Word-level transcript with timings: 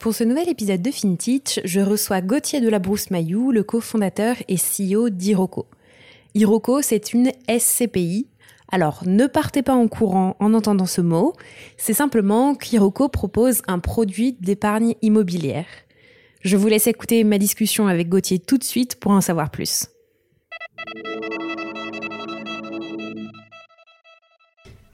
Pour 0.00 0.14
ce 0.14 0.24
nouvel 0.24 0.48
épisode 0.48 0.80
de 0.80 0.90
FinTech, 0.90 1.60
je 1.62 1.78
reçois 1.78 2.22
Gauthier 2.22 2.62
de 2.62 2.70
la 2.70 2.78
Brousse-Maillou, 2.78 3.52
le 3.52 3.62
cofondateur 3.62 4.34
et 4.48 4.56
CEO 4.56 5.10
d'Iroco. 5.10 5.66
Iroco, 6.34 6.80
c'est 6.80 7.12
une 7.12 7.30
SCPI, 7.46 8.26
alors, 8.72 9.02
ne 9.04 9.26
partez 9.26 9.62
pas 9.62 9.74
en 9.74 9.88
courant 9.88 10.36
en 10.40 10.54
entendant 10.54 10.86
ce 10.86 11.02
mot. 11.02 11.34
C'est 11.76 11.92
simplement 11.92 12.54
qu'Iroco 12.54 13.10
propose 13.10 13.60
un 13.66 13.78
produit 13.78 14.38
d'épargne 14.40 14.94
immobilière. 15.02 15.66
Je 16.40 16.56
vous 16.56 16.68
laisse 16.68 16.86
écouter 16.86 17.22
ma 17.24 17.36
discussion 17.36 17.86
avec 17.86 18.08
Gauthier 18.08 18.38
tout 18.38 18.56
de 18.56 18.64
suite 18.64 18.98
pour 18.98 19.12
en 19.12 19.20
savoir 19.20 19.50
plus. 19.50 19.86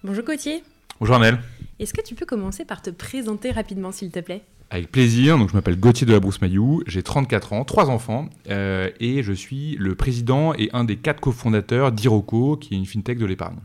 Bonjour 0.03 0.25
Gauthier. 0.25 0.65
Bonjour 0.99 1.15
Annelle. 1.15 1.39
Est-ce 1.79 1.95
que 1.95 2.03
tu 2.03 2.17
peux 2.17 2.27
commencer 2.27 2.65
par 2.65 2.83
te 2.83 2.91
présenter 2.91 3.53
rapidement, 3.53 3.93
s'il 3.93 4.11
te 4.11 4.19
plaît? 4.19 4.43
Avec 4.71 4.91
plaisir. 4.91 5.39
Donc, 5.39 5.51
je 5.51 5.55
m'appelle 5.55 5.79
Gauthier 5.79 6.07
de 6.07 6.13
la 6.13 6.19
Brousse-Maillou, 6.19 6.83
j'ai 6.87 7.03
34 7.03 7.53
ans, 7.53 7.65
3 7.65 7.89
enfants, 7.89 8.29
euh, 8.51 8.91
et 8.99 9.23
je 9.23 9.33
suis 9.33 9.77
le 9.77 9.95
président 9.95 10.55
et 10.55 10.71
un 10.73 10.85
des 10.85 10.97
quatre 10.97 11.21
cofondateurs 11.21 11.93
d'Iroco, 11.93 12.57
qui 12.57 12.75
est 12.75 12.77
une 12.77 12.87
fintech 12.87 13.19
de 13.19 13.27
l'épargne. 13.27 13.59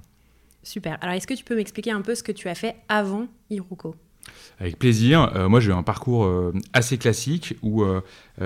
Super. 0.61 0.99
Alors, 1.01 1.15
est-ce 1.15 1.25
que 1.25 1.33
tu 1.33 1.43
peux 1.43 1.55
m'expliquer 1.55 1.91
un 1.91 2.01
peu 2.01 2.13
ce 2.13 2.21
que 2.21 2.31
tu 2.31 2.47
as 2.49 2.55
fait 2.55 2.75
avant 2.87 3.27
Iroco 3.49 3.95
avec 4.59 4.77
plaisir. 4.77 5.31
Euh, 5.35 5.49
moi, 5.49 5.59
j'ai 5.59 5.71
eu 5.71 5.73
un 5.73 5.81
parcours 5.81 6.25
euh, 6.25 6.53
assez 6.73 6.99
classique 6.99 7.55
où 7.63 7.83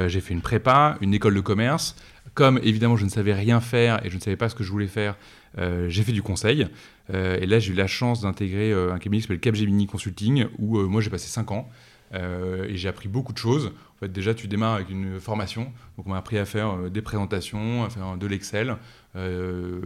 j'ai 0.07 0.21
fait 0.21 0.33
une 0.33 0.41
prépa, 0.41 0.97
une 1.01 1.13
école 1.13 1.35
de 1.35 1.41
commerce. 1.41 1.97
Comme 2.33 2.61
évidemment, 2.63 2.95
je 2.95 3.03
ne 3.03 3.09
savais 3.09 3.33
rien 3.33 3.59
faire 3.59 4.03
et 4.05 4.09
je 4.09 4.15
ne 4.15 4.21
savais 4.21 4.37
pas 4.37 4.47
ce 4.47 4.55
que 4.55 4.63
je 4.63 4.71
voulais 4.71 4.87
faire, 4.87 5.17
j'ai 5.57 6.03
fait 6.03 6.13
du 6.13 6.21
conseil. 6.21 6.67
et 7.13 7.45
là, 7.45 7.59
j'ai 7.59 7.73
eu 7.73 7.75
la 7.75 7.87
chance 7.87 8.21
d'intégrer 8.21 8.71
un 8.71 8.97
cabinet 8.99 9.17
qui 9.17 9.23
s'appelle 9.23 9.41
Capgemini 9.41 9.85
Consulting, 9.85 10.45
où 10.57 10.79
moi, 10.79 11.01
j'ai 11.01 11.09
passé 11.09 11.27
5 11.27 11.51
ans. 11.51 11.69
Et 12.13 12.75
j'ai 12.77 12.87
appris 12.87 13.07
beaucoup 13.07 13.33
de 13.33 13.37
choses. 13.37 13.67
En 13.67 13.99
fait, 13.99 14.11
déjà, 14.11 14.33
tu 14.33 14.47
démarres 14.47 14.75
avec 14.75 14.89
une 14.89 15.19
formation. 15.19 15.63
Donc, 15.97 16.07
on 16.07 16.09
m'a 16.09 16.17
appris 16.17 16.37
à 16.37 16.45
faire 16.45 16.89
des 16.89 17.01
présentations, 17.01 17.83
à 17.83 17.89
faire 17.89 18.17
de 18.17 18.27
l'Excel, 18.27 18.77
euh, 19.15 19.79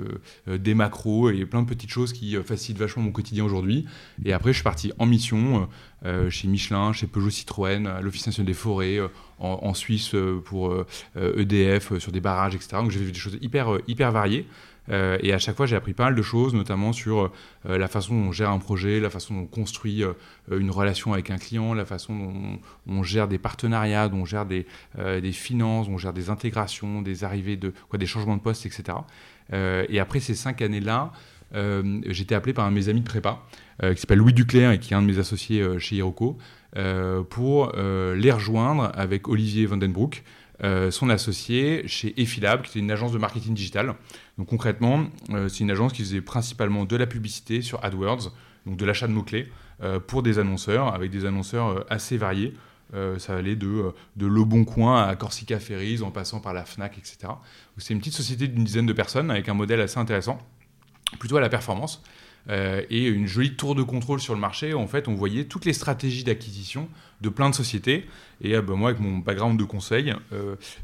euh, 0.47 0.57
des 0.57 0.73
macros 0.73 1.29
et 1.29 1.45
plein 1.45 1.61
de 1.61 1.67
petites 1.67 1.91
choses 1.91 2.13
qui 2.13 2.35
euh, 2.35 2.41
facilitent 2.41 2.79
vachement 2.79 3.03
mon 3.03 3.11
quotidien 3.11 3.45
aujourd'hui. 3.45 3.85
Et 4.25 4.33
après, 4.33 4.51
je 4.51 4.57
suis 4.57 4.63
parti 4.63 4.91
en 4.97 5.05
mission 5.05 5.67
chez 6.29 6.47
Michelin, 6.47 6.93
chez 6.93 7.07
Peugeot 7.07 7.29
Citroën, 7.29 7.85
à 7.85 7.99
l'Office 7.99 8.25
national 8.25 8.47
des 8.47 8.53
forêts, 8.53 8.99
en, 9.37 9.73
Suisse 9.73 10.15
pour 10.45 10.73
EDF, 11.17 11.91
e 11.91 11.99
sur 11.99 12.13
des 12.13 12.21
barrages, 12.21 12.55
etc. 12.55 12.69
Donc 12.73 12.91
j'ai 12.91 13.01
vu 13.01 13.11
des 13.11 13.19
choses 13.19 13.37
hyper, 13.41 13.79
hyper 13.85 14.13
variées. 14.13 14.47
Et 14.89 15.33
à 15.33 15.37
chaque 15.37 15.55
fois, 15.55 15.65
j'ai 15.65 15.75
appris 15.75 15.93
pas 15.93 16.05
mal 16.05 16.15
de 16.15 16.21
choses, 16.21 16.53
notamment 16.53 16.93
sur 16.93 17.31
la 17.65 17.87
façon 17.87 18.15
dont 18.15 18.29
on 18.29 18.31
gère 18.31 18.49
un 18.49 18.57
projet, 18.57 18.99
la 18.99 19.09
façon 19.09 19.35
dont 19.35 19.41
on 19.41 19.45
construit 19.45 20.03
une 20.51 20.71
relation 20.71 21.13
avec 21.13 21.29
un 21.29 21.37
client, 21.37 21.73
la 21.73 21.85
façon 21.85 22.17
dont 22.17 22.59
on, 22.87 23.03
gère 23.03 23.27
des 23.27 23.37
partenariats, 23.37 24.09
dont 24.09 24.21
on 24.21 24.25
gère 24.25 24.45
des, 24.45 24.65
des 24.97 25.31
finances, 25.31 25.87
on 25.89 25.97
gère 25.97 26.13
des 26.13 26.29
intégrations, 26.29 27.01
des 27.01 27.23
arrivées 27.23 27.57
de 27.57 27.73
quoi, 27.89 27.99
des 27.99 28.07
changements 28.07 28.35
de 28.35 28.41
poste, 28.41 28.65
etc. 28.65 28.97
Euh, 29.53 29.85
et 29.89 29.99
après 29.99 30.19
ces 30.19 30.35
cinq 30.35 30.61
années-là, 30.61 31.11
euh, 31.55 32.01
j'étais 32.07 32.35
appelé 32.35 32.53
par 32.53 32.65
un 32.65 32.71
de 32.71 32.75
mes 32.75 32.89
amis 32.89 33.01
de 33.01 33.07
prépa, 33.07 33.39
euh, 33.83 33.93
qui 33.93 34.01
s'appelle 34.01 34.19
Louis 34.19 34.33
Duclerc 34.33 34.71
et 34.71 34.79
qui 34.79 34.93
est 34.93 34.97
un 34.97 35.01
de 35.01 35.07
mes 35.07 35.19
associés 35.19 35.63
chez 35.79 35.97
Hiroko, 35.97 36.37
pour 37.29 37.71
les 37.75 38.31
rejoindre 38.31 38.91
avec 38.93 39.27
Olivier 39.27 39.65
Vandenbroek, 39.65 40.23
son 40.91 41.09
associé 41.09 41.87
chez 41.87 42.19
Efilab, 42.21 42.63
qui 42.63 42.71
était 42.71 42.79
une 42.79 42.91
agence 42.91 43.11
de 43.11 43.17
marketing 43.17 43.53
digital. 43.53 43.95
Donc 44.37 44.47
concrètement, 44.47 45.05
c'est 45.47 45.61
une 45.61 45.71
agence 45.71 45.93
qui 45.93 46.01
faisait 46.01 46.21
principalement 46.21 46.85
de 46.85 46.95
la 46.95 47.07
publicité 47.07 47.61
sur 47.61 47.83
AdWords, 47.83 48.33
donc 48.65 48.77
de 48.77 48.85
l'achat 48.85 49.07
de 49.07 49.13
mots-clés, 49.13 49.49
pour 50.07 50.21
des 50.23 50.37
annonceurs, 50.37 50.93
avec 50.93 51.11
des 51.11 51.25
annonceurs 51.25 51.85
assez 51.89 52.17
variés. 52.17 52.53
Euh, 52.95 53.19
ça 53.19 53.35
allait 53.35 53.55
de, 53.55 53.93
de 54.15 54.25
Le 54.25 54.43
Bon 54.43 54.65
Coin 54.65 55.07
à 55.07 55.15
Corsica 55.15 55.59
Ferries 55.59 56.01
en 56.01 56.09
passant 56.09 56.39
par 56.39 56.53
la 56.53 56.65
Fnac, 56.65 56.97
etc. 56.97 57.33
C'est 57.77 57.93
une 57.93 57.99
petite 57.99 58.15
société 58.15 58.47
d'une 58.47 58.63
dizaine 58.63 58.87
de 58.87 58.93
personnes 58.93 59.29
avec 59.29 59.47
un 59.47 59.53
modèle 59.53 59.79
assez 59.79 59.99
intéressant, 59.99 60.39
plutôt 61.19 61.37
à 61.37 61.41
la 61.41 61.49
performance. 61.49 62.01
Euh, 62.49 62.81
et 62.89 63.07
une 63.07 63.27
jolie 63.27 63.55
tour 63.55 63.75
de 63.75 63.83
contrôle 63.83 64.19
sur 64.19 64.33
le 64.33 64.39
marché. 64.39 64.73
En 64.73 64.87
fait, 64.87 65.07
on 65.07 65.13
voyait 65.13 65.45
toutes 65.45 65.65
les 65.65 65.73
stratégies 65.73 66.23
d'acquisition 66.23 66.87
de 67.21 67.29
plein 67.29 67.49
de 67.49 67.55
sociétés. 67.55 68.07
Et 68.41 68.55
euh, 68.55 68.61
bah, 68.61 68.75
moi, 68.75 68.89
avec 68.89 69.01
mon 69.01 69.17
background 69.17 69.59
de 69.59 69.65
conseil, 69.65 70.13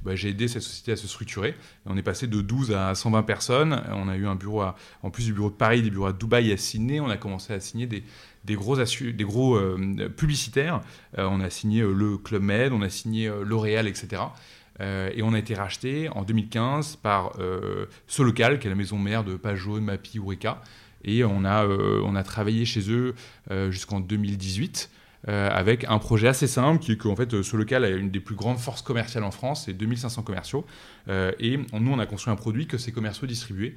bah, 0.03 0.15
j'ai 0.15 0.29
aidé 0.29 0.47
cette 0.47 0.61
société 0.61 0.91
à 0.91 0.95
se 0.95 1.07
structurer. 1.07 1.55
on 1.85 1.97
est 1.97 2.03
passé 2.03 2.27
de 2.27 2.41
12 2.41 2.73
à 2.73 2.93
120 2.93 3.23
personnes. 3.23 3.81
On 3.91 4.09
a 4.09 4.15
eu 4.15 4.27
un 4.27 4.35
bureau, 4.35 4.63
en 5.01 5.09
plus 5.09 5.25
du 5.25 5.33
bureau 5.33 5.49
de 5.49 5.55
Paris, 5.55 5.81
des 5.81 5.89
bureaux 5.89 6.07
à 6.07 6.13
Dubaï 6.13 6.51
à 6.51 6.57
Sydney. 6.57 6.99
On 6.99 7.09
a 7.09 7.17
commencé 7.17 7.53
à 7.53 7.59
signer 7.59 7.87
des, 8.45 8.55
gros, 8.55 8.77
des 8.77 9.23
gros 9.23 9.55
euh, 9.55 10.09
publicitaires. 10.15 10.81
Euh, 11.17 11.27
on 11.29 11.39
a 11.39 11.49
signé 11.49 11.81
euh, 11.81 11.93
le 11.93 12.17
Club 12.17 12.43
Med, 12.43 12.71
on 12.71 12.81
a 12.81 12.89
signé 12.89 13.31
L'Oréal, 13.43 13.87
etc. 13.87 14.21
et 14.79 15.23
on 15.23 15.33
a 15.33 15.39
été 15.39 15.55
racheté 15.55 16.09
en 16.09 16.23
2015 16.23 16.97
par 16.97 17.37
Solocal, 18.07 18.59
qui 18.59 18.67
est 18.67 18.69
la 18.69 18.75
maison 18.75 18.97
mère 18.97 19.23
de 19.23 19.39
Jaune, 19.55 19.85
Mapi, 19.85 20.17
Eureka. 20.17 20.61
Et 21.05 21.23
on 21.23 21.45
a, 21.45 21.65
on 21.65 22.15
a 22.15 22.23
travaillé 22.23 22.65
chez 22.65 22.91
eux 22.91 23.15
jusqu'en 23.69 23.99
2018. 23.99 24.89
avec 25.27 25.85
un 25.85 25.99
projet 25.99 26.27
assez 26.27 26.47
simple 26.47 26.83
qui 26.83 26.91
est 26.91 26.97
qu'en 26.97 27.15
fait 27.15 27.41
Solocal 27.41 27.85
a 27.85 27.89
une 27.89 28.09
des 28.09 28.19
plus 28.19 28.35
grandes 28.35 28.57
forces 28.57 28.81
commerciales 28.81 29.23
en 29.23 29.31
France, 29.31 29.65
c'est 29.65 29.73
2500 29.73 30.23
commerciaux. 30.23 30.65
et 31.07 31.57
nous, 31.57 31.91
on 31.91 31.99
a 31.99 32.05
construit 32.05 32.33
un 32.33 32.35
produit 32.35 32.67
que 32.67 32.77
ces 32.77 32.91
commerciaux 32.91 33.27
distribuaient, 33.27 33.75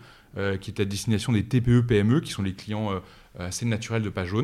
qui 0.60 0.70
est 0.70 0.80
à 0.80 0.84
destination 0.84 1.32
des 1.32 1.44
TPE, 1.44 1.82
PME, 1.86 2.20
qui 2.20 2.32
sont 2.32 2.42
les 2.42 2.54
clients 2.54 3.00
euh, 3.40 3.46
assez 3.48 3.66
naturel 3.66 4.02
de 4.02 4.08
page 4.08 4.34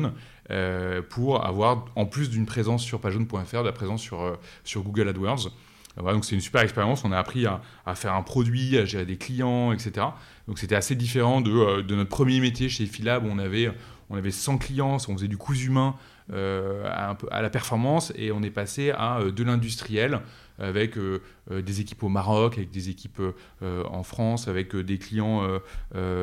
euh, 0.51 1.01
pour 1.01 1.45
avoir, 1.45 1.85
en 1.95 2.05
plus 2.05 2.29
d'une 2.29 2.45
présence 2.45 2.83
sur 2.83 2.99
pagejaune.fr, 2.99 3.61
de 3.61 3.65
la 3.65 3.71
présence 3.71 4.01
sur, 4.01 4.21
euh, 4.21 4.35
sur 4.63 4.83
Google 4.83 5.09
AdWords. 5.09 5.51
Voilà, 5.97 6.13
donc 6.13 6.25
c'est 6.25 6.35
une 6.35 6.41
super 6.41 6.61
expérience. 6.61 7.03
On 7.05 7.11
a 7.11 7.17
appris 7.17 7.45
à, 7.45 7.61
faire 7.95 8.13
un 8.13 8.21
produit, 8.21 8.77
à 8.77 8.85
gérer 8.85 9.05
des 9.05 9.17
clients, 9.17 9.71
etc. 9.71 10.07
Donc 10.47 10.59
c'était 10.59 10.75
assez 10.75 10.95
différent 10.95 11.41
de, 11.41 11.81
de, 11.81 11.95
notre 11.95 12.09
premier 12.09 12.39
métier 12.39 12.69
chez 12.69 12.85
Philab 12.85 13.25
où 13.25 13.29
on 13.29 13.39
avait, 13.39 13.71
on 14.09 14.17
avait 14.17 14.31
100 14.31 14.57
clients, 14.57 14.97
on 15.07 15.13
faisait 15.13 15.27
du 15.27 15.37
coût 15.37 15.55
humain 15.55 15.95
peu, 16.31 16.83
à, 17.31 17.41
la 17.41 17.49
performance 17.49 18.11
et 18.15 18.31
on 18.31 18.41
est 18.41 18.49
passé 18.49 18.91
à 18.91 19.19
de 19.23 19.43
l'industriel 19.43 20.21
avec 20.59 20.97
euh, 20.97 21.21
euh, 21.51 21.61
des 21.61 21.81
équipes 21.81 22.03
au 22.03 22.09
Maroc, 22.09 22.57
avec 22.57 22.71
des 22.71 22.89
équipes 22.89 23.21
euh, 23.61 23.83
en 23.85 24.03
France, 24.03 24.47
avec 24.47 24.75
des 24.75 24.97
clients 24.97 25.47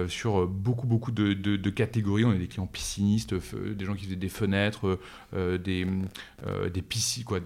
sur 0.09 0.47
beaucoup, 0.47 0.87
beaucoup 0.87 1.13
de, 1.13 1.71
catégories. 1.71 2.25
On 2.25 2.31
a 2.31 2.35
des 2.35 2.47
clients 2.47 2.67
piscinistes, 2.67 3.35
des 3.35 3.85
gens 3.85 3.95
qui 3.95 4.05
faisaient 4.05 4.17
des 4.17 4.29
fenêtres, 4.29 4.99
des, 5.35 5.87
piscines, 6.89 7.25
quoi, 7.25 7.41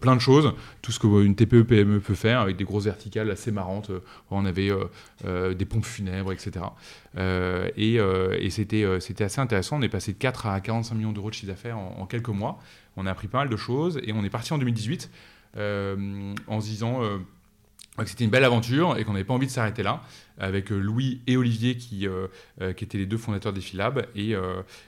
plein 0.00 0.16
de 0.16 0.20
choses. 0.20 0.52
Tout 0.80 0.92
ce 0.92 0.98
qu'une 0.98 1.34
TPE, 1.34 1.62
PME 1.62 2.00
peut 2.00 2.14
faire 2.14 2.40
avec 2.40 2.56
des 2.56 2.64
grosses 2.64 2.84
verticales 2.84 3.30
assez 3.30 3.50
marrantes. 3.50 3.90
On 4.30 4.44
avait 4.44 4.70
des 5.24 5.64
pompes 5.64 5.84
funèbres, 5.84 6.32
etc. 6.32 6.64
et, 7.76 8.50
c'était, 8.50 8.84
assez 9.20 9.40
intéressant. 9.40 9.78
On 9.78 9.82
est 9.82 9.88
passé 9.88 10.12
de 10.12 10.18
4 10.18 10.46
à 10.46 10.60
45 10.60 10.94
millions 10.94 11.12
d'euros 11.12 11.30
de 11.30 11.34
chiffre 11.34 11.52
d'affaires 11.52 11.78
en, 11.78 12.06
quelques 12.06 12.28
mois. 12.28 12.58
On 12.96 13.06
a 13.06 13.10
appris 13.10 13.28
pas 13.28 13.38
mal 13.38 13.48
de 13.48 13.56
choses 13.56 14.00
et 14.04 14.12
on 14.12 14.24
est 14.24 14.30
parti 14.30 14.52
en 14.52 14.58
2018 14.58 15.10
euh, 15.10 15.41
en 15.56 16.60
se 16.60 16.66
disant 16.66 17.02
euh, 17.02 17.18
que 17.98 18.06
c'était 18.06 18.24
une 18.24 18.30
belle 18.30 18.44
aventure 18.44 18.96
et 18.96 19.04
qu'on 19.04 19.12
n'avait 19.12 19.24
pas 19.24 19.34
envie 19.34 19.46
de 19.46 19.52
s'arrêter 19.52 19.82
là, 19.82 20.02
avec 20.38 20.72
euh, 20.72 20.78
Louis 20.78 21.20
et 21.26 21.36
Olivier 21.36 21.76
qui, 21.76 22.06
étaient 22.60 22.98
les 22.98 23.06
deux 23.06 23.18
fondateurs 23.18 23.52
des 23.52 23.60
Philab. 23.60 24.06
Et, 24.14 24.34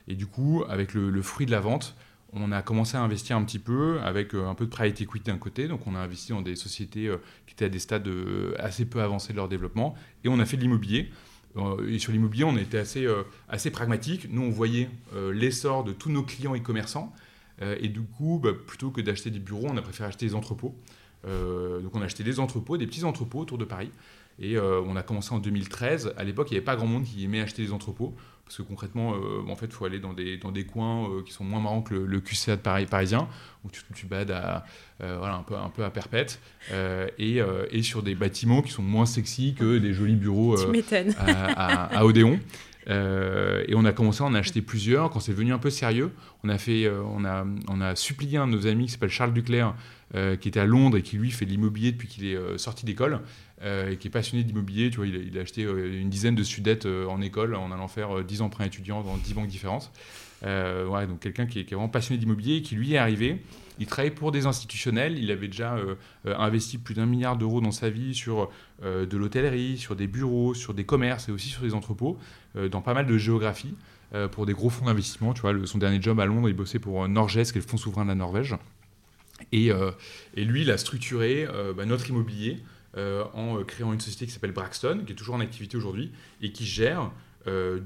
et 0.09 0.15
du 0.15 0.27
coup, 0.27 0.65
avec 0.69 0.95
le, 0.95 1.23
fruit 1.23 1.47
de 1.47 1.51
la 1.51 1.61
vente, 1.61 1.95
on 2.33 2.51
a 2.51 2.63
commencé 2.63 2.97
à 2.97 3.03
investir 3.03 3.37
un 3.37 3.45
petit 3.45 3.61
peu 3.61 4.01
avec 4.03 4.35
un 4.35 4.55
peu 4.55 4.65
de 4.65 4.71
private 4.71 5.01
equity 5.01 5.31
d'un 5.31 5.39
côté. 5.39 5.69
Donc, 5.69 5.87
on 5.87 5.95
a 5.95 5.99
investi 5.99 6.33
dans 6.33 6.43
des 6.43 6.57
sociétés 6.57 7.13
qui 7.47 7.55
étaient 7.55 7.67
à 7.67 7.69
des 7.69 7.79
stades 7.79 8.09
assez 8.59 8.87
peu 8.87 9.03
avancés 9.03 9.33
de 9.33 9.37
leur 9.37 9.49
développement. 9.49 9.95
Et 10.25 10.29
on 10.29 10.39
a 10.41 10.47
fait 10.47 10.57
de 10.57 10.63
l'immobilier. 10.63 11.11
Et 11.87 11.99
sur 12.01 12.11
l'immobilier, 12.11 12.45
on 12.45 12.57
était 12.57 12.79
assez, 12.79 13.07
assez 13.49 13.71
pragmatique. 13.71 14.29
Nous, 14.31 14.43
on 14.43 14.51
voyait 14.51 14.89
l'essor 15.33 15.85
de 15.85 15.93
tous 15.93 16.11
nos 16.11 16.23
clients 16.23 16.57
e-commerçants. 16.57 17.15
Et 17.61 17.89
du 17.89 18.03
coup, 18.03 18.41
bah, 18.43 18.51
plutôt 18.53 18.91
que 18.91 19.01
d'acheter 19.01 19.31
des 19.31 19.39
bureaux, 19.39 19.69
on 19.71 19.77
a 19.77 19.83
préféré 19.83 20.09
acheter 20.09 20.27
des 20.27 20.35
entrepôts. 20.35 20.75
donc, 21.25 21.95
on 21.95 22.01
a 22.01 22.05
acheté 22.05 22.25
des 22.25 22.41
entrepôts, 22.41 22.77
des 22.77 22.87
petits 22.87 23.05
entrepôts 23.05 23.41
autour 23.41 23.59
de 23.59 23.65
Paris. 23.65 23.91
Et 24.39 24.57
euh, 24.57 24.81
on 24.87 24.97
a 24.97 25.03
commencé 25.03 25.33
en 25.33 25.39
2013. 25.39 26.15
À 26.17 26.25
l'époque, 26.25 26.49
il 26.51 26.55
n'y 26.55 26.59
avait 26.59 26.65
pas 26.65 26.77
grand 26.77 26.87
monde 26.87 27.05
qui 27.05 27.25
aimait 27.25 27.41
acheter 27.41 27.63
des 27.63 27.73
entrepôts. 27.73 28.15
Parce 28.45 28.59
que 28.59 28.63
concrètement, 28.63 29.15
euh, 29.15 29.49
en 29.49 29.57
fait, 29.57 29.67
il 29.67 29.73
faut 29.73 29.87
aller 29.87 30.01
dans 30.01 30.13
des, 30.13 30.37
dans 30.37 30.53
des 30.53 30.67
coins 30.67 31.09
euh, 31.09 31.23
qui 31.23 31.33
sont 31.33 31.45
moins 31.45 31.61
marrants 31.61 31.81
que 31.81 31.95
le, 31.95 32.21
QCA 32.21 32.57
de 32.57 32.61
Paris, 32.61 32.85
parisien, 32.85 33.27
où 33.65 33.71
tu, 33.71 33.81
tu 33.95 34.07
bades 34.07 34.31
à, 34.31 34.67
voilà, 34.99 35.37
un, 35.37 35.43
peu, 35.43 35.57
un 35.57 35.71
peu 35.71 35.83
à 35.83 35.91
perpète, 35.91 36.41
et, 37.19 37.41
et, 37.71 37.83
sur 37.83 38.03
des 38.03 38.15
bâtiments 38.15 38.61
qui 38.61 38.71
sont 38.71 38.83
moins 38.83 39.07
sexy 39.07 39.55
que 39.55 39.79
des 39.79 39.95
jolis 39.95 40.17
bureaux 40.17 40.57
à, 41.17 41.99
à, 41.99 42.05
Odéon. 42.05 42.39
Et 42.87 43.75
on 43.75 43.85
a 43.85 43.93
commencé 43.93 44.23
à 44.23 44.27
en 44.27 44.35
acheter 44.35 44.63
plusieurs. 44.63 45.11
Quand 45.11 45.21
c'est 45.21 45.33
devenu 45.33 45.53
un 45.53 45.59
peu 45.59 45.71
sérieux, 45.71 46.13
on 46.43 46.49
a, 46.49 46.59
fait, 46.59 46.89
on 46.89 47.25
a, 47.25 47.47
on 47.69 47.81
a 47.81 47.97
supplié 47.97 48.39
un 48.39 48.47
de 48.47 48.53
nos 48.53 48.67
amis 48.67 48.87
qui 48.87 48.93
s'appelle 48.93 49.11
Charles 49.11 49.33
Duclerc, 49.33 49.75
qui 50.13 50.49
était 50.49 50.61
à 50.61 50.67
Londres 50.67 50.99
et 50.99 51.03
qui 51.03 51.17
lui 51.17 51.31
fait 51.31 51.47
de 51.47 51.51
l'immobilier 51.51 51.93
depuis 51.93 52.09
qu'il 52.09 52.27
est 52.27 52.59
sorti 52.59 52.85
d'école, 52.85 53.21
euh, 53.63 53.93
et 53.93 53.97
qui 53.97 54.09
est 54.09 54.11
passionné 54.11 54.43
d'immobilier. 54.45 54.91
Tu 54.91 54.97
vois, 54.97 55.07
il 55.07 55.39
a, 55.39 55.41
acheté 55.41 55.65
euh, 55.65 56.01
une 56.01 56.11
dizaine 56.11 56.35
de 56.35 56.43
sudettes 56.43 56.87
euh, 56.87 57.07
en 57.07 57.23
école 57.23 57.55
en 57.55 57.73
allant 57.73 57.89
faire 57.89 58.23
10 58.23 58.43
emprunts 58.43 58.67
étudiants 58.67 59.03
dans 59.03 59.17
10 59.17 59.35
banques 59.35 59.47
différentes. 59.47 59.91
Ouais, 60.43 61.07
donc 61.07 61.21
quelqu'un 61.21 61.47
qui, 61.47 61.61
est 61.61 61.65
vraiment 61.65 61.89
passionné 61.89 62.19
d'immobilier 62.19 62.57
et 62.57 62.63
qui 62.63 62.75
lui 62.75 62.95
est 62.95 62.99
arrivé. 62.99 63.43
Il 63.79 63.87
travaillait 63.87 64.15
pour 64.15 64.31
des 64.31 64.47
institutionnels. 64.47 65.19
Il 65.19 65.31
avait 65.31 65.49
déjà 65.49 65.77
investi 66.25 66.79
plus 66.79 66.95
d'un 66.95 67.07
milliard 67.07 67.37
d'euros 67.37 67.61
dans 67.61 67.71
sa 67.71 67.91
vie 67.91 68.15
sur 68.15 68.51
de 68.83 69.17
l'hôtellerie, 69.17 69.79
sur 69.79 69.97
des 69.97 70.07
bureaux, 70.07 70.55
sur 70.55 70.75
des 70.75 70.85
commerces 70.85 71.29
et 71.29 71.33
aussi 71.33 71.49
sur 71.49 71.63
des 71.63 71.75
entrepôts, 71.75 72.19
dans 72.71 72.83
pas 72.83 72.95
mal 72.95 73.07
de 73.07 73.17
géographie 73.17 73.75
pour 74.33 74.47
des 74.47 74.53
gros 74.53 74.71
fonds 74.71 74.85
d'investissement. 74.85 75.35
Son 75.65 75.79
dernier 75.79 76.01
job 76.01 76.21
à 76.21 76.27
Londres, 76.27 76.49
il 76.49 76.55
bossait 76.55 76.79
pour 76.79 77.09
Norges, 77.09 77.33
qui 77.33 77.41
est 77.41 77.55
le 77.55 77.61
fonds 77.63 77.79
souverain 77.79 78.05
de 78.05 78.11
la 78.11 78.15
Norvège. 78.15 78.55
Et, 79.51 79.73
lui, 80.37 80.63
il 80.63 80.71
a 80.71 80.77
structuré 80.79 81.49
bah, 81.75 81.87
notre 81.87 82.11
immobilier 82.11 82.61
euh, 82.97 83.25
en 83.35 83.59
euh, 83.59 83.65
créant 83.65 83.93
une 83.93 83.99
société 83.99 84.27
qui 84.27 84.33
s'appelle 84.33 84.53
Braxton, 84.53 85.03
qui 85.05 85.13
est 85.13 85.17
toujours 85.17 85.35
en 85.35 85.41
activité 85.41 85.77
aujourd'hui, 85.77 86.13
et 86.41 86.53
qui 86.53 86.65
gère 86.65 87.11
euh, 87.49 87.81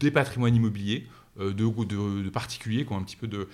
des 0.00 0.10
patrimoines 0.10 0.56
immobiliers 0.56 1.06
de, 1.40 2.22
de, 2.22 2.30
particuliers 2.30 2.84
qui 2.84 2.92
ont 2.92 2.98
un 2.98 3.02
petit 3.02 3.16
peu 3.16 3.26
de, 3.26 3.48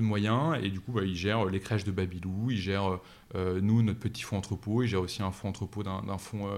moyens. 0.00 0.56
Et 0.62 0.70
du 0.70 0.80
coup, 0.80 0.92
bah, 0.92 1.02
il 1.04 1.16
gère 1.16 1.44
les 1.46 1.60
crèches 1.60 1.84
de 1.84 1.90
Babylou, 1.90 2.50
il 2.50 2.58
gère, 2.58 2.98
nous, 3.34 3.82
notre 3.82 3.98
petit 3.98 4.22
fonds 4.22 4.38
entrepôt, 4.38 4.82
il 4.82 4.88
gère 4.88 5.00
aussi 5.00 5.22
un 5.22 5.30
fonds 5.30 5.48
entrepôt 5.48 5.82
d'un 5.82 6.18
fonds 6.18 6.48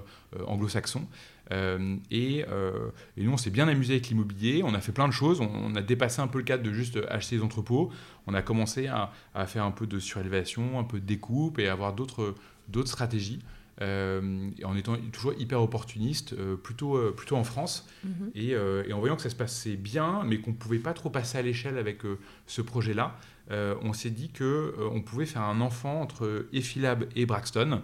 anglo-saxon. 0.46 1.06
et, 1.50 2.44
nous, 3.16 3.32
on 3.32 3.36
s'est 3.36 3.50
bien 3.50 3.68
amusé 3.68 3.94
avec 3.94 4.08
l'immobilier, 4.08 4.62
on 4.64 4.74
a 4.74 4.80
fait 4.80 4.92
plein 4.92 5.08
de 5.08 5.12
choses, 5.12 5.40
on, 5.40 5.74
a 5.74 5.82
dépassé 5.82 6.20
un 6.20 6.28
peu 6.28 6.38
le 6.38 6.44
cadre 6.44 6.62
de 6.62 6.72
juste 6.72 6.98
acheter 7.08 7.36
des 7.36 7.42
entrepôts, 7.42 7.90
on 8.26 8.34
a 8.34 8.42
commencé 8.42 8.86
à, 8.86 9.12
à 9.34 9.46
faire 9.46 9.64
un 9.64 9.72
peu 9.72 9.86
de 9.86 9.98
surélévation, 9.98 10.78
un 10.78 10.84
peu 10.84 11.00
de 11.00 11.06
découpe 11.06 11.58
et 11.58 11.68
avoir 11.68 11.94
d'autres 11.94 12.34
stratégies. 12.84 13.40
Euh, 13.80 14.50
en 14.64 14.76
étant 14.76 14.96
toujours 15.12 15.34
hyper 15.38 15.62
opportuniste, 15.62 16.32
euh, 16.32 16.56
plutôt, 16.56 16.96
euh, 16.96 17.14
plutôt 17.16 17.36
en 17.36 17.44
France, 17.44 17.86
mhm. 18.02 18.30
et, 18.34 18.92
en 18.92 18.98
voyant 18.98 19.14
que 19.14 19.22
ça 19.22 19.30
se 19.30 19.36
passait 19.36 19.76
bien, 19.76 20.22
mais 20.26 20.38
qu'on 20.38 20.50
ne 20.50 20.56
pouvait 20.56 20.78
pas 20.78 20.94
trop 20.94 21.10
passer 21.10 21.38
à 21.38 21.42
l'échelle 21.42 21.78
avec 21.78 22.02
ce 22.46 22.62
projet-là, 22.62 23.16
on 23.50 23.92
s'est 23.92 24.10
dit 24.10 24.30
qu'on 24.30 25.00
pouvait 25.02 25.26
faire 25.26 25.42
un 25.42 25.60
enfant 25.60 26.00
entre 26.00 26.46
Effilab 26.52 27.04
et 27.16 27.24
Braxton. 27.26 27.82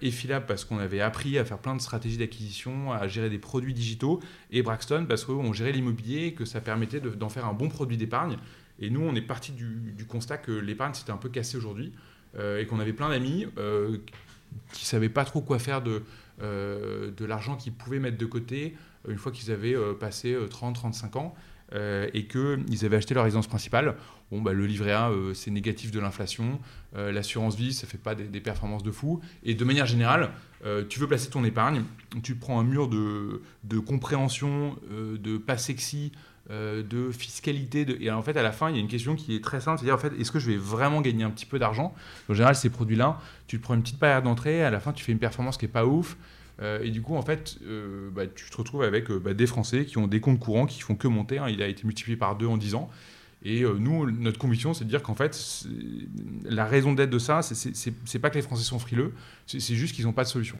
Effilab 0.00 0.46
parce 0.46 0.64
qu'on 0.64 0.78
avait 0.78 1.00
appris 1.00 1.38
à 1.38 1.44
faire 1.44 1.58
plein 1.58 1.76
de 1.76 1.80
stratégies 1.80 2.16
d'acquisition, 2.16 2.92
à 2.92 3.06
gérer 3.06 3.30
des 3.30 3.38
produits 3.38 3.74
digitaux, 3.74 4.20
et 4.50 4.62
Braxton 4.62 5.06
parce 5.08 5.24
qu'on 5.24 5.52
gérait 5.52 5.72
l'immobilier 5.72 6.26
et 6.26 6.34
que 6.34 6.44
ça 6.44 6.60
permettait 6.60 7.00
d'en 7.00 7.28
faire 7.28 7.46
un 7.46 7.52
bon 7.52 7.68
produit 7.68 7.96
d'épargne. 7.96 8.38
Et 8.80 8.90
nous, 8.90 9.02
on 9.02 9.14
est 9.14 9.22
parti 9.22 9.52
du, 9.52 9.92
du 9.96 10.06
constat 10.06 10.38
que 10.38 10.52
l'épargne 10.52 10.94
s'était 10.94 11.12
un 11.12 11.16
peu 11.16 11.28
cassée 11.28 11.56
aujourd'hui. 11.56 11.92
et 12.38 12.66
qu'on 12.66 12.80
avait 12.80 12.94
plein 12.94 13.10
d'amis 13.10 13.46
qui 14.72 14.86
savaient 14.86 15.08
pas 15.08 15.24
trop 15.24 15.40
quoi 15.40 15.58
faire 15.58 15.82
de, 15.82 16.02
euh, 16.42 17.10
de 17.16 17.24
l'argent 17.24 17.56
qu'ils 17.56 17.72
pouvaient 17.72 17.98
mettre 17.98 18.18
de 18.18 18.26
côté 18.26 18.74
une 19.06 19.18
fois 19.18 19.30
qu'ils 19.30 19.52
avaient 19.52 19.76
euh, 19.76 19.94
passé 19.94 20.34
30-35 20.34 21.04
euh, 21.04 21.18
ans 21.18 21.34
et 22.12 22.26
qu'ils 22.26 22.84
avaient 22.84 22.96
acheté 22.96 23.14
leur 23.14 23.24
résidence 23.24 23.46
principale. 23.46 23.96
Bon, 24.30 24.42
bah, 24.42 24.52
le 24.52 24.66
livret 24.66 24.92
A, 24.92 25.10
c'est 25.32 25.50
négatif 25.50 25.90
de 25.90 26.00
l'inflation. 26.00 26.60
L'assurance 26.94 27.56
vie, 27.56 27.72
ça 27.72 27.86
fait 27.86 27.96
pas 27.96 28.14
des, 28.14 28.40
performances 28.40 28.82
de 28.82 28.90
fou. 28.90 29.22
Et 29.42 29.54
de 29.54 29.64
manière 29.64 29.86
générale, 29.86 30.32
tu 30.90 31.00
veux 31.00 31.06
placer 31.06 31.30
ton 31.30 31.44
épargne, 31.44 31.84
tu 32.22 32.34
prends 32.34 32.60
un 32.60 32.64
mur 32.64 32.88
de, 32.88 33.40
de 33.64 33.78
compréhension, 33.78 34.76
de 34.90 35.38
pas 35.38 35.56
sexy, 35.56 36.12
euh, 36.50 36.82
de 36.82 37.12
fiscalité. 37.12 37.86
Et 38.00 38.10
en 38.10 38.20
fait, 38.20 38.36
à 38.36 38.42
la 38.42 38.50
fin, 38.50 38.68
il 38.68 38.74
y 38.74 38.78
a 38.78 38.80
une 38.80 38.88
question 38.88 39.14
qui 39.14 39.36
est 39.36 39.44
très 39.44 39.60
simple, 39.60 39.78
c'est-à-dire, 39.78 39.94
en 39.94 39.98
fait, 39.98 40.12
est-ce 40.20 40.32
que 40.32 40.40
je 40.40 40.50
vais 40.50 40.56
vraiment 40.56 41.00
gagner 41.00 41.22
un 41.22 41.30
petit 41.30 41.46
peu 41.46 41.60
d'argent? 41.60 41.94
En 42.28 42.34
général, 42.34 42.56
ces 42.56 42.68
produits-là, 42.68 43.20
tu 43.46 43.58
te 43.58 43.62
prends 43.62 43.74
une 43.74 43.82
petite 43.82 44.00
barrière 44.00 44.22
d'entrée, 44.22 44.64
à 44.64 44.70
la 44.70 44.80
fin, 44.80 44.92
tu 44.92 45.04
fais 45.04 45.12
une 45.12 45.20
performance 45.20 45.56
qui 45.56 45.66
est 45.66 45.68
pas 45.68 45.86
ouf. 45.86 46.16
Euh, 46.60 46.82
et 46.82 46.90
du 46.90 47.00
coup, 47.00 47.14
en 47.14 47.22
fait, 47.22 47.58
euh, 47.64 48.10
bah, 48.10 48.26
tu 48.26 48.50
te 48.50 48.56
retrouves 48.56 48.82
avec 48.82 49.08
bah, 49.12 49.34
des 49.34 49.46
Français 49.46 49.84
qui 49.84 49.98
ont 49.98 50.08
des 50.08 50.20
comptes 50.20 50.40
courants 50.40 50.66
qui 50.66 50.80
font 50.80 50.96
que 50.96 51.06
monter. 51.06 51.38
Hein. 51.38 51.48
il 51.48 51.62
a 51.62 51.68
été 51.68 51.84
multiplié 51.84 52.16
par 52.16 52.34
deux 52.34 52.48
en 52.48 52.56
10 52.56 52.74
ans. 52.74 52.90
Et 53.44 53.62
nous, 53.62 54.10
notre 54.10 54.38
conviction, 54.38 54.74
c'est 54.74 54.84
de 54.84 54.88
dire 54.88 55.02
qu'en 55.02 55.14
fait, 55.14 55.64
la 56.44 56.64
raison 56.64 56.92
d'être 56.92 57.10
de 57.10 57.18
ça, 57.20 57.40
c'est 57.42 58.18
pas 58.18 58.30
que 58.30 58.36
les 58.36 58.42
Français 58.42 58.64
sont 58.64 58.78
frileux, 58.78 59.14
c'est 59.46 59.74
juste 59.74 59.94
qu'ils 59.96 60.04
n'ont 60.04 60.12
pas 60.12 60.22
de 60.24 60.28
solution. 60.28 60.56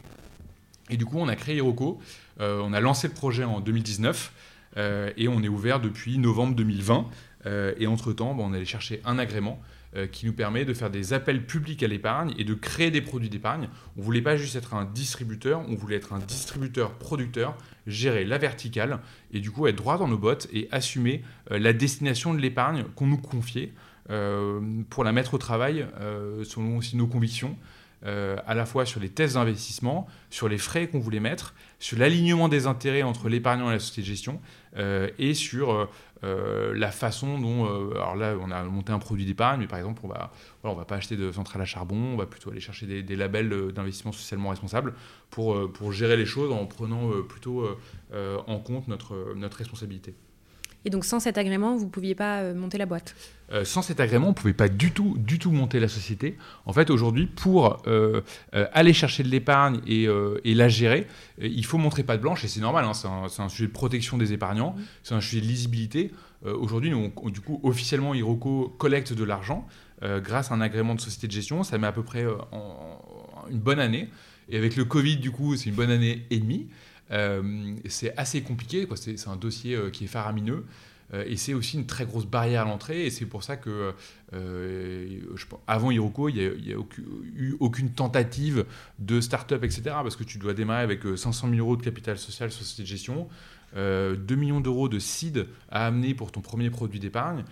Et 0.91 0.97
du 0.97 1.05
coup, 1.05 1.19
on 1.19 1.29
a 1.29 1.37
créé 1.37 1.57
Hiroko, 1.57 2.01
on 2.41 2.73
a 2.73 2.81
lancé 2.81 3.07
le 3.07 3.15
projet 3.15 3.45
en 3.45 3.61
2019. 3.61 4.33
Euh, 4.77 5.11
et 5.17 5.29
on 5.29 5.43
est 5.43 5.49
ouvert 5.49 5.81
depuis 5.81 6.19
novembre 6.19 6.55
2020. 6.55 7.07
Euh, 7.45 7.75
et 7.79 7.87
entre-temps, 7.87 8.37
on 8.39 8.53
allait 8.53 8.65
chercher 8.65 9.01
un 9.05 9.19
agrément 9.19 9.61
euh, 9.97 10.07
qui 10.07 10.27
nous 10.27 10.33
permet 10.33 10.65
de 10.65 10.73
faire 10.75 10.91
des 10.91 11.13
appels 11.13 11.45
publics 11.45 11.83
à 11.83 11.89
l'épargne 11.89 12.33
et 12.39 12.45
de 12.45 12.55
créer 12.55 12.91
des 12.91 13.01
produits 13.01 13.29
d'épargne. 13.29 13.69
On 13.97 14.01
ne 14.01 14.05
voulait 14.05 14.23
pas 14.23 14.37
juste 14.37 14.57
être 14.57 14.75
un 14.75 14.85
distributeur, 14.85 15.63
on 15.69 15.75
voulait 15.75 15.97
être 15.97 16.13
un 16.13 16.21
distributeur-producteur, 16.21 17.57
gérer 17.87 18.25
la 18.25 18.39
verticale 18.39 19.01
et 19.33 19.41
du 19.41 19.51
coup 19.51 19.67
être 19.67 19.77
droit 19.77 19.99
dans 19.99 20.09
nos 20.09 20.19
bottes 20.19 20.49
et 20.53 20.69
assumer 20.71 21.23
la 21.51 21.73
destination 21.73 22.33
de 22.33 22.39
l'épargne 22.39 22.85
qu'on 22.95 23.07
nous 23.07 23.19
confiait 23.19 23.73
pour 24.89 25.05
la 25.05 25.13
mettre 25.13 25.35
au 25.35 25.39
travail 25.39 25.87
selon 26.45 26.77
aussi 26.77 26.97
nos 26.97 27.07
convictions. 27.09 27.57
À 28.05 28.55
la 28.55 28.67
fois 28.67 28.87
sur 28.87 29.01
les 29.01 29.09
tests 29.09 29.35
d'investissement, 29.35 30.07
sur 30.31 30.49
les 30.49 30.59
frais 30.59 30.87
qu'on 30.87 31.01
voulait 31.01 31.21
mettre, 31.21 31.55
sur 31.81 31.99
l'alignement 31.99 32.49
des 32.49 32.67
intérêts 32.67 33.03
entre 33.03 33.29
l'épargnant 33.29 33.69
et 33.71 33.75
la 33.75 33.79
société 33.81 34.03
de 34.03 34.07
gestion, 34.07 34.41
et 34.77 35.35
sur 35.35 35.89
euh, 36.25 36.73
la 36.75 36.91
façon 36.91 37.39
dont... 37.39 37.67
alors 37.95 38.17
là, 38.17 38.37
on 38.41 38.51
a 38.51 38.63
monté 38.65 38.93
un 38.93 38.99
produit 38.99 39.25
d'épargne, 39.25 39.61
mais 39.61 39.67
par 39.67 39.79
exemple, 39.79 40.01
on 40.05 40.09
va, 40.09 40.33
voilà, 40.63 40.75
on 40.75 40.79
va 40.79 40.85
pas 40.85 40.97
acheter 40.97 41.17
de 41.17 41.31
centrale 41.33 41.63
à 41.63 41.65
charbon, 41.65 41.97
on 41.97 42.17
va 42.17 42.27
plutôt 42.27 42.51
aller 42.51 42.61
chercher 42.61 43.03
des, 43.03 43.17
labels 43.17 43.73
d'investissement 43.73 44.13
socialement 44.13 44.51
responsable 44.51 44.95
pour, 45.31 45.93
gérer 45.93 46.17
les 46.17 46.27
choses 46.27 46.53
en 46.53 46.67
prenant 46.67 47.11
plutôt 47.29 47.67
en 48.15 48.59
compte 48.61 48.89
notre 48.89 49.57
responsabilité. 49.57 50.15
Et 50.85 50.91
donc 50.91 51.05
sans 51.05 51.21
cet 51.21 51.39
agrément, 51.39 51.77
vous 51.77 51.85
ne 51.85 51.91
pouviez 51.91 52.15
pas 52.15 52.41
euh, 52.41 52.55
monter 52.55 52.79
la 52.79 52.87
boîte 52.87 53.15
euh, 53.53 53.65
Sans 53.65 53.83
cet 53.83 54.01
agrément, 54.01 54.29
on 54.29 54.31
ne 54.31 54.35
pouvait 54.35 54.53
pas 54.53 54.69
du 54.69 54.91
tout, 54.91 55.17
du 55.19 55.39
tout 55.39 55.53
monter 55.53 55.79
la 55.79 55.89
société. 55.89 56.37
En 56.67 56.73
fait, 56.73 56.91
aujourd'hui, 56.91 57.27
pour 57.27 57.83
euh, 57.87 58.23
aller 58.53 58.93
chercher 58.93 59.23
de 59.23 59.29
l'épargne 59.29 59.81
et, 59.87 60.55
la 60.55 60.69
gérer, 60.69 61.07
il 61.41 61.65
faut 61.65 61.79
montrer 61.79 62.03
pas 62.03 62.17
de 62.17 62.23
blanche, 62.23 62.45
et 62.45 62.49
c'est 62.49 62.61
normal, 62.61 62.85
hein, 62.85 62.95
c'est 62.95 63.43
un, 63.43 63.49
sujet 63.49 63.67
de 63.67 63.73
protection 63.73 64.19
des 64.19 64.33
épargnants, 64.33 64.73
mmh. 64.77 64.83
c'est 65.03 65.15
un 65.15 65.21
sujet 65.21 65.41
de 65.41 65.47
lisibilité. 65.47 66.11
aujourd'hui, 66.45 66.93
du 67.27 67.41
coup, 67.41 67.61
officiellement, 67.63 68.15
Hiroko 68.15 68.75
collecte 68.79 69.13
de 69.13 69.25
l'argent 69.25 69.67
grâce 70.03 70.51
à 70.51 70.55
un 70.55 70.61
agrément 70.61 70.95
de 70.95 71.01
société 71.01 71.27
de 71.27 71.33
gestion. 71.33 71.63
Ça 71.63 71.79
met 71.79 71.87
à 71.87 71.93
peu 71.93 72.03
près 72.03 72.25
une 73.51 73.59
bonne 73.59 73.79
année. 73.79 74.09
Et 74.49 74.57
avec 74.57 74.77
le 74.77 74.85
Covid, 74.85 75.17
du 75.17 75.31
coup, 75.31 75.57
c'est 75.57 75.71
une 75.71 75.77
bonne 75.77 75.91
année 75.91 76.27
et 76.31 76.39
demie. 76.39 76.69
Euh, 77.13 77.75
c'est 77.89 78.17
assez 78.17 78.43
compliqué, 78.43 78.89
c'est 78.97 79.29
un 79.29 79.37
dossier 79.37 79.75
euh, 79.75 79.91
qui 79.91 80.05
est 80.05 80.09
faramineux. 80.09 80.65
Euh, 81.13 81.25
et 81.27 81.37
c'est 81.37 81.53
aussi 81.53 81.77
une 81.77 81.85
très 81.85 82.07
grosse 82.07 82.25
barrière 82.25 82.63
à 82.63 82.65
l'entrée. 82.65 83.07
Et 83.07 83.11
c'est 83.11 83.27
pour 83.27 83.43
ça 83.43 83.57
que, 83.57 83.93
avant 85.67 85.91
Hiroko, 85.91 86.29
il 86.29 86.35
n'y 86.37 86.73
a, 86.73 86.77
eu 87.37 87.57
aucune 87.61 87.91
tentative 87.91 88.65
de 88.99 89.21
start-up, 89.21 89.63
etc. 89.63 89.83
Parce 89.85 90.17
que 90.17 90.25
tu 90.25 90.39
dois 90.39 90.55
démarrer 90.55 90.83
avec 90.83 91.01
500 91.17 91.51
000 91.51 91.61
euros 91.61 91.77
de 91.77 91.83
capital 91.83 92.19
social 92.19 92.51
société 92.51 92.83
de 92.83 92.89
gestion, 92.89 93.29
2 93.75 94.17
millions 94.37 94.61
d'euros 94.61 94.89
de 94.89 94.99
seed 94.99 95.49
à 95.71 95.87
amener 95.87 96.15
pour 96.15 96.33
ton 96.33 96.41
premier 96.41 96.71
produit 96.71 96.99
d'épargne, 96.99 97.45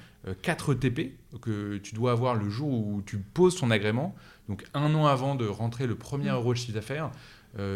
4 0.42 0.74
TP 0.74 1.16
que 1.42 1.76
tu 1.78 1.94
dois 1.94 2.12
avoir 2.12 2.34
le 2.34 2.48
jour 2.48 2.70
où 2.70 3.02
tu 3.04 3.18
poses 3.18 3.56
ton 3.56 3.70
agrément, 3.70 4.14
donc 4.48 4.64
un 4.74 4.94
an 4.94 5.06
avant 5.06 5.34
de 5.34 5.46
rentrer 5.46 5.86
le 5.86 5.94
premier 5.94 6.30
mmh. 6.30 6.34
euro 6.34 6.52
de 6.52 6.58
chiffre 6.58 6.74
d'affaires. 6.74 7.10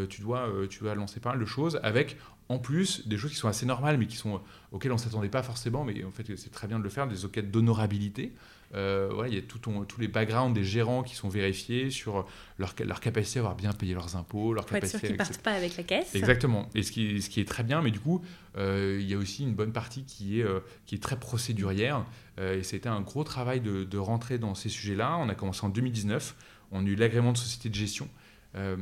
Tu, 0.09 0.23
dois, 0.23 0.49
tu 0.71 0.81
dois 0.81 0.95
lancer 0.95 1.21
pas 1.21 1.31
mal 1.31 1.41
de 1.41 1.45
choses 1.45 1.81
avec 1.83 2.17
en 2.49 2.59
plus 2.59 3.07
des 3.07 3.17
choses 3.17 3.31
qui 3.31 3.37
sont 3.37 3.49
assez 3.49 3.67
normales, 3.67 3.97
mais 3.99 4.07
qui 4.07 4.17
sont 4.17 4.41
auxquelles 4.73 4.93
on 4.93 4.97
ne 4.97 5.01
s'attendait 5.01 5.29
pas 5.29 5.43
forcément, 5.43 5.85
mais 5.85 6.05
en 6.05 6.11
fait 6.11 6.37
c'est 6.37 6.51
très 6.51 6.67
bien 6.67 6.79
de 6.79 6.85
le 6.85 6.91
faire, 6.91 7.07
des 7.07 7.25
enquêtes 7.25 7.51
d'honorabilité. 7.51 8.33
Euh, 8.75 9.25
il 9.29 9.35
y 9.35 9.39
a 9.39 9.43
tout 9.43 9.59
tous 9.59 10.01
les 10.01 10.09
backgrounds 10.09 10.53
des 10.53 10.65
gérants 10.65 11.05
qui 11.05 11.15
sont 11.15 11.29
vérifiés 11.29 11.91
sur 11.91 12.27
leur, 12.59 12.75
leur 12.85 13.01
capacité 13.01 13.39
à 13.39 13.43
avoir 13.43 13.55
bien 13.55 13.73
payé 13.73 13.95
leurs 13.95 14.17
impôts, 14.17 14.53
leur 14.53 14.67
capacité. 14.67 14.97
Être 14.97 15.01
sûr 15.01 15.09
qu'ils 15.09 15.17
partent 15.17 15.39
pas 15.39 15.53
avec 15.53 15.77
la 15.77 15.85
caisse. 15.85 16.15
Exactement. 16.15 16.69
Et 16.75 16.83
ce 16.83 16.91
qui, 16.91 17.23
ce 17.23 17.31
qui 17.31 17.41
est 17.41 17.49
très 17.49 17.63
bien, 17.63 17.83
mais 17.83 17.93
du 17.93 18.01
coup, 18.01 18.23
euh, 18.57 18.99
il 19.01 19.09
y 19.09 19.15
a 19.15 19.19
aussi 19.19 19.45
une 19.45 19.55
bonne 19.55 19.73
partie 19.73 20.05
qui 20.05 20.41
est, 20.41 20.45
euh, 20.45 20.61
qui 20.87 20.97
est 20.97 21.03
très 21.03 21.19
procédurière. 21.19 22.05
et 22.41 22.65
c'était 22.65 22.89
un 22.89 23.01
gros 23.01 23.23
travail 23.23 23.61
de, 23.61 23.85
de 23.85 23.99
rentrer 23.99 24.39
dans 24.39 24.57
ces 24.57 24.69
sujets-là. 24.69 25.19
On 25.21 25.29
a 25.29 25.35
commencé 25.37 25.65
en 25.65 25.69
2019. 25.69 26.35
On 26.73 26.85
a 26.85 26.89
eu 26.89 26.97
l'agrément 26.97 27.33
de 27.33 27.39
société 27.39 27.69
de 27.69 27.75
gestion. 27.75 28.09
Euh, 28.57 28.77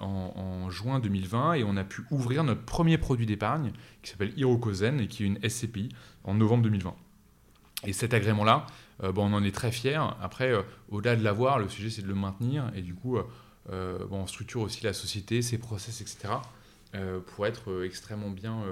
en, 0.00 0.68
juin 0.70 0.98
2020 0.98 1.54
et 1.54 1.64
on 1.64 1.76
a 1.76 1.84
pu 1.84 2.02
ouvrir 2.10 2.42
notre 2.42 2.62
premier 2.62 2.98
produit 2.98 3.26
d'épargne 3.26 3.72
qui 4.00 4.10
s'appelle 4.10 4.32
Hirokozen 4.36 5.00
et 5.00 5.06
qui 5.06 5.22
est 5.22 5.26
une 5.26 5.38
SCPI 5.48 5.90
en 6.24 6.34
novembre 6.34 6.64
2020. 6.64 6.94
Et 7.86 7.92
cet 7.92 8.14
agrément-là, 8.14 8.66
euh, 9.02 9.12
bon, 9.12 9.30
on 9.30 9.34
en 9.34 9.44
est 9.44 9.54
très 9.54 9.70
fiers. 9.70 10.00
Après, 10.20 10.50
euh, 10.52 10.62
au-delà 10.88 11.14
de 11.14 11.22
l'avoir, 11.22 11.58
le 11.58 11.68
sujet 11.68 11.90
c'est 11.90 12.02
de 12.02 12.08
le 12.08 12.14
maintenir 12.14 12.72
et 12.74 12.80
du 12.80 12.94
coup, 12.94 13.18
bon, 13.68 14.08
on 14.10 14.26
structure 14.26 14.62
aussi 14.62 14.82
la 14.82 14.92
société, 14.92 15.40
ses 15.42 15.58
process, 15.58 16.00
etc. 16.00 16.34
pour 17.26 17.46
être 17.46 17.84
extrêmement 17.84 18.30
bien, 18.30 18.64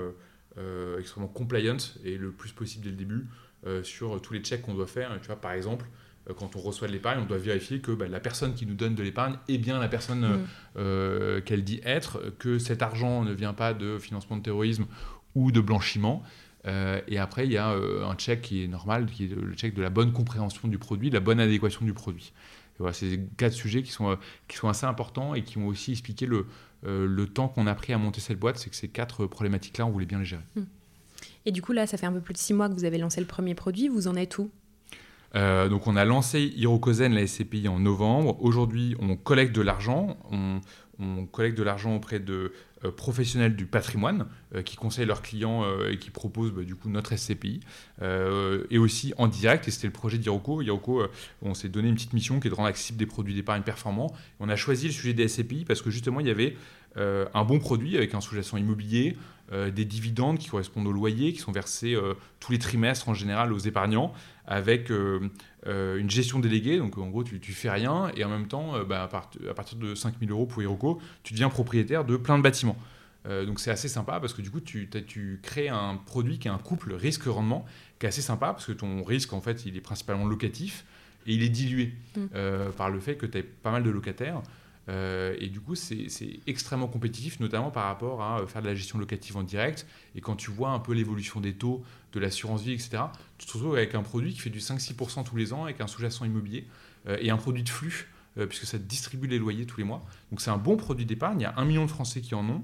extrêmement 0.99 1.28
compliant 1.28 1.76
et 2.04 2.16
le 2.16 2.33
plus 2.33 2.52
possible 2.52 2.85
dès 2.85 2.90
le 2.90 2.97
début 2.97 3.28
sur 3.85 4.21
tous 4.21 4.33
les 4.33 4.40
checks 4.40 4.62
qu'on 4.62 4.75
doit 4.75 4.87
faire. 4.88 5.16
Tu 5.21 5.26
vois, 5.28 5.40
par 5.40 5.52
exemple, 5.52 5.87
quand 6.37 6.57
on 6.57 6.61
reçoit 6.61 6.89
de 6.89 6.93
l'épargne, 6.93 7.21
on 7.23 7.27
doit 7.27 7.39
vérifier 7.39 7.81
que 7.81 7.93
bah, 7.93 8.09
la 8.09 8.21
personne 8.21 8.55
qui 8.55 8.67
nous 8.67 8.75
donne 8.75 8.95
de 8.95 9.03
l'épargne 9.03 9.37
est 9.49 9.59
bien 9.59 9.79
la 9.79 9.89
personne 9.89 10.25
euh, 10.25 10.37
mm. 10.37 10.47
euh, 10.79 11.41
qu'elle 11.41 11.65
dit 11.65 11.81
être, 11.85 12.33
que 12.39 12.59
cet 12.59 12.83
argent 12.83 13.25
ne 13.25 13.33
vient 13.33 13.53
pas 13.53 13.75
de 13.75 13.99
financement 13.99 14.37
de 14.37 14.43
terrorisme 14.43 14.87
ou 15.35 15.53
de 15.53 15.61
blanchiment. 15.61 16.23
et 16.67 17.19
après, 17.19 17.47
il 17.47 17.53
y 17.53 17.57
a 17.57 17.69
un 17.69 18.15
check 18.17 18.43
qui 18.43 18.65
est 18.65 18.69
normal, 18.69 19.07
qui 19.07 19.25
est 19.25 19.35
le 19.35 19.55
check 19.55 19.75
de 19.75 19.83
la 19.83 19.91
bonne 19.91 20.13
compréhension 20.13 20.69
du 20.69 20.79
produit, 20.79 21.09
de 21.09 21.15
la 21.15 21.21
bonne 21.21 21.41
adéquation 21.41 21.85
du 21.85 21.95
produit. 21.95 22.33
voilà, 22.79 22.93
c'est 22.93 23.21
quatre 23.37 23.53
sujets 23.53 23.83
qui 23.83 23.93
sont, 23.93 24.19
qui 24.49 24.57
sont 24.57 24.69
assez 24.69 24.87
importants 24.87 25.35
et 25.35 25.43
qui 25.43 25.59
ont 25.59 25.69
aussi 25.69 25.93
expliqué 25.93 26.27
le, 26.27 26.47
le 26.83 27.27
temps 27.27 27.49
qu'on 27.49 27.69
a 27.69 27.75
pris 27.75 27.93
à 27.93 27.99
monter 27.99 28.21
cette 28.21 28.41
boîte. 28.41 28.59
C'est 28.59 28.71
que 28.71 28.77
ces 28.77 28.89
quatre 28.89 29.27
problématiques-là, 29.27 29.87
on 29.87 29.91
voulait 29.91 30.07
bien 30.07 30.19
les 30.19 30.25
gérer. 30.25 30.43
Mm. 30.57 30.63
Et 31.47 31.53
du 31.53 31.63
coup, 31.63 31.73
là, 31.73 31.87
ça 31.87 31.97
fait 31.97 32.07
un 32.07 32.13
peu 32.13 32.21
plus 32.21 32.35
de 32.35 32.39
six 32.39 32.53
mois 32.53 32.69
que 32.69 32.75
vous 32.75 32.85
avez 32.85 32.99
lancé 32.99 33.21
le 33.21 33.27
premier 33.27 33.55
produit. 33.55 33.89
Vous 33.89 34.09
en 34.09 34.17
êtes 34.17 34.39
où? 34.39 34.51
Euh, 35.37 35.69
donc 35.69 35.87
on 35.87 35.97
a 35.97 36.05
lancé 36.05 36.53
Hirokozen, 36.57 37.15
la 37.15 37.27
SCPI, 37.27 37.69
en 37.69 37.79
novembre. 37.79 38.37
Aujourd'hui, 38.43 38.97
on 39.01 39.17
collecte 39.17 39.55
de 39.55 39.63
l'argent. 39.63 40.17
On, 40.31 40.61
collecte 41.33 41.57
de 41.57 41.63
l'argent 41.63 41.97
auprès 41.97 42.21
de 42.21 42.53
euh, 42.85 42.91
professionnels 42.91 43.57
du 43.57 43.65
patrimoine 43.65 44.27
euh, 44.55 44.61
qui 44.61 44.77
conseillent 44.77 45.07
leurs 45.07 45.23
clients 45.23 45.65
et 45.91 45.97
qui 45.97 46.11
proposent 46.11 46.53
bah, 46.53 46.63
du 46.63 46.75
coup 46.75 46.91
notre 46.91 47.17
SCPI. 47.17 47.61
et 48.03 48.79
aussi 48.79 49.15
en 49.17 49.27
direct, 49.27 49.67
et 49.67 49.71
c'était 49.71 49.87
le 49.87 49.95
projet 49.95 50.19
d'Hiroko. 50.19 50.61
Hiroko, 50.61 51.05
on 51.41 51.55
s'est 51.55 51.71
donné 51.71 51.89
une 51.89 51.95
petite 51.95 52.13
mission 52.13 52.39
qui 52.39 52.49
est 52.49 52.51
de 52.51 52.55
rendre 52.55 52.69
accessible 52.69 52.99
des 52.99 53.07
produits 53.07 53.35
d'épargne 53.35 53.63
performants. 53.63 54.15
On 54.41 54.51
a 54.51 54.57
choisi 54.57 54.89
le 54.89 54.93
sujet 54.93 55.15
des 55.15 55.27
SCPI 55.27 55.65
parce 55.65 55.81
que 55.81 55.91
justement, 55.91 56.21
il 56.21 56.27
y 56.27 56.31
avait 56.31 56.55
un 56.97 57.45
bon 57.45 57.61
produit 57.61 57.97
avec 57.97 58.15
un 58.15 58.21
sous-jacent 58.21 58.59
immobilier, 58.59 59.17
des 59.53 59.85
dividendes 59.85 60.39
qui 60.39 60.49
correspondent 60.49 60.87
au 60.87 60.93
loyer, 60.93 61.33
qui 61.33 61.39
sont 61.39 61.53
versés 61.53 61.97
tous 62.41 62.53
les 62.53 62.59
trimestres 62.59 63.09
en 63.09 63.15
général 63.15 63.55
aux 63.55 63.59
épargnants, 63.59 64.13
avec 64.50 64.90
euh, 64.90 65.30
une 65.64 66.11
gestion 66.11 66.38
déléguée. 66.38 66.76
Donc 66.76 66.99
en 66.99 67.09
gros, 67.09 67.25
tu, 67.25 67.40
tu 67.40 67.52
fais 67.52 67.71
rien 67.71 68.11
et 68.16 68.25
en 68.25 68.28
même 68.28 68.49
temps, 68.49 68.75
bah, 68.85 69.04
à, 69.04 69.54
partir 69.54 69.78
de 69.78 69.95
5000 69.95 70.30
euros 70.30 70.45
pour 70.45 70.62
Hiroko, 70.62 71.00
tu 71.23 71.33
deviens 71.33 71.49
propriétaire 71.49 72.04
de 72.04 72.16
plein 72.16 72.37
de 72.37 72.42
bâtiments. 72.42 72.76
donc 73.25 73.61
c'est 73.61 73.71
assez 73.71 73.88
sympa 73.88 74.21
parce 74.21 74.35
que 74.35 74.42
du 74.42 74.50
coup, 74.50 74.61
tu, 74.61 74.90
tu 75.07 75.40
crées 75.42 75.69
un 75.69 75.97
produit 75.97 76.38
qui 76.38 76.49
est 76.49 76.50
un 76.50 76.59
couple 76.59 76.92
risque-rendement 76.92 77.64
qui 77.99 78.07
est 78.07 78.09
assez 78.09 78.23
sympa 78.23 78.49
parce 78.49 78.66
que 78.66 78.73
ton 78.73 79.02
risque, 79.04 79.33
en 79.33 79.40
fait, 79.40 79.64
il 79.64 79.76
est 79.76 79.80
principalement 79.80 80.26
locatif 80.26 80.85
et 81.26 81.35
il 81.35 81.42
est 81.42 81.49
dilué 81.49 81.95
mmh. 82.16 82.73
par 82.76 82.90
le 82.90 82.99
fait 83.00 83.16
que 83.16 83.26
tu 83.26 83.38
as 83.38 83.42
pas 83.62 83.71
mal 83.71 83.83
de 83.83 83.90
locataires. 83.90 84.42
Euh, 84.90 85.37
et 85.38 85.49
du 85.49 85.61
coup, 85.61 85.75
c'est 85.75 86.09
extrêmement 86.47 86.88
compétitif, 86.88 87.38
notamment 87.40 87.70
par 87.70 87.85
rapport 87.85 88.23
à 88.23 88.40
euh, 88.40 88.47
faire 88.47 88.61
de 88.61 88.66
la 88.66 88.75
gestion 88.75 88.99
locative 88.99 89.37
en 89.37 89.42
direct. 89.42 89.87
Et 90.16 90.20
quand 90.20 90.37
tu 90.37 90.50
vois 90.50 90.70
un 90.70 90.80
peu 90.80 90.92
l'évolution 90.92 91.40
des 91.40 91.54
taux, 91.54 91.82
de 92.12 92.20
l'assurance 92.20 92.62
vie, 92.62 92.73
etc., 92.73 93.04
tu 93.38 93.47
te 93.47 93.52
retrouves 93.52 93.76
avec 93.76 93.94
un 93.94 94.02
produit 94.02 94.32
qui 94.32 94.40
fait 94.40 94.50
du 94.50 94.59
5-6% 94.59 95.25
tous 95.25 95.37
les 95.37 95.52
ans, 95.52 95.64
avec 95.64 95.80
un 95.80 95.87
sous-jacent 95.87 96.25
immobilier, 96.25 96.66
euh, 97.06 97.16
et 97.20 97.30
un 97.30 97.37
produit 97.37 97.62
de 97.62 97.68
flux, 97.68 98.09
puisque 98.49 98.64
ça 98.64 98.78
distribue 98.78 99.26
les 99.26 99.38
loyers 99.38 99.66
tous 99.66 99.78
les 99.78 99.85
mois. 99.85 100.02
Donc 100.30 100.40
c'est 100.40 100.50
un 100.50 100.56
bon 100.56 100.76
produit 100.76 101.04
d'épargne, 101.04 101.40
il 101.40 101.42
y 101.42 101.47
a 101.47 101.54
un 101.56 101.64
million 101.64 101.85
de 101.85 101.90
Français 101.90 102.20
qui 102.20 102.35
en 102.35 102.49
ont. 102.49 102.62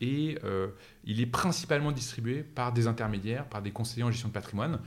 et 0.00 0.38
il 1.04 1.20
est 1.20 1.26
principalement 1.26 1.92
distribué 1.92 2.42
par 2.42 2.72
des 2.72 2.86
intermédiaires, 2.86 3.44
par 3.44 3.60
des 3.60 3.72
conseillers 3.72 4.04
en 4.04 4.10
gestion 4.10 4.28
de 4.28 4.32
patrimoine. 4.32 4.80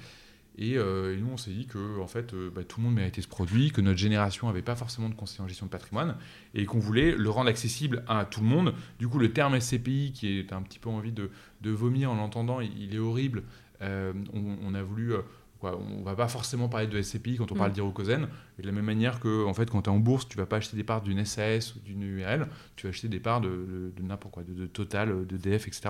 Euh, 0.61 1.15
et, 1.15 1.21
nous, 1.21 1.29
on 1.31 1.37
s'est 1.37 1.51
dit 1.51 1.65
que 1.65 1.99
en 1.99 2.07
fait, 2.07 2.33
euh, 2.33 2.51
bah, 2.53 2.63
tout 2.63 2.79
le 2.79 2.85
monde 2.85 2.95
méritait 2.95 3.21
ce 3.21 3.27
produit, 3.27 3.71
que 3.71 3.81
notre 3.81 3.97
génération 3.97 4.47
n'avait 4.47 4.61
pas 4.61 4.75
forcément 4.75 5.09
de 5.09 5.15
conseiller 5.15 5.41
en 5.41 5.47
gestion 5.47 5.65
de 5.65 5.71
patrimoine, 5.71 6.17
et 6.53 6.65
qu'on 6.65 6.79
voulait 6.79 7.15
le 7.15 7.29
rendre 7.29 7.49
accessible 7.49 8.03
à 8.07 8.25
tout 8.25 8.41
le 8.41 8.47
monde. 8.47 8.73
Du 8.99 9.07
coup, 9.07 9.19
le 9.19 9.31
terme 9.31 9.59
SCPI, 9.59 10.11
qui 10.13 10.39
est 10.39 10.53
un 10.53 10.61
petit 10.61 10.79
peu 10.79 10.89
envie 10.89 11.11
de, 11.11 11.29
vomir 11.69 12.11
en 12.11 12.15
l'entendant, 12.15 12.59
il, 12.61 12.93
est 12.93 12.99
horrible. 12.99 13.43
Euh, 13.81 14.13
on, 14.33 14.73
a 14.73 14.83
voulu 14.83 15.13
on 15.61 15.99
ne 15.99 16.03
va 16.03 16.15
pas 16.15 16.27
forcément 16.27 16.69
parler 16.69 16.87
de 16.87 17.01
SCPI 17.01 17.37
quand 17.37 17.51
on 17.51 17.55
parle 17.55 17.71
mm. 17.71 17.73
d'Hirokozen. 17.73 18.27
De 18.59 18.65
la 18.65 18.71
même 18.71 18.85
manière 18.85 19.19
que 19.19 19.45
en 19.45 19.53
fait, 19.53 19.69
quand 19.69 19.83
tu 19.83 19.89
es 19.89 19.93
en 19.93 19.99
bourse, 19.99 20.27
tu 20.27 20.37
ne 20.37 20.43
vas 20.43 20.47
pas 20.47 20.57
acheter 20.57 20.77
des 20.77 20.83
parts 20.83 21.01
d'une 21.01 21.23
SAS 21.25 21.75
ou 21.75 21.79
d'une 21.79 22.03
URL, 22.03 22.47
tu 22.75 22.87
vas 22.87 22.89
acheter 22.89 23.07
des 23.07 23.19
parts 23.19 23.41
de, 23.41 23.91
n'importe 24.01 24.33
quoi, 24.33 24.43
de, 24.43 24.65
Total, 24.67 25.25
de 25.25 25.37
DF, 25.37 25.67
etc., 25.67 25.89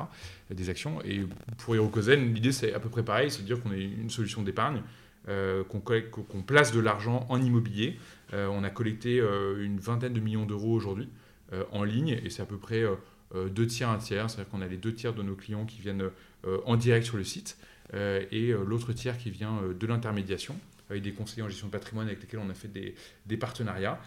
des 0.50 0.70
actions. 0.70 1.02
Et 1.04 1.26
pour 1.58 1.76
Hirokozen, 1.76 2.34
l'idée 2.34 2.52
c'est 2.52 2.74
à 2.74 2.80
peu 2.80 2.90
près 2.90 3.04
pareil, 3.04 3.30
c'est 3.32 3.42
de 3.42 3.48
dire 3.48 3.62
qu'on 3.62 3.72
est 3.72 3.84
une 3.84 4.10
solution 4.10 4.42
d'épargne, 4.42 4.82
euh, 5.28 5.64
qu'on 5.64 6.42
place 6.42 6.72
de 6.72 6.80
l'argent 6.80 7.26
en 7.30 7.42
immobilier. 7.42 8.00
Euh, 8.34 8.48
on 8.48 8.64
a 8.64 8.70
collecté 8.70 9.20
euh, 9.20 9.64
une 9.64 9.80
vingtaine 9.80 10.14
de 10.14 10.20
millions 10.20 10.46
d'euros 10.46 10.74
aujourd'hui 10.74 11.10
en 11.72 11.84
ligne, 11.84 12.20
et 12.24 12.30
c'est 12.30 12.44
à 12.44 12.46
peu 12.46 12.58
près 12.58 12.84
deux 13.34 13.66
tiers, 13.66 13.90
un 13.90 13.98
tiers, 13.98 14.30
c'est-à-dire 14.30 14.52
qu'on 14.52 14.62
a 14.62 14.68
les 14.68 14.78
deux 14.78 14.94
tiers 14.94 15.16
de 15.16 15.24
nos 15.24 15.34
clients 15.34 15.66
qui 15.66 15.82
viennent 15.82 16.12
en 16.64 16.76
direct 16.76 17.08
sur 17.08 17.18
le 17.18 17.24
site. 17.24 17.58
Euh, 17.94 18.24
et 18.32 18.50
euh, 18.50 18.64
l'autre 18.64 18.94
tiers 18.94 19.18
qui 19.18 19.32
vient 19.32 19.58
euh, 19.64 19.74
de 19.74 19.88
l'intermédiation, 19.88 20.56
avec 20.90 21.04
des 21.04 21.12
conseillers 21.12 21.44
en 21.44 21.50
gestion 21.50 21.68
de 21.68 21.72
patrimoine 21.72 22.08
avec 22.08 22.22
lesquels 22.22 22.40
on 22.44 22.50
a 22.50 22.54
fait 22.54 22.68
des, 22.68 23.38
partenariats. 23.38 24.00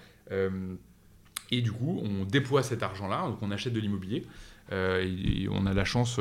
et 1.50 1.60
du 1.60 1.70
coup, 1.70 2.02
on 2.04 2.24
déploie 2.24 2.64
cet 2.64 2.82
argent-là, 2.82 3.28
donc 3.28 3.38
on 3.40 3.52
achète 3.52 3.72
de 3.72 3.78
l'immobilier. 3.78 4.26
et 4.72 5.46
on 5.48 5.64
a 5.66 5.74
la 5.74 5.84
chance 5.84 6.18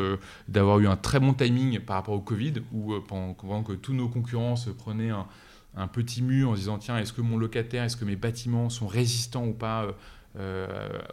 d'avoir 0.48 0.78
eu 0.80 0.88
un 0.88 0.98
très 0.98 1.20
bon 1.20 1.34
timing 1.34 1.80
par 1.80 1.96
rapport 1.96 2.14
au 2.14 2.22
Covid, 2.22 2.62
où 2.74 2.94
pendant, 3.00 3.64
que 3.64 3.74
tous 3.74 3.94
nos 3.94 4.08
concurrents 4.08 4.56
se 4.56 4.70
prenaient 4.70 5.10
un, 5.10 5.26
un 5.76 5.88
petit 5.88 6.22
mur 6.22 6.50
en 6.50 6.54
se 6.54 6.60
disant 6.60 6.78
tiens, 6.78 7.00
est-ce 7.00 7.14
que 7.14 7.22
mon 7.22 7.40
locataire, 7.40 7.84
est-ce 7.84 7.98
que 7.98 8.06
mes 8.06 8.16
bâtiments 8.16 8.70
sont 8.70 8.86
résistants 8.86 9.48
ou 9.48 9.54
pas 9.54 9.98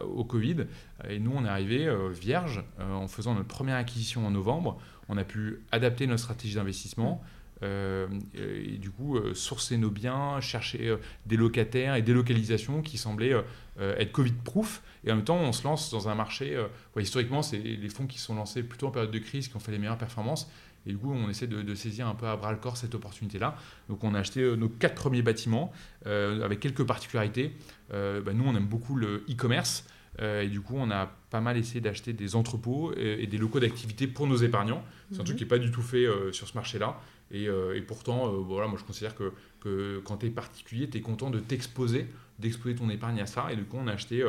au 0.03 0.23
Covid? 0.25 0.67
Et 1.09 1.17
nous, 1.17 1.31
on 1.35 1.43
est 1.43 1.49
arrivé 1.49 1.91
vierge 2.11 2.63
en 2.79 3.07
faisant 3.07 3.33
notre 3.33 3.47
première 3.47 3.77
acquisition 3.77 4.27
en 4.27 4.29
novembre 4.29 4.79
on 5.09 5.17
a 5.17 5.23
pu 5.23 5.61
adapter 5.71 6.07
notre 6.07 6.23
stratégie 6.23 6.55
d'investissement. 6.55 7.21
Euh, 7.61 8.07
et 8.35 8.77
du 8.77 8.89
coup 8.89 9.17
euh, 9.17 9.33
sourcer 9.33 9.75
nos 9.75 9.89
biens, 9.89 10.39
chercher 10.39 10.87
euh, 10.87 10.95
des 11.25 11.35
locataires 11.35 11.95
et 11.95 12.01
des 12.01 12.13
localisations 12.13 12.81
qui 12.81 12.97
semblaient 12.97 13.35
être 13.79 14.11
Covid-proof. 14.11 14.81
Et 15.03 15.11
en 15.11 15.15
même 15.15 15.23
temps, 15.23 15.37
on 15.37 15.53
se 15.53 15.63
lance 15.63 15.89
dans 15.91 16.09
un 16.09 16.15
marché, 16.15 16.61
historiquement, 16.97 17.41
c'est 17.41 17.57
les 17.57 17.87
fonds 17.87 18.07
qui 18.07 18.19
sont 18.19 18.35
lancés 18.35 18.61
plutôt 18.61 18.87
en 18.87 18.91
période 18.91 19.11
de 19.11 19.19
crise 19.19 19.47
qui 19.47 19.55
ont 19.55 19.59
fait 19.59 19.71
les 19.71 19.79
meilleures 19.79 19.97
performances. 19.97 20.51
Et 20.85 20.89
du 20.89 20.97
coup, 20.97 21.13
on 21.13 21.29
essaie 21.29 21.47
de, 21.47 21.75
saisir 21.75 22.07
un 22.07 22.15
peu 22.15 22.27
à 22.27 22.35
bras 22.35 22.51
le 22.51 22.57
corps 22.57 22.75
cette 22.75 22.93
opportunité-là. 22.93 23.55
Donc, 23.87 24.03
on 24.03 24.13
a 24.15 24.19
acheté 24.19 24.57
nos 24.57 24.67
quatre 24.67 24.95
premiers 24.95 25.21
bâtiments 25.21 25.71
avec 26.05 26.59
quelques 26.59 26.85
particularités. 26.85 27.55
Bah, 27.89 28.33
nous, 28.33 28.43
on 28.45 28.53
aime 28.53 28.67
beaucoup 28.67 28.97
le 28.97 29.23
e-commerce. 29.29 29.85
Et 30.21 30.47
du 30.47 30.59
coup, 30.59 30.75
on 30.77 30.91
a 30.91 31.09
pas 31.29 31.41
mal 31.41 31.57
essayé 31.57 31.81
d'acheter 31.81 32.13
des 32.13 32.35
entrepôts 32.35 32.93
et, 32.95 33.27
des 33.27 33.37
locaux 33.37 33.59
d'activité 33.59 34.07
pour 34.07 34.27
nos 34.27 34.37
épargnants. 34.37 34.83
C'est 35.11 35.21
un 35.21 35.23
truc 35.23 35.35
mhm. 35.35 35.37
qui 35.37 35.43
n'est 35.43 35.49
pas 35.49 35.59
du 35.59 35.71
tout 35.71 35.81
fait 35.81 36.05
euh, 36.05 36.31
sur 36.31 36.47
ce 36.47 36.53
marché-là. 36.55 36.99
Et, 37.31 37.47
euh, 37.47 37.79
pourtant, 37.87 38.27
euh, 38.27 38.37
voilà, 38.37 38.67
moi 38.67 38.77
je 38.79 38.83
considère 38.83 39.15
que, 39.15 39.31
que 39.61 40.01
quand 40.03 40.17
tu 40.17 40.27
es 40.27 40.29
particulier, 40.29 40.89
tu 40.89 40.97
es 40.97 41.01
content 41.01 41.29
de 41.29 41.39
t'exposer, 41.39 42.07
d'exposer 42.39 42.75
ton 42.75 42.89
épargne 42.89 43.21
à 43.21 43.25
ça. 43.25 43.47
Et 43.51 43.55
du 43.55 43.63
coup, 43.63 43.77
on 43.79 43.87
a 43.87 43.93
acheté 43.93 44.23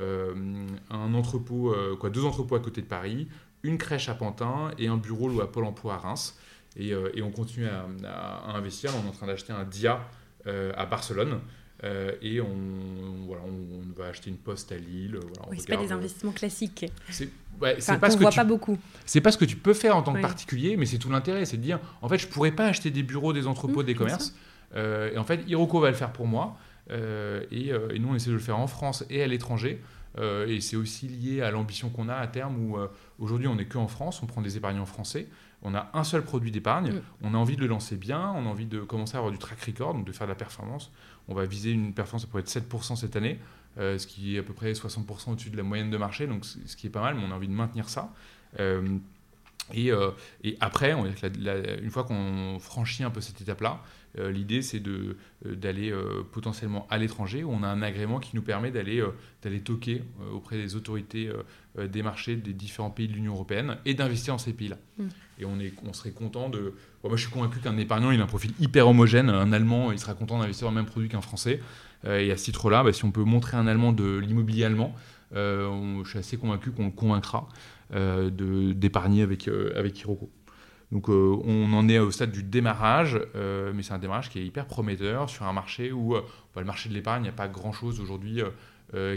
un 0.00 1.14
entrepôt, 1.14 1.74
quoi, 1.98 2.10
deux 2.10 2.24
entrepôts 2.24 2.56
à 2.56 2.60
côté 2.60 2.80
de 2.80 2.86
Paris, 2.86 3.28
une 3.62 3.78
crèche 3.78 4.08
à 4.08 4.14
Pantin 4.14 4.70
et 4.78 4.88
un 4.88 4.96
bureau 4.96 5.40
à 5.40 5.50
Pôle 5.50 5.64
emploi 5.64 5.94
à 5.94 5.98
Reims. 5.98 6.38
Et, 6.76 6.88
et 6.88 7.22
on 7.22 7.30
continue 7.30 7.66
à, 7.66 7.86
à, 8.04 8.56
investir. 8.56 8.90
On 8.96 9.06
est 9.06 9.08
en 9.08 9.12
train 9.12 9.26
d'acheter 9.26 9.52
un 9.52 9.64
DIA 9.64 10.00
à 10.46 10.86
Barcelone. 10.86 11.40
Euh, 11.84 12.12
et 12.22 12.40
on, 12.40 12.48
voilà, 13.26 13.42
on, 13.44 14.00
va 14.00 14.08
acheter 14.08 14.30
une 14.30 14.36
poste 14.36 14.72
à 14.72 14.76
Lille. 14.76 15.18
Voilà, 15.20 15.50
oui, 15.50 15.58
c'est 15.60 15.68
pas 15.68 15.82
des 15.82 15.92
euh, 15.92 15.96
investissements 15.96 16.32
classiques. 16.32 16.86
C'est 17.10 17.28
ouais, 17.60 17.74
pas 17.74 18.10
ce 18.10 18.16
que 18.16 18.22
voit 18.22 18.30
tu, 18.30 18.36
pas 18.36 18.44
beaucoup. 18.44 18.78
C'est 19.04 19.20
pas 19.20 19.30
ce 19.30 19.38
que 19.38 19.44
tu 19.44 19.56
peux 19.56 19.74
faire 19.74 19.96
en 19.96 20.02
tant 20.02 20.14
que 20.14 20.20
particulier, 20.20 20.76
mais 20.76 20.86
c'est 20.86 20.98
tout 20.98 21.10
l'intérêt, 21.10 21.44
c'est 21.44 21.58
de 21.58 21.62
dire, 21.62 21.78
en 22.00 22.08
fait, 22.08 22.18
je 22.18 22.26
pourrais 22.26 22.52
pas 22.52 22.66
acheter 22.66 22.90
des 22.90 23.02
bureaux, 23.02 23.32
des 23.32 23.46
entrepôts, 23.46 23.82
mmh, 23.82 23.86
des 23.86 23.94
commerces. 23.94 24.34
Euh, 24.74 25.12
et 25.12 25.18
en 25.18 25.24
fait, 25.24 25.42
Hiroko 25.46 25.78
va 25.80 25.90
le 25.90 25.96
faire 25.96 26.12
pour 26.12 26.26
moi. 26.26 26.56
et, 26.90 27.72
nous, 27.98 28.08
on 28.08 28.14
essaie 28.14 28.30
de 28.30 28.34
le 28.34 28.40
faire 28.40 28.58
en 28.58 28.66
France 28.66 29.04
et 29.10 29.22
à 29.22 29.26
l'étranger. 29.26 29.80
et 30.18 30.60
c'est 30.60 30.76
aussi 30.76 31.08
lié 31.08 31.42
à 31.42 31.50
l'ambition 31.50 31.90
qu'on 31.90 32.08
a 32.08 32.14
à 32.14 32.26
terme 32.26 32.56
où 32.58 32.78
aujourd'hui 33.18 33.46
on 33.46 33.56
n'est 33.56 33.66
que 33.66 33.78
en 33.78 33.88
France, 33.88 34.22
on 34.22 34.26
prend 34.26 34.40
des 34.40 34.56
épargnants 34.56 34.86
français, 34.86 35.28
on 35.64 35.74
a 35.74 35.90
un 35.94 36.04
seul 36.04 36.22
produit 36.22 36.50
d'épargne, 36.50 36.92
mm. 36.92 37.02
on 37.22 37.34
a 37.34 37.36
envie 37.38 37.56
de 37.56 37.62
le 37.62 37.66
lancer 37.66 37.96
bien, 37.96 38.32
on 38.36 38.46
a 38.46 38.48
envie 38.48 38.66
de 38.66 38.80
commencer 38.80 39.16
à 39.16 39.18
avoir 39.18 39.32
du 39.32 39.38
track 39.38 39.60
record, 39.62 39.94
donc 39.94 40.04
de 40.04 40.12
faire 40.12 40.26
de 40.26 40.32
la 40.32 40.36
performance. 40.36 40.92
On 41.28 41.34
va 41.34 41.46
viser 41.46 41.70
une 41.70 41.92
performance, 41.94 42.22
ça 42.22 42.28
pourrait 42.28 42.42
être 42.42 42.48
7% 42.48 42.96
cette 42.96 43.16
année, 43.16 43.38
euh, 43.78 43.98
ce 43.98 44.06
qui 44.06 44.36
est 44.36 44.38
à 44.38 44.42
peu 44.42 44.52
près 44.52 44.72
60% 44.72 45.32
au-dessus 45.32 45.50
de 45.50 45.56
la 45.56 45.62
moyenne 45.62 45.90
de 45.90 45.96
marché, 45.96 46.26
donc 46.26 46.44
ce 46.44 46.76
qui 46.76 46.86
est 46.86 46.90
pas 46.90 47.00
mal, 47.00 47.14
mais 47.14 47.22
on 47.26 47.32
a 47.32 47.34
envie 47.34 47.48
de 47.48 47.52
maintenir 47.52 47.88
ça. 47.88 48.12
Euh, 48.60 48.98
et, 49.72 49.90
euh, 49.90 50.10
et, 50.42 50.56
après, 50.60 50.92
une 50.92 51.90
fois 51.90 52.04
qu'on 52.04 52.58
franchit 52.60 53.02
un 53.02 53.10
peu 53.10 53.20
cette 53.20 53.40
étape-là, 53.40 53.80
l'idée, 54.16 54.62
c'est 54.62 54.80
d'aller 55.44 55.92
potentiellement 56.30 56.86
à 56.88 56.98
l'étranger, 56.98 57.42
où 57.42 57.50
on 57.50 57.64
a 57.64 57.66
un 57.66 57.82
agrément 57.82 58.20
qui 58.20 58.36
nous 58.36 58.42
permet 58.42 58.70
d'aller 58.70 59.02
toquer 59.64 60.04
auprès 60.32 60.56
des 60.56 60.76
autorités 60.76 61.32
des 61.76 62.02
marchés 62.02 62.36
des 62.36 62.52
différents 62.52 62.90
pays 62.90 63.08
de 63.08 63.14
l'Union 63.14 63.32
européenne 63.32 63.78
et 63.84 63.94
d'investir 63.94 64.34
dans 64.34 64.38
ces 64.38 64.52
pays-là. 64.52 64.76
Mm. 64.98 65.06
Et 65.38 65.44
on, 65.44 65.58
est, 65.58 65.72
on 65.88 65.92
serait 65.92 66.12
content 66.12 66.48
de... 66.48 66.74
moi, 67.02 67.16
je 67.16 67.22
suis 67.22 67.30
convaincu 67.30 67.58
qu'un 67.58 67.76
épargnant, 67.76 68.10
il 68.10 68.20
a 68.20 68.24
un 68.24 68.28
profil 68.28 68.52
hyper 68.60 68.88
homogène. 68.88 69.28
Un 69.28 69.52
Allemand, 69.52 69.92
il 69.92 69.98
sera 69.98 70.14
content 70.14 70.38
d'investir 70.38 70.66
dans 70.66 70.72
le 70.72 70.76
même 70.76 70.86
produit 70.86 71.08
qu'un 71.08 71.20
Français. 71.20 71.60
et 72.06 72.30
à 72.30 72.36
ce 72.36 72.44
titre-là, 72.44 72.84
bah, 72.84 72.92
si 72.92 73.04
on 73.04 73.10
peut 73.10 73.24
montrer 73.24 73.56
un 73.56 73.66
Allemand 73.66 73.92
de 73.92 74.18
l'immobilier 74.18 74.64
allemand, 74.64 74.94
je 75.32 76.02
suis 76.06 76.18
assez 76.18 76.36
convaincu 76.36 76.70
qu'on 76.70 76.84
le 76.86 76.90
convaincra 76.92 77.48
euh, 77.94 78.30
d'épargner 78.74 79.22
avec, 79.22 79.46
euh, 79.46 79.70
avec 79.76 80.00
Hiroko. 80.00 80.30
Donc 80.90 81.10
euh, 81.10 81.36
on 81.44 81.72
en 81.74 81.88
est 81.88 81.98
au 81.98 82.10
stade 82.10 82.32
du 82.32 82.42
démarrage, 82.42 83.20
mais 83.34 83.82
c'est 83.82 83.92
un 83.92 83.98
démarrage 83.98 84.30
qui 84.30 84.38
est 84.38 84.44
hyper 84.44 84.66
prometteur 84.66 85.28
sur 85.28 85.44
un 85.44 85.52
marché 85.52 85.92
où 85.92 86.14
bah, 86.14 86.60
le 86.60 86.64
marché 86.64 86.88
de 86.88 86.94
l'épargne, 86.94 87.22
il 87.22 87.24
n'y 87.24 87.28
a 87.28 87.32
pas 87.32 87.48
grand-chose 87.48 88.00
aujourd'hui 88.00 88.40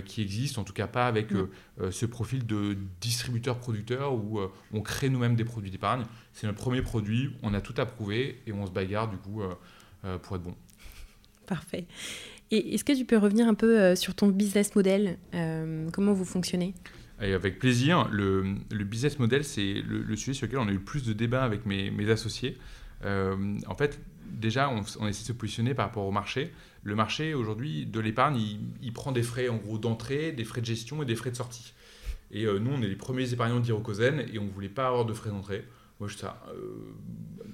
qui 0.06 0.22
existe, 0.24 0.58
en 0.58 0.64
tout 0.64 0.74
cas 0.74 0.88
pas 0.88 1.08
avec 1.08 1.32
mm. 1.32 1.92
ce 1.92 2.06
profil 2.08 2.46
de 2.48 2.78
distributeur-producteur 3.00 4.16
où 4.16 4.40
on 4.74 4.82
crée 4.82 5.10
nous-mêmes 5.10 5.36
des 5.36 5.46
produits 5.46 5.70
d'épargne. 5.70 6.04
C'est 6.34 6.48
notre 6.48 6.58
premier 6.58 6.82
produit, 6.82 7.32
on 7.44 7.54
a 7.54 7.62
tout 7.62 7.76
approuvé 7.78 8.42
et 8.48 8.54
on 8.54 8.66
se 8.66 8.72
bagarre 8.72 9.08
du 9.08 9.18
coup 9.18 9.44
pour 10.24 10.36
être 10.36 10.42
bon. 10.42 10.56
Parfait. 11.46 11.86
Et 12.50 12.74
est-ce 12.74 12.84
que 12.84 12.94
tu 12.94 13.06
peux 13.06 13.18
revenir 13.18 13.48
un 13.48 13.54
peu 13.54 13.96
sur 13.96 14.16
ton 14.16 14.30
business 14.30 14.76
model 14.76 15.20
Comment 15.94 16.14
vous 16.14 16.26
fonctionnez? 16.26 16.74
Avec 17.20 17.58
plaisir. 17.58 18.08
Le, 18.12 18.58
business 18.84 19.18
model, 19.18 19.44
c'est 19.44 19.82
le, 19.82 20.16
sujet 20.16 20.34
sur 20.34 20.46
lequel 20.46 20.60
on 20.60 20.68
a 20.68 20.72
eu 20.72 20.76
le 20.76 20.80
plus 20.80 21.04
de 21.04 21.14
débats 21.14 21.44
avec 21.44 21.66
mes, 21.66 22.10
associés. 22.10 22.58
Euh, 23.06 23.58
en 23.68 23.76
fait, 23.76 24.00
déjà, 24.32 24.70
on, 24.70 24.82
essaie 25.08 25.22
de 25.22 25.28
se 25.28 25.34
positionner 25.34 25.74
par 25.74 25.88
rapport 25.88 26.06
au 26.06 26.12
marché. 26.12 26.54
Le 26.84 26.96
marché, 26.96 27.34
aujourd'hui, 27.34 27.86
de 27.86 28.00
l'épargne, 28.00 28.40
il, 28.82 28.94
prend 28.94 29.12
des 29.12 29.24
frais 29.24 29.50
en 29.50 29.58
gros 29.58 29.78
d'entrée, 29.78 30.32
des 30.32 30.44
frais 30.44 30.62
de 30.62 30.66
gestion 30.66 31.02
et 31.04 31.06
des 31.06 31.16
frais 31.16 31.32
de 31.32 31.36
sortie. 31.36 31.74
Et 32.32 32.46
euh, 32.46 32.60
nous, 32.60 32.72
on 32.72 32.82
est 32.82 32.88
les 32.88 32.96
premiers 32.96 33.32
épargnants 33.34 33.60
d'Irocosen 33.60 34.26
et 34.32 34.40
on 34.40 34.46
ne 34.46 34.50
voulait 34.50 34.70
pas 34.70 34.88
avoir 34.88 35.06
de 35.06 35.14
frais 35.14 35.30
d'entrée. 35.30 35.66
Moi, 36.00 36.10
je 36.10 36.18
ça, 36.18 36.44
euh, 36.50 36.94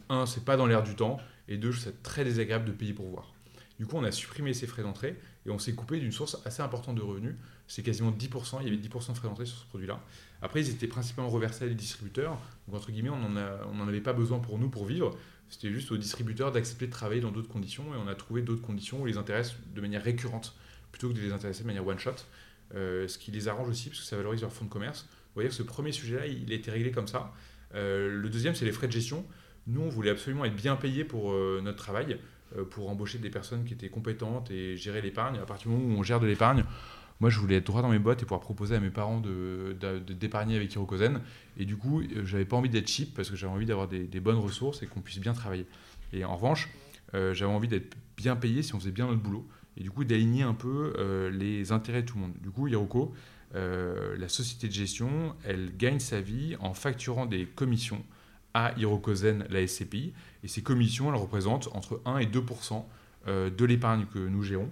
un, 0.10 0.26
c'est 0.26 0.44
pas 0.44 0.58
dans 0.58 0.66
l'air 0.66 0.84
du 0.84 0.96
temps, 0.96 1.18
et 1.48 1.58
deux, 1.58 1.72
je 1.72 1.80
trouve 1.80 1.94
ça 1.94 2.00
très 2.04 2.24
désagréable 2.24 2.66
de 2.66 2.72
payer 2.72 2.94
pour 2.94 3.08
voir. 3.08 3.34
Du 3.80 3.86
coup, 3.86 3.98
on 3.98 4.04
a 4.04 4.12
supprimé 4.12 4.54
ces 4.54 4.68
frais 4.68 4.84
d'entrée 4.84 5.18
et 5.46 5.50
on 5.50 5.60
s'est 5.60 5.74
coupé 5.74 6.00
d'une 6.00 6.12
source 6.12 6.38
assez 6.46 6.62
importante 6.62 6.96
de 6.96 7.02
revenus 7.02 7.36
c'est 7.68 7.84
quasiment 7.84 8.12
10%, 8.12 8.58
il 8.62 8.68
y 8.68 8.68
avait 8.68 8.82
10% 8.82 9.14
de 9.14 9.18
frais 9.18 9.28
d'entrée 9.28 9.46
sur 9.46 9.58
ce 9.58 9.66
produit-là. 9.66 10.00
Après, 10.42 10.62
ils 10.62 10.70
étaient 10.70 10.88
principalement 10.88 11.30
reversés 11.30 11.66
à 11.66 11.68
des 11.68 11.76
distributeurs, 11.76 12.38
donc 12.68 12.76
entre 12.76 12.92
guillemets, 12.92 13.10
on 13.10 13.30
n'en 13.30 13.88
avait 13.88 14.02
pas 14.02 14.14
besoin 14.14 14.40
pour 14.40 14.60
nous 14.60 14.70
pour 14.70 14.86
vivre. 14.86 15.18
C'était 15.54 15.72
juste 15.72 15.92
aux 15.92 15.98
distributeurs 15.98 16.52
d'accepter 16.52 16.88
de 16.88 16.92
travailler 16.92 17.22
dans 17.22 17.30
d'autres 17.30 17.48
conditions, 17.48 17.84
et 17.94 17.98
on 18.04 18.08
a 18.08 18.16
trouvé 18.16 18.42
d'autres 18.42 18.64
conditions 18.64 19.04
où 19.04 19.08
ils 19.08 19.12
les 19.12 19.20
intéressent 19.20 19.58
de 19.76 19.82
manière 19.82 20.04
récurrente, 20.04 20.56
plutôt 20.92 21.10
que 21.10 21.14
de 21.14 21.22
les 21.22 21.32
intéresser 21.32 21.62
de 21.62 21.68
manière 21.68 21.86
one-shot, 21.86 22.16
euh, 22.74 23.08
ce 23.08 23.20
qui 23.20 23.30
les 23.30 23.48
arrange 23.48 23.70
aussi, 23.70 23.90
parce 23.90 24.00
que 24.00 24.06
ça 24.08 24.18
valorise 24.18 24.42
leur 24.42 24.52
fonds 24.52 24.66
de 24.66 24.70
commerce. 24.72 25.04
Vous 25.04 25.36
voyez 25.36 25.50
que 25.50 25.56
ce 25.56 25.62
premier 25.62 25.92
sujet-là, 25.92 26.26
il 26.26 26.52
a 26.52 26.56
été 26.56 26.72
réglé 26.72 26.90
comme 26.90 27.06
ça. 27.06 27.32
Euh, 27.76 28.10
le 28.10 28.30
deuxième, 28.30 28.56
c'est 28.56 28.66
les 28.66 28.72
frais 28.72 28.88
de 28.88 28.94
gestion. 28.94 29.28
Nous, 29.68 29.80
on 29.80 29.90
voulait 29.90 30.10
absolument 30.10 30.44
être 30.44 30.56
bien 30.56 30.76
payés 30.76 31.04
pour 31.04 31.34
euh, 31.34 31.62
notre 31.64 31.78
travail, 31.78 32.18
pour 32.72 32.90
embaucher 32.90 33.20
des 33.20 33.30
personnes 33.30 33.64
qui 33.64 33.74
étaient 33.74 33.90
compétentes 33.90 34.50
et 34.50 34.76
gérer 34.76 35.02
l'épargne. 35.02 35.38
À 35.38 35.46
partir 35.46 35.70
du 35.70 35.78
moment 35.78 35.96
où 35.96 36.00
on 36.00 36.04
gère 36.04 36.20
de 36.20 36.28
l'épargne, 36.28 36.64
moi, 37.24 37.30
je 37.30 37.40
voulais 37.40 37.56
être 37.56 37.68
droit 37.68 37.82
dans 37.82 37.88
mes 37.88 38.00
bottes 38.00 38.22
et 38.22 38.26
pouvoir 38.26 38.42
proposer 38.42 38.76
à 38.76 38.82
mes 38.82 38.90
parents 38.90 39.22
d'épargner 40.20 40.58
avec 40.58 40.74
Hirokozen. 40.74 41.22
Et 41.56 41.64
du 41.64 41.78
coup, 41.78 42.04
j'avais 42.26 42.44
pas 42.44 42.58
envie 42.58 42.68
d'être 42.68 42.90
cheap 42.90 43.14
parce 43.16 43.30
que 43.30 43.38
j'avais 43.38 43.54
envie 43.54 43.66
d'avoir 43.66 43.88
des, 43.88 44.20
bonnes 44.20 44.40
ressources 44.40 44.84
et 44.84 44.88
qu'on 44.88 45.00
puisse 45.00 45.20
bien 45.20 45.32
travailler. 45.32 45.66
Et 46.12 46.26
en 46.26 46.36
revanche, 46.36 46.68
euh, 47.16 47.34
j'avais 47.34 47.54
envie 47.54 47.70
d'être 47.70 47.96
bien 48.18 48.36
payé 48.36 48.62
si 48.62 48.76
on 48.76 48.80
faisait 48.82 48.92
bien 48.92 49.08
notre 49.08 49.22
boulot. 49.22 49.48
Et 49.78 49.84
du 49.84 49.90
coup, 49.90 50.04
d'aligner 50.04 50.44
un 50.44 50.54
peu 50.54 50.96
euh, 50.98 51.30
les 51.32 51.72
intérêts 51.72 52.02
de 52.02 52.08
tout 52.08 52.18
le 52.18 52.24
monde. 52.24 52.34
Du 52.42 52.50
coup, 52.50 52.68
Hiroko, 52.68 53.14
euh, 53.56 54.18
la 54.18 54.28
société 54.28 54.68
de 54.68 54.74
gestion, 54.74 55.34
elle 55.46 55.78
gagne 55.78 56.00
sa 56.00 56.20
vie 56.20 56.58
en 56.60 56.74
facturant 56.74 57.26
des 57.26 57.46
commissions 57.46 58.04
à 58.54 58.74
Hirokozen, 58.78 59.46
la 59.50 59.66
SCPI. 59.66 60.12
Et 60.44 60.50
ces 60.50 60.62
commissions, 60.62 61.08
elles 61.08 61.22
représentent 61.22 61.70
entre 61.72 62.02
1 62.04 62.18
et 62.18 62.26
2% 62.26 62.84
de 63.28 63.64
l'épargne 63.64 64.08
que 64.14 64.20
nous 64.20 64.44
gérons 64.44 64.70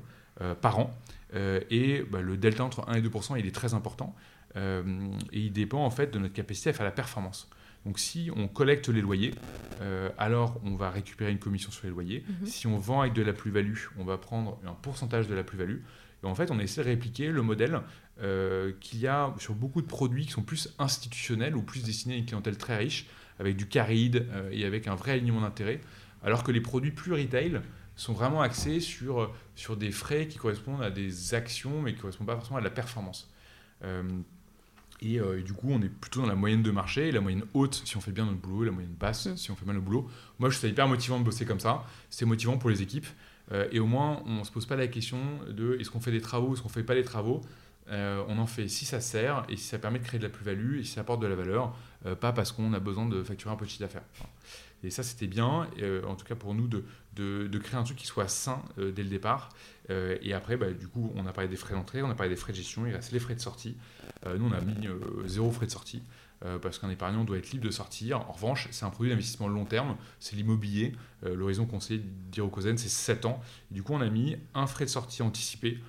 par 0.59 0.79
an. 0.79 0.93
Euh, 1.33 1.61
et 1.69 2.03
bah, 2.09 2.21
le 2.21 2.37
delta 2.37 2.63
entre 2.63 2.87
1 2.89 2.95
et 2.95 3.01
2%, 3.01 3.39
il 3.39 3.45
est 3.45 3.55
très 3.55 3.73
important. 3.73 4.15
Euh, 4.57 4.83
et 5.31 5.39
il 5.39 5.53
dépend 5.53 5.85
en 5.85 5.89
fait 5.89 6.11
de 6.11 6.19
notre 6.19 6.33
capacité 6.33 6.69
à 6.69 6.73
faire 6.73 6.85
la 6.85 6.91
performance. 6.91 7.49
Donc 7.85 7.97
si 7.97 8.29
on 8.35 8.47
collecte 8.47 8.89
les 8.89 9.01
loyers, 9.01 9.33
euh, 9.81 10.09
alors 10.17 10.59
on 10.63 10.75
va 10.75 10.91
récupérer 10.91 11.31
une 11.31 11.39
commission 11.39 11.71
sur 11.71 11.85
les 11.87 11.91
loyers. 11.91 12.23
Mhm. 12.27 12.45
Si 12.45 12.67
on 12.67 12.77
vend 12.77 13.01
avec 13.01 13.13
de 13.13 13.21
la 13.21 13.33
plus-value, 13.33 13.75
on 13.97 14.03
va 14.03 14.17
prendre 14.17 14.59
un 14.67 14.73
pourcentage 14.73 15.27
de 15.27 15.33
la 15.33 15.43
plus-value. 15.43 15.79
Et 16.23 16.27
en 16.27 16.35
fait, 16.35 16.51
on 16.51 16.59
essaie 16.59 16.83
de 16.83 16.89
répliquer 16.89 17.29
le 17.29 17.41
modèle 17.41 17.81
qu'il 18.79 18.99
y 18.99 19.07
a 19.07 19.33
sur 19.39 19.55
beaucoup 19.55 19.81
de 19.81 19.87
produits 19.87 20.27
qui 20.27 20.31
sont 20.31 20.43
plus 20.43 20.75
institutionnels 20.77 21.55
ou 21.55 21.63
plus 21.63 21.83
destinés 21.83 22.13
à 22.13 22.17
une 22.17 22.25
clientèle 22.25 22.55
très 22.55 22.77
riche, 22.77 23.07
avec 23.39 23.57
du 23.57 23.65
caride 23.65 24.27
et 24.51 24.63
avec 24.65 24.87
un 24.87 24.93
vrai 24.93 25.13
alignement 25.13 25.41
d'intérêt. 25.41 25.81
Alors 26.23 26.43
que 26.43 26.51
les 26.51 26.61
produits 26.61 26.91
plus 26.91 27.13
retail, 27.13 27.61
sont 27.95 28.13
vraiment 28.13 28.41
axés 28.41 28.79
sur, 28.79 29.33
sur 29.55 29.77
des 29.77 29.91
frais 29.91 30.27
qui 30.27 30.37
correspondent 30.37 30.81
à 30.81 30.89
des 30.89 31.33
actions, 31.33 31.81
mais 31.81 31.91
qui 31.91 31.97
ne 31.97 32.01
correspondent 32.01 32.27
pas 32.27 32.35
forcément 32.35 32.57
à 32.57 32.61
de 32.61 32.65
la 32.65 32.71
performance. 32.71 33.29
Euh, 33.83 34.03
euh, 35.03 35.39
et, 35.39 35.41
du 35.41 35.53
coup, 35.53 35.69
on 35.71 35.81
est 35.81 35.89
plutôt 35.89 36.21
dans 36.21 36.27
la 36.27 36.35
moyenne 36.35 36.63
de 36.63 36.71
marché, 36.71 37.11
la 37.11 37.21
moyenne 37.21 37.43
haute 37.53 37.81
si 37.85 37.97
on 37.97 38.01
fait 38.01 38.11
bien 38.11 38.25
notre 38.25 38.39
boulot, 38.39 38.63
et 38.63 38.65
la 38.67 38.71
moyenne 38.71 38.93
basse 38.93 39.33
si 39.35 39.51
on 39.51 39.55
fait 39.55 39.65
mal 39.65 39.75
le 39.75 39.81
boulot. 39.81 40.09
Moi, 40.39 40.49
je 40.49 40.55
trouve 40.55 40.61
ça 40.61 40.71
hyper 40.71 40.87
motivant 40.87 41.19
de 41.19 41.23
bosser 41.23 41.45
comme 41.45 41.59
ça. 41.59 41.83
C'est 42.09 42.25
motivant 42.25 42.57
pour 42.57 42.69
les 42.69 42.81
équipes. 42.81 43.07
Euh, 43.51 43.67
et 43.71 43.79
au 43.79 43.87
moins, 43.87 44.21
on 44.25 44.39
ne 44.39 44.43
se 44.43 44.51
pose 44.51 44.65
pas 44.65 44.75
la 44.75 44.87
question 44.87 45.19
de 45.49 45.77
est-ce 45.79 45.89
qu'on 45.89 45.99
fait 45.99 46.11
des 46.11 46.21
travaux, 46.21 46.53
est-ce 46.53 46.61
qu'on 46.61 46.69
ne 46.69 46.73
fait 46.73 46.83
pas 46.83 46.95
des 46.95 47.03
travaux. 47.03 47.41
on 47.89 48.37
en 48.37 48.45
fait 48.45 48.67
si 48.67 48.85
ça 48.85 49.01
sert 49.01 49.43
et 49.49 49.57
si 49.57 49.63
ça 49.63 49.77
permet 49.77 49.99
de 49.99 50.05
créer 50.05 50.19
de 50.19 50.23
la 50.23 50.29
plus-value 50.29 50.79
et 50.79 50.83
si 50.83 50.93
ça 50.93 51.01
apporte 51.01 51.21
de 51.21 51.27
la 51.27 51.35
valeur, 51.35 51.75
pas 52.21 52.31
parce 52.31 52.51
qu'on 52.51 52.71
a 52.73 52.79
besoin 52.79 53.05
de 53.07 53.21
facturer 53.23 53.53
un 53.53 53.57
de 53.57 53.65
chiffre 53.65 53.81
d'affaires. 53.81 54.05
Et 54.83 54.89
ça, 54.89 55.03
c'était 55.03 55.27
bien, 55.27 55.67
euh, 55.81 56.03
en 56.05 56.15
tout 56.15 56.25
cas 56.25 56.35
pour 56.35 56.55
nous, 56.55 56.67
de, 56.67 56.83
de, 57.15 57.57
créer 57.59 57.79
un 57.79 57.83
truc 57.83 57.97
qui 57.97 58.07
soit 58.07 58.27
sain 58.27 58.61
euh, 58.79 58.91
dès 58.91 59.03
le 59.03 59.09
départ. 59.09 59.49
Euh, 59.89 60.17
et 60.21 60.33
après, 60.33 60.57
bah, 60.57 60.71
du 60.71 60.87
coup, 60.87 61.11
on 61.15 61.25
a 61.25 61.33
parlé 61.33 61.49
des 61.49 61.55
frais 61.55 61.73
d'entrée, 61.73 62.01
on 62.01 62.09
a 62.09 62.15
parlé 62.15 62.29
des 62.29 62.35
frais 62.35 62.51
de 62.51 62.57
gestion, 62.57 62.85
il 62.85 62.93
reste 62.93 63.11
les 63.11 63.19
frais 63.19 63.35
de 63.35 63.39
sortie. 63.39 63.77
nous, 64.25 64.47
on 64.47 64.51
a 64.51 64.61
mis 64.61 64.87
zéro 65.25 65.51
frais 65.51 65.65
de 65.65 65.71
sortie. 65.71 66.01
parce 66.61 66.79
qu'un 66.79 66.89
épargnant 66.89 67.23
doit 67.23 67.37
être 67.37 67.51
libre 67.51 67.65
de 67.65 67.71
sortir. 67.71 68.21
En 68.21 68.31
revanche, 68.31 68.67
c'est 68.71 68.85
un 68.85 68.89
produit 68.89 69.11
d'investissement 69.11 69.47
long 69.47 69.65
terme, 69.65 69.97
c'est 70.19 70.35
l'immobilier. 70.35 70.93
L'horizon 71.23 71.65
conseillé 71.65 72.01
d'Irocosen, 72.31 72.77
c'est 72.77 72.89
7 72.89 73.25
ans. 73.25 73.41
du 73.69 73.83
coup, 73.83 73.93
on 73.93 74.01
a 74.01 74.09
mis 74.09 74.37
un 74.53 74.67
frais 74.67 74.85
de 74.85 74.89
sortie 74.89 75.21
anticipé. 75.21 75.79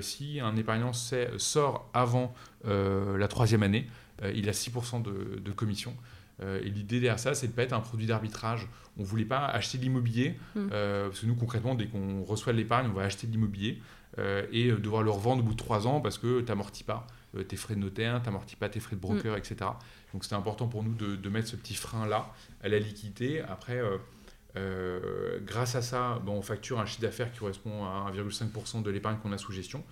si 0.00 0.40
un 0.40 0.56
épargnant 0.56 0.92
sort 0.92 1.90
avant 1.94 2.34
la 2.64 3.28
troisième 3.28 3.62
année, 3.62 3.88
il 4.34 4.48
a 4.48 4.52
6% 4.52 5.02
de, 5.02 5.40
de 5.40 5.52
commission. 5.52 5.94
Euh, 6.42 6.60
et 6.62 6.70
l'idée 6.70 7.00
derrière 7.00 7.18
ça, 7.18 7.34
c'est 7.34 7.46
de 7.46 7.52
ne 7.52 7.56
pas 7.56 7.62
être 7.62 7.72
un 7.72 7.80
produit 7.80 8.06
d'arbitrage. 8.06 8.68
On 8.96 9.02
ne 9.02 9.06
voulait 9.06 9.24
pas 9.24 9.46
acheter 9.46 9.78
de 9.78 9.82
l'immobilier, 9.82 10.38
mm. 10.54 10.68
euh, 10.72 11.08
parce 11.08 11.20
que 11.20 11.26
nous, 11.26 11.34
concrètement, 11.34 11.74
dès 11.74 11.86
qu'on 11.86 12.22
reçoit 12.24 12.52
de 12.52 12.58
l'épargne, 12.58 12.88
on 12.90 12.94
va 12.94 13.02
acheter 13.02 13.26
de 13.26 13.32
l'immobilier 13.32 13.80
euh, 14.18 14.46
et 14.52 14.72
devoir 14.72 15.02
le 15.02 15.10
revendre 15.10 15.42
au 15.42 15.46
bout 15.46 15.52
de 15.52 15.58
trois 15.58 15.86
ans 15.86 16.00
parce 16.00 16.18
que 16.18 16.40
tu 16.40 16.46
n'amortis 16.46 16.84
pas 16.84 17.06
tes 17.46 17.56
frais 17.56 17.76
de 17.76 17.80
notaire, 17.80 18.20
tu 18.20 18.26
n'amortis 18.26 18.56
pas 18.56 18.68
tes 18.68 18.80
frais 18.80 18.96
de 18.96 19.00
broker, 19.00 19.34
mm. 19.34 19.38
etc. 19.38 19.56
Donc 20.12 20.24
c'était 20.24 20.36
important 20.36 20.66
pour 20.66 20.82
nous 20.82 20.94
de, 20.94 21.28
mettre 21.28 21.48
ce 21.48 21.56
petit 21.56 21.74
frein-là 21.74 22.32
à 22.62 22.68
la 22.68 22.78
liquidité. 22.78 23.40
Après, 23.42 23.80
grâce 25.46 25.74
à 25.76 25.82
ça, 25.82 26.20
bon, 26.24 26.32
on 26.32 26.42
facture 26.42 26.80
un 26.80 26.86
chiffre 26.86 27.02
d'affaires 27.02 27.30
qui 27.30 27.38
correspond 27.38 27.84
à 27.84 28.10
1,5% 28.12 28.82
de 28.82 28.90
l'épargne 28.90 29.18
qu'on 29.22 29.32
a 29.32 29.38
sous 29.38 29.52
gestion. 29.52 29.84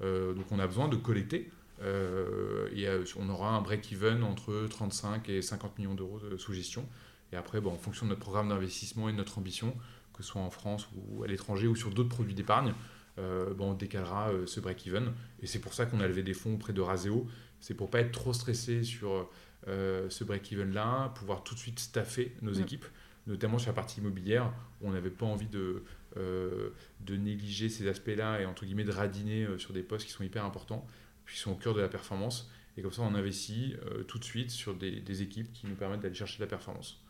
donc 0.00 0.50
on 0.50 0.58
a 0.58 0.66
besoin 0.66 0.88
de 0.88 0.96
collecter. 0.96 1.50
Euh, 1.82 2.68
et 2.74 2.86
euh, 2.86 3.04
on 3.18 3.28
aura 3.28 3.50
un 3.50 3.60
break-even 3.62 4.22
entre 4.22 4.66
35 4.68 5.28
et 5.28 5.42
50 5.42 5.78
millions 5.78 5.94
d'euros 5.94 6.18
de 6.18 6.36
sous-gestion. 6.36 6.86
Et 7.32 7.36
après, 7.36 7.60
bon, 7.60 7.72
en 7.72 7.78
fonction 7.78 8.06
de 8.06 8.10
notre 8.10 8.20
programme 8.20 8.48
d'investissement 8.48 9.08
et 9.08 9.12
de 9.12 9.16
notre 9.16 9.38
ambition, 9.38 9.74
que 10.12 10.22
ce 10.22 10.30
soit 10.30 10.42
en 10.42 10.50
France 10.50 10.88
ou 10.94 11.22
à 11.22 11.26
l'étranger 11.26 11.66
ou 11.66 11.76
sur 11.76 11.90
d'autres 11.90 12.08
produits 12.08 12.34
d'épargne, 12.34 12.74
euh, 13.18 13.54
bon, 13.54 13.70
on 13.70 13.74
décalera 13.74 14.30
ce 14.46 14.60
break-even. 14.60 15.12
Et 15.40 15.46
c'est 15.46 15.60
pour 15.60 15.74
ça 15.74 15.86
qu'on 15.86 16.00
a 16.00 16.08
levé 16.08 16.22
des 16.22 16.34
fonds 16.34 16.54
auprès 16.54 16.72
de 16.72 16.80
Raseo. 16.80 17.26
C'est 17.60 17.74
pour 17.74 17.90
pas 17.90 18.00
être 18.00 18.12
trop 18.12 18.32
stressé 18.32 18.82
sur 18.82 19.28
ce 19.66 20.24
break-even-là, 20.24 21.10
pouvoir 21.14 21.44
tout 21.44 21.54
de 21.54 21.60
suite 21.60 21.78
staffer 21.78 22.34
nos 22.40 22.52
équipes, 22.54 22.86
notamment 23.26 23.58
sur 23.58 23.68
la 23.68 23.74
partie 23.74 24.00
immobilière, 24.00 24.50
où 24.80 24.88
on 24.88 24.92
n'avait 24.92 25.10
pas 25.10 25.26
envie 25.26 25.48
de, 25.48 25.84
de 26.16 27.16
négliger 27.16 27.68
ces 27.68 27.86
aspects-là 27.86 28.40
et 28.40 28.46
entre 28.46 28.64
guillemets 28.64 28.84
de 28.84 28.92
radiner 28.92 29.46
sur 29.58 29.74
des 29.74 29.82
postes 29.82 30.06
qui 30.06 30.12
sont 30.12 30.24
hyper 30.24 30.46
importants, 30.46 30.86
qui 31.32 31.38
sont 31.38 31.52
au 31.52 31.56
cœur 31.56 31.74
de 31.74 31.80
la 31.80 31.88
performance. 31.88 32.50
Et 32.76 32.82
comme 32.82 32.92
ça, 32.92 33.02
on 33.02 33.14
investit 33.14 33.74
tout 34.08 34.18
de 34.18 34.24
suite 34.24 34.50
sur 34.50 34.74
des, 34.74 35.22
équipes 35.22 35.52
qui 35.52 35.66
nous 35.66 35.74
permettent 35.74 36.00
d'aller 36.00 36.14
chercher 36.14 36.38
la 36.40 36.46
performance. 36.46 37.00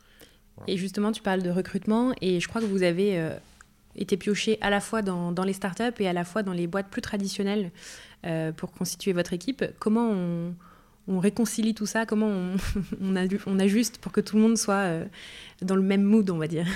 Et 0.67 0.77
justement, 0.77 1.13
tu 1.13 1.23
parles 1.23 1.43
de 1.43 1.51
recrutement 1.51 2.13
et 2.21 2.41
je 2.41 2.49
crois 2.49 2.61
que 2.61 2.67
vous 2.67 2.83
avez 2.83 3.37
été 3.95 4.17
pioché 4.17 4.59
à 4.63 4.71
la 4.71 4.81
fois 4.81 5.03
dans, 5.03 5.45
les 5.45 5.53
startups 5.53 6.01
et 6.01 6.09
à 6.09 6.13
la 6.13 6.25
fois 6.25 6.43
dans 6.43 6.55
les 6.55 6.67
boîtes 6.67 6.89
plus 6.89 7.03
traditionnelles 7.03 7.71
pour 8.57 8.73
constituer 8.73 9.13
votre 9.13 9.33
équipe. 9.33 9.65
Comment 9.79 10.11
on, 10.11 10.55
on 11.11 11.19
réconcilie 11.19 11.75
tout 11.75 11.87
ça? 11.87 12.07
Comment 12.07 12.31
on, 13.01 13.59
ajuste 13.59 13.99
pour 13.99 14.13
que 14.13 14.21
tout 14.21 14.37
le 14.37 14.43
monde 14.43 14.57
soit 14.57 14.75
euh, 14.75 15.05
dans 15.61 15.77
le 15.77 15.83
même 15.83 16.03
mood, 16.03 16.29
on 16.31 16.39
va 16.39 16.47
dire? 16.47 16.67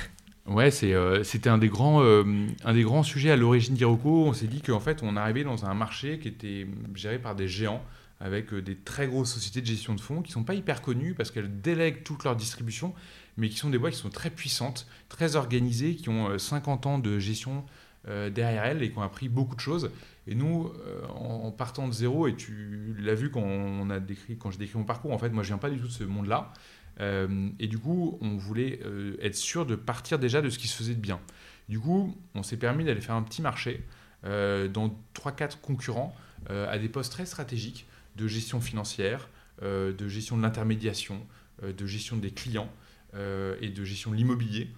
Ouais, 0.46 0.70
euh, 0.82 1.24
c'était 1.24 1.48
un, 1.48 1.56
des 1.58 1.68
grands, 1.68 2.02
euh, 2.02 2.24
un 2.64 2.74
des 2.74 2.82
grands 2.82 3.02
sujets 3.02 3.30
à 3.30 3.36
l'origine 3.36 3.74
d'Iroco. 3.74 4.26
On 4.26 4.32
s'est 4.32 4.46
dit 4.46 4.60
qu'en 4.60 4.80
fait, 4.80 5.02
on 5.02 5.16
arrivait 5.16 5.44
dans 5.44 5.64
un 5.64 5.74
marché 5.74 6.18
qui 6.18 6.28
était 6.28 6.66
géré 6.94 7.18
par 7.18 7.34
des 7.34 7.48
géants, 7.48 7.82
avec 8.20 8.54
des 8.54 8.76
très 8.76 9.06
grosses 9.06 9.32
sociétés 9.32 9.62
de 9.62 9.66
gestion 9.66 9.94
de 9.94 10.00
fonds 10.00 10.22
qui 10.22 10.30
ne 10.30 10.34
sont 10.34 10.44
pas 10.44 10.54
hyper 10.54 10.82
connues 10.82 11.14
parce 11.14 11.30
qu'elles 11.30 11.60
délèguent 11.60 12.04
toute 12.04 12.24
leur 12.24 12.36
distribution, 12.36 12.94
mais 13.36 13.48
qui 13.48 13.56
sont 13.56 13.70
des 13.70 13.78
boîtes 13.78 13.94
qui 13.94 14.00
sont 14.00 14.10
très 14.10 14.30
puissantes, 14.30 14.86
très 15.08 15.36
organisées, 15.36 15.96
qui 15.96 16.10
ont 16.10 16.38
50 16.38 16.86
ans 16.86 16.98
de 16.98 17.18
gestion 17.18 17.64
derrière 18.06 18.64
elles 18.64 18.82
et 18.82 18.90
qui 18.90 18.98
ont 18.98 19.02
appris 19.02 19.30
beaucoup 19.30 19.56
de 19.56 19.60
choses. 19.60 19.90
Et 20.26 20.34
nous, 20.34 20.70
euh, 20.86 21.06
en, 21.08 21.50
partant 21.50 21.86
de 21.86 21.92
zéro, 21.92 22.26
et 22.26 22.34
tu 22.34 22.96
l'as 22.98 23.14
vu 23.14 23.30
quand, 23.30 23.90
a 23.90 24.00
décrit, 24.00 24.38
quand 24.38 24.50
j'ai 24.50 24.58
décrit 24.58 24.78
mon 24.78 24.84
parcours, 24.84 25.12
en 25.12 25.18
fait, 25.18 25.28
moi, 25.28 25.42
je 25.42 25.48
viens 25.48 25.58
pas 25.58 25.68
du 25.68 25.78
tout 25.78 25.86
de 25.86 25.92
ce 25.92 26.04
monde-là. 26.04 26.52
Euh, 27.00 27.48
et 27.58 27.66
du 27.66 27.78
coup, 27.78 28.18
on 28.20 28.36
voulait 28.36 28.80
euh, 28.84 29.16
être 29.20 29.34
sûr 29.34 29.66
de 29.66 29.74
partir 29.74 30.18
déjà 30.18 30.42
de 30.42 30.50
ce 30.50 30.58
qui 30.58 30.68
se 30.68 30.76
faisait 30.76 30.94
de 30.94 31.00
bien. 31.00 31.20
Du 31.68 31.80
coup, 31.80 32.16
on 32.34 32.42
s'est 32.42 32.56
permis 32.56 32.84
d'aller 32.84 33.00
faire 33.00 33.14
un 33.14 33.22
petit 33.22 33.42
marché 33.42 33.84
dans 34.24 34.88
3-4 35.14 35.60
concurrents 35.60 36.16
à 36.48 36.78
des 36.78 36.88
postes 36.88 37.12
très 37.12 37.26
stratégiques 37.26 37.86
de 38.16 38.26
gestion 38.26 38.58
financière, 38.62 39.28
de 39.60 40.08
gestion 40.08 40.38
de 40.38 40.42
l'intermédiation, 40.42 41.26
de 41.62 41.86
gestion 41.86 42.16
des 42.16 42.30
clients 42.30 42.70
et 43.14 43.68
de 43.68 43.84
gestion 43.84 44.12
de 44.12 44.16
l'immobilier, 44.16 44.70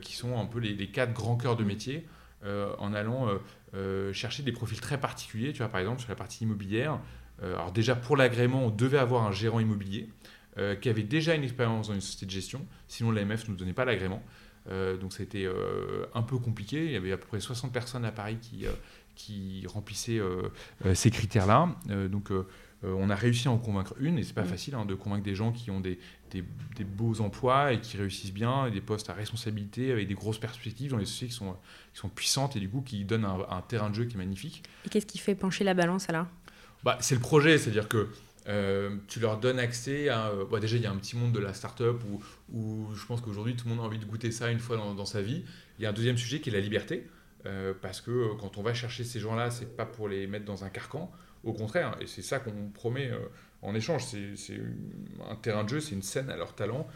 qui 0.00 0.14
sont 0.14 0.38
un 0.38 0.44
peu 0.44 0.60
les, 0.60 0.90
quatre 0.90 1.12
grands 1.12 1.36
cœurs 1.36 1.56
de 1.56 1.64
métier, 1.64 2.06
en 2.44 2.94
allant 2.94 3.28
euh, 3.74 4.14
chercher 4.14 4.42
des 4.42 4.52
profils 4.52 4.80
très 4.80 4.98
particuliers. 4.98 5.52
Tu 5.52 5.58
vois, 5.58 5.68
par 5.68 5.80
exemple, 5.80 6.00
sur 6.00 6.08
la 6.08 6.14
partie 6.14 6.44
immobilière, 6.44 6.98
euh, 7.42 7.54
alors 7.54 7.70
déjà 7.70 7.94
pour 7.94 8.16
l'agrément, 8.16 8.64
on 8.64 8.70
devait 8.70 8.98
avoir 8.98 9.26
un 9.26 9.32
gérant 9.32 9.60
immobilier 9.60 10.08
euh, 10.58 10.74
qui 10.74 10.88
avait 10.88 11.02
déjà 11.02 11.34
une 11.34 11.44
expérience 11.44 11.88
dans 11.88 11.94
une 11.94 12.00
société 12.00 12.26
de 12.26 12.30
gestion, 12.30 12.66
sinon 12.88 13.10
l'AMF 13.10 13.44
ne 13.44 13.52
nous 13.52 13.56
donnait 13.56 13.72
pas 13.72 13.84
l'agrément. 13.84 14.22
donc 15.00 15.12
c'était 15.14 15.48
un 16.14 16.22
peu 16.22 16.38
compliqué. 16.38 16.84
Il 16.84 16.92
y 16.92 16.96
avait 16.96 17.12
à 17.12 17.16
peu 17.16 17.26
près 17.26 17.40
60 17.40 17.72
personnes 17.72 18.04
à 18.04 18.12
Paris 18.12 18.36
qui, 18.40 18.66
qui 19.14 19.64
remplissaient 19.66 20.20
ces 20.92 21.10
critères-là. 21.10 21.74
donc 22.10 22.30
on 22.82 23.08
a 23.08 23.14
réussi 23.14 23.48
à 23.48 23.50
en 23.50 23.58
convaincre 23.58 23.94
une, 23.98 24.18
et 24.18 24.24
c'est 24.24 24.34
pas 24.34 24.44
mmh. 24.44 24.48
facile 24.48 24.74
hein, 24.74 24.84
de 24.84 24.94
convaincre 24.94 25.24
des 25.24 25.34
gens 25.34 25.52
qui 25.52 25.70
ont 25.70 25.80
des, 25.80 25.98
des, 26.30 26.84
beaux 26.84 27.20
emplois 27.20 27.72
et 27.72 27.80
qui 27.80 27.96
réussissent 27.96 28.32
bien, 28.32 28.66
et 28.66 28.70
des 28.70 28.80
postes 28.80 29.10
à 29.10 29.14
responsabilité 29.14 29.92
avec 29.92 30.08
des 30.08 30.14
grosses 30.14 30.38
perspectives 30.38 30.90
dans 30.90 30.96
les 30.96 31.06
sociétés 31.06 31.32
qui 31.32 31.38
sont, 31.38 31.56
qui 31.92 32.00
sont 32.00 32.08
puissantes 32.08 32.56
et 32.56 32.60
du 32.60 32.68
coup 32.68 32.82
qui 32.82 33.04
donnent 33.04 33.24
un, 33.24 33.62
terrain 33.62 33.90
de 33.90 33.94
jeu 33.94 34.04
qui 34.04 34.14
est 34.14 34.18
magnifique. 34.18 34.62
Et 34.86 34.88
qu'est-ce 34.88 35.06
qui 35.06 35.18
fait 35.18 35.34
pencher 35.34 35.64
la 35.64 35.74
balance 35.74 36.08
alors 36.08 36.26
bah, 36.84 36.98
C'est 37.00 37.14
le 37.14 37.20
projet, 37.20 37.58
c'est-à-dire 37.58 37.88
que 37.88 38.08
euh, 38.48 38.96
tu 39.08 39.20
leur 39.20 39.38
donnes 39.38 39.58
accès 39.58 40.08
à. 40.08 40.28
Euh, 40.28 40.44
bah, 40.50 40.58
déjà, 40.58 40.76
il 40.76 40.82
y 40.82 40.86
a 40.86 40.90
un 40.90 40.96
petit 40.96 41.16
monde 41.16 41.32
de 41.32 41.38
la 41.38 41.52
start-up 41.52 42.00
où, 42.10 42.22
où 42.56 42.94
je 42.94 43.04
pense 43.04 43.20
qu'aujourd'hui 43.20 43.54
tout 43.54 43.68
le 43.68 43.74
monde 43.74 43.84
a 43.84 43.86
envie 43.86 43.98
de 43.98 44.06
goûter 44.06 44.30
ça 44.30 44.50
une 44.50 44.58
fois 44.58 44.76
dans, 44.76 45.04
sa 45.04 45.20
vie. 45.20 45.44
Il 45.78 45.82
y 45.82 45.86
a 45.86 45.90
un 45.90 45.92
deuxième 45.92 46.16
sujet 46.16 46.40
qui 46.40 46.48
est 46.50 46.52
la 46.52 46.60
liberté. 46.60 47.06
Euh, 47.46 47.72
parce 47.80 48.00
que 48.00 48.34
quand 48.40 48.58
on 48.58 48.62
va 48.62 48.74
chercher 48.74 49.04
ces 49.04 49.20
gens-là, 49.20 49.50
c'est 49.50 49.76
pas 49.76 49.86
pour 49.86 50.08
les 50.08 50.26
mettre 50.26 50.44
dans 50.44 50.64
un 50.64 50.70
carcan. 50.70 51.10
Au 51.44 51.52
contraire, 51.52 51.94
et 52.00 52.06
c'est 52.06 52.22
ça 52.22 52.40
qu'on 52.40 52.70
promet 52.74 53.12
en 53.62 53.74
échange. 53.76 54.04
C'est 54.34 54.60
un 55.30 55.36
terrain 55.36 55.62
de 55.62 55.68
jeu, 55.68 55.80
c'est 55.80 55.94
une 55.94 56.02
scène 56.02 56.30
à 56.30 56.36
leur 56.36 56.52
talent, 56.52 56.88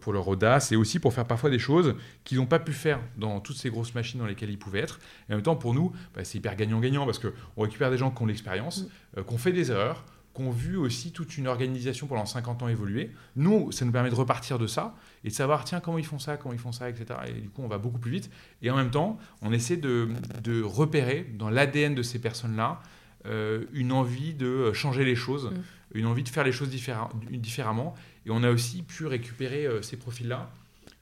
pour 0.00 0.12
leur 0.12 0.28
audace, 0.28 0.70
et 0.70 0.76
aussi 0.76 0.98
pour 0.98 1.14
faire 1.14 1.24
parfois 1.24 1.48
des 1.48 1.58
choses 1.58 1.94
qu'ils 2.22 2.36
n'ont 2.36 2.46
pas 2.46 2.58
pu 2.58 2.72
faire 2.72 3.00
dans 3.16 3.40
toutes 3.40 3.56
ces 3.56 3.70
grosses 3.70 3.94
machines 3.94 4.20
dans 4.20 4.26
lesquelles 4.26 4.50
ils 4.50 4.58
pouvaient 4.58 4.80
être. 4.80 5.00
Et 5.30 5.32
en 5.32 5.36
même 5.36 5.42
temps, 5.42 5.56
pour 5.56 5.72
nous, 5.72 5.92
bah, 6.14 6.24
c'est 6.24 6.36
hyper 6.36 6.56
gagnant-gagnant, 6.56 7.06
parce 7.06 7.18
qu'on 7.18 7.62
récupère 7.62 7.90
des 7.90 7.96
gens 7.96 8.10
qui 8.10 8.22
ont 8.22 8.26
l'expérience, 8.26 8.86
mm. 9.16 9.24
qui 9.24 9.32
ont 9.32 9.38
fait 9.38 9.52
des 9.52 9.70
erreurs, 9.70 10.04
qui 10.36 10.42
ont 10.42 10.50
vu 10.50 10.76
aussi 10.76 11.12
toute 11.12 11.38
une 11.38 11.46
organisation 11.46 12.06
pendant 12.06 12.26
50 12.26 12.62
ans 12.62 12.68
évoluer. 12.68 13.10
Nous, 13.36 13.72
ça 13.72 13.84
nous 13.84 13.92
permet 13.92 14.10
de 14.10 14.14
repartir 14.14 14.58
de 14.58 14.66
ça 14.66 14.94
et 15.24 15.28
de 15.28 15.34
savoir, 15.34 15.64
tiens, 15.64 15.80
comment 15.80 15.98
ils 15.98 16.06
font 16.06 16.18
ça, 16.18 16.36
comment 16.36 16.52
ils 16.52 16.60
font 16.60 16.72
ça, 16.72 16.90
etc. 16.90 17.18
Et 17.28 17.40
du 17.40 17.48
coup, 17.48 17.62
on 17.62 17.68
va 17.68 17.78
beaucoup 17.78 17.98
plus 17.98 18.10
vite. 18.10 18.30
Et 18.62 18.70
en 18.70 18.76
même 18.76 18.90
temps, 18.90 19.18
on 19.42 19.52
essaie 19.52 19.76
de, 19.76 20.08
de 20.42 20.62
repérer 20.62 21.26
dans 21.34 21.50
l'ADN 21.50 21.94
de 21.94 22.02
ces 22.02 22.18
personnes-là 22.20 22.80
euh, 23.26 23.64
une 23.72 23.92
envie 23.92 24.34
de 24.34 24.72
changer 24.72 25.04
les 25.04 25.16
choses, 25.16 25.46
mm. 25.46 25.98
une 25.98 26.06
envie 26.06 26.22
de 26.22 26.28
faire 26.28 26.44
les 26.44 26.52
choses 26.52 26.70
différemment. 26.70 27.94
Et 28.26 28.30
on 28.30 28.42
a 28.42 28.50
aussi 28.50 28.82
pu 28.82 29.06
récupérer 29.06 29.66
euh, 29.66 29.82
ces 29.82 29.96
profils-là 29.96 30.50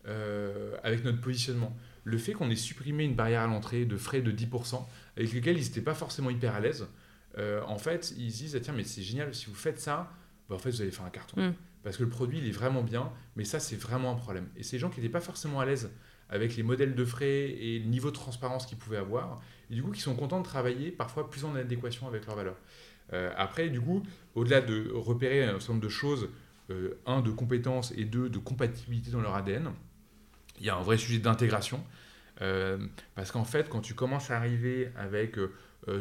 euh, 0.07 0.77
avec 0.83 1.05
notre 1.05 1.21
positionnement. 1.21 1.77
Le 2.05 2.19
fait 2.19 2.33
qu'on 2.33 2.51
ait 2.51 2.57
supprimé 2.57 3.05
une 3.05 3.15
barrière 3.15 3.43
à 3.43 3.47
l'entrée 3.47 3.85
de 3.85 3.97
frais 3.97 4.21
de 4.21 4.31
10%, 4.31 4.85
avec 5.17 5.33
lesquels 5.33 5.59
ils 5.59 5.65
n'étaient 5.65 5.81
pas 5.81 5.95
forcément 5.95 6.31
hyper 6.31 6.55
à 6.55 6.61
l'aise, 6.61 6.87
en 7.39 7.79
fait, 7.79 8.15
ils 8.17 8.33
se 8.33 8.39
disent, 8.39 8.57
ah, 8.57 8.61
tiens, 8.61 8.75
mais 8.75 8.85
c'est 8.85 9.03
génial, 9.03 9.35
si 9.35 9.47
vous 9.47 9.55
faites 9.55 9.81
ça, 9.81 10.13
bah, 10.49 10.57
en 10.57 10.59
fait, 10.59 10.71
vous 10.71 10.83
allez 10.83 10.91
faire 10.91 11.05
un 11.05 11.11
carton. 11.11 11.41
Mm. 11.41 11.55
Parce 11.83 11.97
que 11.97 12.03
le 12.03 12.09
produit, 12.09 12.39
il 12.39 12.49
est 12.49 12.53
vraiment 12.53 12.83
bien, 12.83 13.13
mais 13.37 13.45
ça, 13.45 13.61
c'est 13.61 13.77
vraiment 13.77 14.11
un 14.11 14.17
problème. 14.17 14.49
Et 14.57 14.63
ces 14.63 14.79
gens 14.79 14.89
qui 14.89 15.01
n'étaient 15.01 15.13
pas 15.13 15.21
forcément 15.21 15.61
à 15.61 15.67
l'aise 15.67 15.91
avec 16.29 16.57
les 16.57 16.63
modèles 16.63 16.95
de 16.95 17.05
frais 17.05 17.51
et 17.51 17.79
le 17.79 17.87
niveau 17.87 18.11
de 18.11 18.17
transparence 18.17 18.67
qu'ils 18.67 18.79
pouvaient 18.79 18.97
avoir, 18.97 19.41
et 19.71 19.75
du 19.75 19.83
coup 19.83 19.91
qui 19.91 20.01
sont 20.01 20.17
contents 20.17 20.41
de 20.41 20.45
travailler 20.45 20.91
parfois 20.91 21.29
plus 21.29 21.45
en 21.45 21.55
adéquation 21.55 22.09
avec 22.09 22.27
leurs 22.27 22.37
valeurs. 22.37 22.57
Euh, 23.13 23.31
après, 23.37 23.69
du 23.69 23.81
coup, 23.81 24.03
au-delà 24.35 24.61
de 24.61 24.91
repérer 24.93 25.45
un 25.45 25.61
certain 25.61 25.75
nombre 25.75 25.85
de 25.85 25.91
choses, 25.91 26.31
euh, 26.71 26.95
un, 27.07 27.21
de 27.21 27.31
compétences 27.31 27.93
et 27.97 28.05
deux, 28.05 28.29
de 28.29 28.39
compatibilité 28.39 29.11
dans 29.11 29.21
leur 29.21 29.35
ADN, 29.35 29.71
il 30.59 30.67
y 30.67 30.71
a 30.71 30.77
un 30.77 30.83
vrai 30.83 30.97
sujet 30.97 31.19
d'intégration. 31.19 31.85
Euh, 32.41 32.79
parce 33.15 33.31
qu'en 33.31 33.45
fait, 33.45 33.69
quand 33.69 33.81
tu 33.81 33.95
commences 33.95 34.31
à 34.31 34.37
arriver 34.37 34.91
avec 34.97 35.37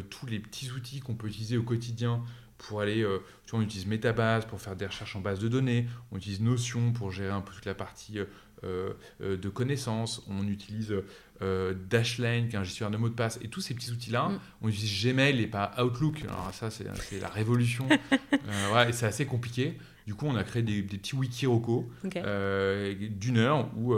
tous 0.10 0.26
les 0.26 0.40
petits 0.40 0.72
outils 0.72 1.00
qu'on 1.00 1.16
peut 1.16 1.28
utiliser 1.28 1.58
au 1.58 1.64
quotidien 1.64 2.24
pour 2.58 2.82
aller, 2.82 3.06
tu 3.46 3.52
vois, 3.52 3.60
on 3.60 3.62
utilise 3.64 3.86
Metabase 3.86 4.46
pour 4.46 4.62
faire 4.62 4.76
des 4.76 4.86
recherches 4.86 5.16
en 5.16 5.20
base 5.20 5.40
de 5.40 5.48
données, 5.50 5.88
on 6.12 6.18
utilise 6.18 6.40
Notion 6.42 6.94
pour 6.94 7.12
gérer 7.12 7.32
un 7.32 7.42
peu 7.42 7.54
toute 7.54 7.66
la 7.66 7.76
partie 7.76 8.20
euh, 8.64 8.94
euh, 9.22 9.36
de 9.36 9.50
connaissances, 9.50 10.24
on 10.30 10.48
utilise 10.48 10.96
euh, 11.42 11.74
Dashlane, 11.90 12.48
qui 12.48 12.56
est 12.56 12.60
un 12.60 12.64
gestionnaire 12.64 12.92
de 12.92 12.98
mots 12.98 13.10
de 13.10 13.14
passe, 13.14 13.38
et 13.42 13.50
tous 13.50 13.60
ces 13.60 13.74
petits 13.74 13.92
outils-là, 13.92 14.30
mm. 14.30 14.40
on 14.62 14.70
utilise 14.70 15.04
Gmail 15.04 15.42
et 15.42 15.48
pas 15.48 15.74
Outlook. 15.84 16.24
Alors 16.24 16.50
ça, 16.54 16.70
c'est 16.70 16.86
la 17.20 17.28
révolution. 17.28 17.88
ouais, 18.74 18.90
et 18.90 18.94
c'est 18.94 19.06
assez 19.06 19.26
compliqué. 19.26 19.78
Du 20.08 20.16
coup, 20.16 20.28
on 20.28 20.36
a 20.36 20.44
créé 20.44 20.62
des, 20.62 20.82
petits 20.82 21.16
wiki 21.16 21.46
roco 21.46 21.90
d'une 22.04 23.38
heure 23.38 23.70
où 23.78 23.96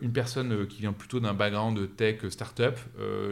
une 0.00 0.12
personne 0.12 0.66
qui 0.66 0.80
vient 0.80 0.94
plutôt 0.94 1.20
d'un 1.20 1.34
background 1.34 1.94
tech 1.94 2.20
startup 2.30 2.78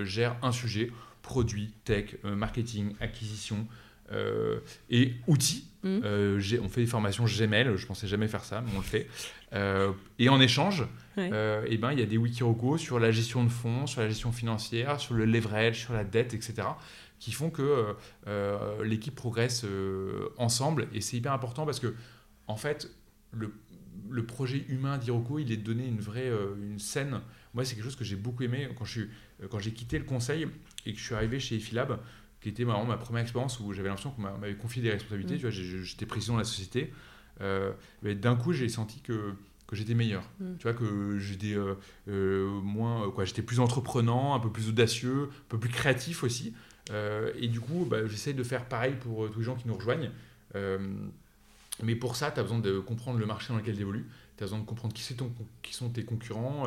gère 0.03 0.37
un 0.43 0.53
sujet 0.53 0.91
produit, 1.25 1.73
tech, 1.85 2.17
marketing, 2.23 2.95
acquisition, 3.01 3.67
euh, 4.13 4.61
et 4.91 5.15
outils. 5.27 5.67
Mmh. 5.83 6.01
Euh, 6.05 6.41
on 6.63 6.69
fait 6.69 6.83
des 6.83 6.87
formations 6.87 7.25
Gmail, 7.25 7.77
je 7.77 7.87
pensais 7.87 8.07
jamais 8.07 8.29
faire 8.29 8.45
ça, 8.45 8.61
mais 8.61 8.71
on 8.75 8.79
le 8.79 8.85
fait. 8.85 9.09
Euh, 9.55 9.93
et 10.19 10.29
en 10.29 10.41
échange, 10.41 10.83
et 11.17 11.31
eh 11.69 11.79
ben, 11.79 11.93
il 11.93 11.99
y 11.99 12.03
a 12.03 12.07
des 12.07 12.19
wikirocos 12.19 12.79
sur 12.79 12.99
la 12.99 13.11
gestion 13.11 13.45
de 13.45 13.49
fonds, 13.49 13.87
sur 13.87 14.03
la 14.03 14.09
gestion 14.09 14.33
financière, 14.33 15.01
sur 15.01 15.15
le 15.15 15.25
leverage, 15.25 15.81
sur 15.81 15.95
la 15.95 16.05
dette, 16.05 16.35
etc., 16.35 16.69
qui 17.19 17.33
font 17.33 17.49
que 17.49 17.95
l'équipe 18.83 19.15
progresse 19.15 19.65
ensemble. 20.37 20.89
Et 20.93 21.01
c'est 21.01 21.17
hyper 21.17 21.33
important 21.33 21.65
parce 21.65 21.81
que, 21.81 21.95
en 22.47 22.57
fait, 22.57 22.91
le, 23.33 23.55
le 24.11 24.27
projet 24.27 24.65
humain 24.69 24.99
d'Iroco, 24.99 25.39
il 25.39 25.53
est 25.53 25.57
donné 25.57 25.87
une 25.87 26.01
vraie 26.01 26.31
une 26.61 26.79
scène. 26.79 27.21
Moi, 27.55 27.65
c'est 27.65 27.75
quelque 27.75 27.85
chose 27.85 27.97
que 27.97 28.05
j'ai 28.05 28.17
beaucoup 28.17 28.43
aimé 28.43 28.69
quand 28.77 28.85
j'ai 28.85 29.09
quand 29.51 29.59
quitté 29.59 29.99
le 29.99 30.05
conseil 30.05 30.49
et 30.87 30.93
que 30.93 30.99
je 30.99 31.05
suis 31.05 31.15
arrivé 31.15 31.41
chez 31.41 31.57
Efilab 31.57 31.99
qui 32.45 32.51
était 32.51 32.65
vraiment 32.65 32.85
ma 32.85 32.99
première 32.99 33.23
expérience 33.23 33.59
où 33.59 33.73
j'avais 33.73 33.89
l'impression 33.89 34.11
qu'on 34.11 34.21
m'avait 34.21 34.55
confié 34.55 34.83
des 34.83 34.91
responsabilités. 34.91 35.37
Mm. 35.37 35.39
Tu 35.39 35.43
vois, 35.49 35.83
j'étais 35.83 36.05
président 36.05 36.35
de 36.35 36.41
la 36.41 36.45
société. 36.45 36.93
Euh, 37.41 37.73
mais 38.03 38.15
d'un 38.15 38.37
coup, 38.37 38.53
j'ai 38.53 38.69
senti 38.69 39.01
que, 39.01 39.33
que 39.67 39.75
j'étais 39.75 39.95
meilleur. 39.95 40.23
Mm. 40.41 40.57
Tu 40.59 40.63
vois, 40.65 40.75
que 40.75 41.19
j'étais 41.19 41.55
euh, 41.55 41.75
euh, 42.09 42.61
moins, 42.61 43.11
quoi, 43.11 43.25
j'étais 43.25 43.41
plus 43.41 43.61
entreprenant, 43.61 44.35
un 44.35 44.41
peu 44.41 44.51
plus 44.51 44.69
audacieux, 44.69 45.31
un 45.31 45.49
peu 45.49 45.59
plus 45.59 45.71
créatif 45.71 46.23
aussi. 46.23 46.55
et 46.91 47.49
du 47.49 47.61
coup, 47.61 47.87
bah, 47.91 48.07
j'essaie 48.07 48.35
de 48.35 48.43
faire 48.43 48.67
pareil 48.67 48.95
pour 49.01 49.31
tous 49.31 49.39
les 49.39 49.45
gens 49.45 49.57
qui 49.57 49.67
nous 49.67 49.75
rejoignent. 49.75 50.11
mais 51.83 51.97
pour 51.97 52.15
ça, 52.15 52.31
tu 52.31 52.41
as 52.41 52.43
besoin 52.43 52.59
de 52.59 52.79
comprendre 52.79 53.19
le 53.19 53.27
marché 53.27 53.55
dans 53.55 53.59
lequel 53.59 53.75
tu 53.75 53.81
évolues. 53.81 54.07
Tu 54.37 54.43
as 54.43 54.47
besoin 54.47 54.59
de 54.59 54.65
comprendre 54.65 54.93
qui, 54.95 55.15
ton, 55.15 55.33
qui 55.63 55.75
sont 55.75 55.91
tes 55.91 56.05
concurrents 56.05 56.65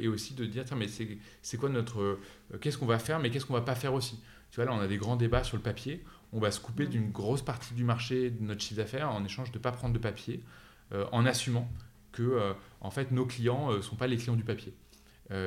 et 0.00 0.08
aussi 0.08 0.34
de 0.34 0.44
dire 0.44 0.64
tiens, 0.64 0.76
mais 0.76 0.88
c'est 0.88 1.56
quoi 1.56 1.68
notre. 1.68 2.18
qu'est-ce 2.60 2.78
qu'on 2.78 2.86
va 2.86 2.98
faire, 2.98 3.20
mais 3.20 3.30
qu'est-ce 3.30 3.46
qu'on 3.46 3.54
va 3.54 3.60
pas 3.60 3.74
faire 3.76 3.94
aussi? 3.94 4.20
Tu 4.52 4.56
vois, 4.56 4.66
là, 4.66 4.74
on 4.74 4.80
a 4.80 4.86
des 4.86 4.98
grands 4.98 5.16
débats 5.16 5.44
sur 5.44 5.56
le 5.56 5.62
papier. 5.62 6.04
On 6.32 6.38
va 6.38 6.50
se 6.50 6.60
couper 6.60 6.86
d'une 6.86 7.10
grosse 7.10 7.40
partie 7.42 7.72
du 7.72 7.84
marché 7.84 8.30
de 8.30 8.42
notre 8.42 8.60
chiffre 8.60 8.76
d'affaires 8.76 9.10
en 9.10 9.24
échange 9.24 9.50
de 9.50 9.58
ne 9.58 9.62
pas 9.62 9.72
prendre 9.72 9.94
de 9.94 9.98
papier, 9.98 10.42
euh, 10.92 11.06
en 11.12 11.24
assumant 11.24 11.70
que, 12.12 12.22
euh, 12.22 12.52
en 12.82 12.90
fait, 12.90 13.12
nos 13.12 13.24
clients 13.24 13.70
ne 13.70 13.78
euh, 13.78 13.82
sont 13.82 13.96
pas 13.96 14.06
les 14.06 14.18
clients 14.18 14.36
du 14.36 14.44
papier. 14.44 14.74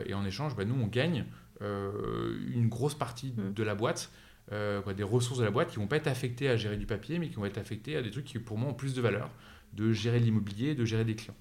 et 0.08 0.16
en 0.16 0.26
échange, 0.26 0.56
bah, 0.56 0.66
nous, 0.66 0.74
on 0.74 0.88
gagne 0.88 1.26
une 1.62 2.68
grosse 2.70 2.96
partie 2.96 3.34
Mm. 3.38 3.54
de 3.54 3.64
la 3.64 3.76
boîte. 3.76 4.12
quoi, 4.50 4.94
des 4.96 5.04
ressources 5.04 5.40
de 5.40 5.44
la 5.46 5.52
boîte 5.52 5.70
qui 5.70 5.78
vont 5.78 5.86
pas 5.88 5.98
être 5.98 6.08
affectées 6.08 6.50
à 6.50 6.58
gérer 6.58 6.78
du 6.78 6.88
papier, 6.88 7.20
mais 7.20 7.30
qui 7.30 7.36
vont 7.36 7.46
être 7.46 7.60
affectées 7.60 7.96
à 7.96 8.02
des 8.02 8.10
trucs 8.10 8.26
qui, 8.26 8.40
pour 8.40 8.58
moi, 8.58 8.70
ont 8.72 8.74
plus 8.74 8.96
de 8.96 9.02
valeur, 9.02 9.30
de 9.76 9.92
gérer 9.94 10.20
l'immobilier, 10.20 10.76
de 10.76 10.86
gérer 10.86 11.06
des 11.06 11.16
clients. 11.16 11.36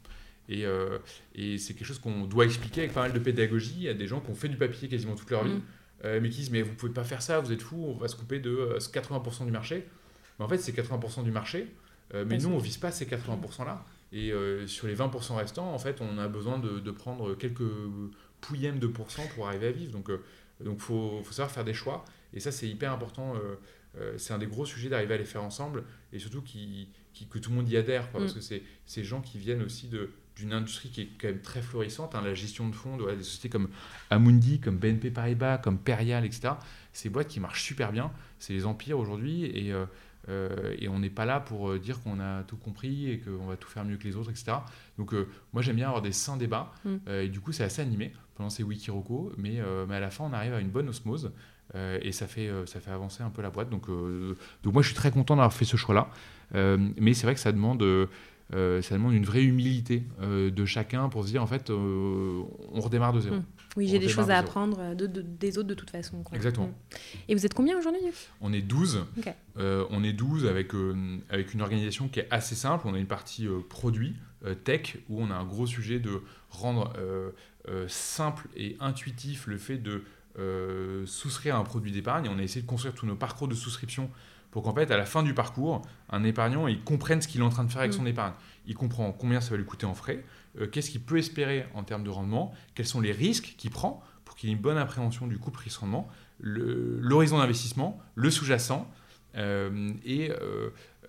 Et, 0.48 0.66
euh, 0.66 0.98
et 1.34 1.56
c'est 1.58 1.72
quelque 1.74 1.86
chose 1.86 1.98
qu'on 1.98 2.26
doit 2.26 2.44
expliquer 2.44 2.82
avec 2.82 2.92
pas 2.92 3.02
mal 3.02 3.12
de 3.12 3.18
pédagogie. 3.18 3.88
A 3.88 3.94
des 3.94 4.06
gens 4.06 4.20
qui 4.20 4.30
ont 4.30 4.34
fait 4.34 4.48
du 4.48 4.56
papier 4.56 4.88
quasiment 4.88 5.14
toute 5.14 5.30
leur 5.30 5.44
vie, 5.44 5.54
Mm. 5.54 5.62
euh, 6.04 6.20
mais 6.20 6.28
qui 6.28 6.38
disent 6.38 6.50
Mais 6.50 6.62
vous 6.62 6.74
pouvez 6.74 6.92
pas 6.92 7.04
faire 7.04 7.22
ça, 7.22 7.40
vous 7.40 7.52
êtes 7.52 7.62
fous, 7.62 7.82
on 7.88 7.94
va 7.94 8.08
se 8.08 8.16
couper 8.16 8.40
de 8.40 8.50
euh, 8.50 8.78
80% 8.78 9.44
du 9.46 9.50
marché. 9.52 9.86
Mais 10.38 10.44
en 10.44 10.48
fait, 10.48 10.58
c'est 10.58 10.72
80% 10.72 11.22
du 11.22 11.30
marché, 11.30 11.68
euh, 12.14 12.24
mais 12.28 12.36
nous, 12.38 12.50
on 12.50 12.58
vise 12.58 12.76
pas 12.76 12.90
ces 12.90 13.06
80%-là. 13.06 13.84
Et 14.12 14.32
euh, 14.32 14.66
sur 14.66 14.86
les 14.86 14.94
20% 14.94 15.34
restants, 15.36 15.72
en 15.72 15.78
fait, 15.78 16.00
on 16.00 16.18
a 16.18 16.28
besoin 16.28 16.58
de, 16.58 16.78
de 16.78 16.90
prendre 16.90 17.34
quelques 17.34 17.62
pouillèmes 18.40 18.78
de 18.78 18.86
pourcents 18.86 19.26
pour 19.34 19.48
arriver 19.48 19.68
à 19.68 19.72
vivre. 19.72 19.92
Donc, 19.92 20.10
il 20.60 20.66
donc 20.66 20.80
faut, 20.80 21.22
faut 21.24 21.32
savoir 21.32 21.50
faire 21.50 21.64
des 21.64 21.74
choix. 21.74 22.04
Et 22.34 22.40
ça, 22.40 22.52
c'est 22.52 22.68
hyper 22.68 22.92
important. 22.92 23.34
Euh, 24.00 24.14
c'est 24.18 24.32
un 24.34 24.38
des 24.38 24.46
gros 24.46 24.64
sujets 24.66 24.88
d'arriver 24.88 25.14
à 25.14 25.18
les 25.18 25.24
faire 25.24 25.42
ensemble 25.42 25.84
et 26.12 26.18
surtout 26.18 26.42
qui, 26.42 26.88
qui- 27.12 27.26
que 27.26 27.38
tout 27.38 27.50
le 27.50 27.56
monde 27.56 27.68
y 27.68 27.76
adhère. 27.76 28.10
quoi, 28.10 28.20
Mm. 28.20 28.22
Parce 28.24 28.34
que 28.34 28.40
c'est 28.40 28.62
ces 28.86 29.04
gens 29.04 29.20
qui 29.20 29.38
viennent 29.38 29.62
aussi 29.62 29.88
de 29.88 30.10
d'une 30.36 30.52
industrie 30.52 30.88
qui 30.90 31.02
est 31.02 31.08
quand 31.20 31.28
même 31.28 31.40
très 31.42 31.62
florissante, 31.62 32.16
hein, 32.16 32.20
la 32.20 32.34
gestion 32.34 32.68
de 32.68 32.74
fonds, 32.74 32.96
voilà, 32.96 33.14
des 33.14 33.22
sociétés 33.22 33.48
comme 33.48 33.68
Amundi, 34.10 34.58
comme 34.58 34.78
BNP 34.78 35.12
Paribas, 35.12 35.58
comme 35.58 35.78
Perial, 35.78 36.24
etc. 36.24 36.54
Ces 36.92 37.08
boîtes 37.08 37.28
qui 37.28 37.38
marchent 37.38 37.62
super 37.62 37.92
bien, 37.92 38.10
c'est 38.40 38.52
les 38.52 38.66
empires 38.66 38.98
aujourd'hui, 38.98 39.44
et, 39.44 39.72
euh, 39.72 39.86
euh, 40.28 40.74
et 40.80 40.88
on 40.88 40.98
n'est 40.98 41.08
pas 41.10 41.24
là 41.24 41.38
pour 41.38 41.78
dire 41.78 42.00
qu'on 42.02 42.18
a 42.18 42.42
tout 42.42 42.56
compris 42.56 43.10
et 43.10 43.20
qu'on 43.20 43.46
va 43.46 43.56
tout 43.56 43.68
faire 43.68 43.84
mieux 43.84 43.96
que 43.96 44.02
les 44.02 44.16
autres, 44.16 44.30
etc. 44.30 44.56
Donc 44.98 45.14
euh, 45.14 45.28
moi 45.52 45.62
j'aime 45.62 45.76
bien 45.76 45.86
avoir 45.86 46.02
des 46.02 46.10
sains 46.10 46.36
débats, 46.36 46.72
Mm. 46.84 46.96
euh, 47.06 47.22
et 47.22 47.28
du 47.28 47.38
coup 47.40 47.52
c'est 47.52 47.62
assez 47.62 47.82
animé 47.82 48.12
pendant 48.34 48.50
ces 48.50 48.64
Wikiroko, 48.64 49.32
mais, 49.36 49.60
mais 49.88 49.94
à 49.94 50.00
la 50.00 50.10
fin 50.10 50.24
on 50.24 50.32
arrive 50.32 50.54
à 50.54 50.58
une 50.60 50.70
bonne 50.70 50.88
osmose. 50.88 51.30
Euh, 51.74 51.98
et 52.02 52.12
ça 52.12 52.26
fait, 52.26 52.48
euh, 52.48 52.66
ça 52.66 52.80
fait 52.80 52.90
avancer 52.90 53.22
un 53.22 53.30
peu 53.30 53.42
la 53.42 53.50
boîte. 53.50 53.70
Donc, 53.70 53.88
euh, 53.88 54.36
donc 54.62 54.72
moi, 54.74 54.82
je 54.82 54.88
suis 54.88 54.96
très 54.96 55.10
content 55.10 55.34
d'avoir 55.36 55.52
fait 55.52 55.64
ce 55.64 55.76
choix-là. 55.76 56.08
Mais 56.52 57.14
c'est 57.14 57.26
vrai 57.26 57.34
que 57.34 57.40
ça 57.40 57.50
demande, 57.52 57.82
ça 58.52 58.94
demande 58.94 59.14
une 59.14 59.24
vraie 59.24 59.42
humilité 59.42 60.04
de 60.22 60.64
chacun 60.64 61.08
pour 61.08 61.24
se 61.24 61.30
dire, 61.30 61.42
en 61.42 61.46
fait, 61.46 61.70
on 61.70 62.46
redémarre 62.80 63.12
de 63.12 63.20
zéro. 63.20 63.36
Mm. 63.36 63.44
Oui, 63.76 63.88
j'ai 63.88 63.98
des 63.98 64.08
choses 64.08 64.30
à 64.30 64.40
de 64.40 64.46
apprendre 64.46 64.94
de- 64.94 65.08
de- 65.08 65.22
des 65.22 65.58
autres 65.58 65.66
de 65.66 65.74
toute 65.74 65.90
façon. 65.90 66.22
quoi. 66.22 66.36
Exactement. 66.36 66.68
Mm. 66.68 66.96
Et 67.28 67.34
vous 67.34 67.44
êtes 67.44 67.54
combien 67.54 67.76
aujourd'hui 67.76 67.98
On 68.40 68.52
est 68.52 68.60
12. 68.62 69.04
Ok. 69.18 69.34
Euh, 69.58 69.84
on 69.90 70.04
est 70.04 70.12
12 70.12 70.46
avec, 70.46 70.72
avec 71.28 71.54
une 71.54 71.60
organisation 71.62 72.06
qui 72.08 72.20
est 72.20 72.28
assez 72.30 72.54
simple. 72.54 72.86
On 72.86 72.94
a 72.94 72.98
une 72.98 73.06
partie 73.06 73.48
produit, 73.68 74.14
tech, 74.62 74.98
où 75.08 75.20
on 75.22 75.30
a 75.30 75.34
un 75.34 75.44
gros 75.44 75.66
sujet 75.66 75.98
de 75.98 76.22
rendre 76.50 76.92
simple 77.88 78.46
et 78.56 78.76
intuitif 78.80 79.46
le 79.46 79.58
fait 79.58 79.78
de 79.78 80.04
euh, 80.38 81.04
souscrire 81.06 81.56
à 81.56 81.58
un 81.58 81.64
produit 81.64 81.92
d'épargne. 81.92 82.28
On 82.30 82.38
a 82.38 82.42
essayé 82.42 82.62
de 82.62 82.66
construire 82.66 82.94
tous 82.94 83.06
nos 83.06 83.16
parcours 83.16 83.48
de 83.48 83.54
souscription 83.54 84.10
pour 84.50 84.62
qu'en 84.62 84.74
fait, 84.74 84.90
à 84.90 84.96
la 84.96 85.04
fin 85.04 85.22
du 85.22 85.34
parcours, 85.34 85.82
un 86.10 86.22
épargnant, 86.24 86.68
il 86.68 86.80
comprenne 86.82 87.20
ce 87.20 87.26
qu'il 87.28 87.40
est 87.40 87.44
en 87.44 87.48
train 87.50 87.64
de 87.64 87.70
faire 87.70 87.80
avec 87.80 87.92
Mm. 87.92 87.96
son 87.96 88.06
épargne. 88.06 88.32
Il 88.66 88.74
comprend 88.74 89.10
combien 89.12 89.40
ça 89.40 89.50
va 89.50 89.56
lui 89.56 89.64
coûter 89.64 89.84
en 89.86 89.94
frais, 89.94 90.24
euh, 90.60 90.66
qu'est-ce 90.68 90.90
qu'il 90.90 91.00
peut 91.02 91.18
espérer 91.18 91.66
en 91.74 91.82
termes 91.82 92.04
de 92.04 92.10
rendement, 92.10 92.54
quels 92.74 92.86
sont 92.86 93.00
les 93.00 93.10
risques 93.12 93.54
qu'il 93.58 93.70
prend 93.70 94.02
pour 94.24 94.36
qu'il 94.36 94.48
ait 94.48 94.52
une 94.52 94.60
bonne 94.60 94.78
appréhension 94.78 95.26
du 95.26 95.38
couple 95.38 95.58
risque-rendement, 95.60 96.08
le- 96.40 96.98
l'horizon 97.00 97.38
d'investissement, 97.38 98.00
le 98.14 98.30
sous-jacent, 98.30 98.88
euh, 99.36 99.92
et, 100.04 100.30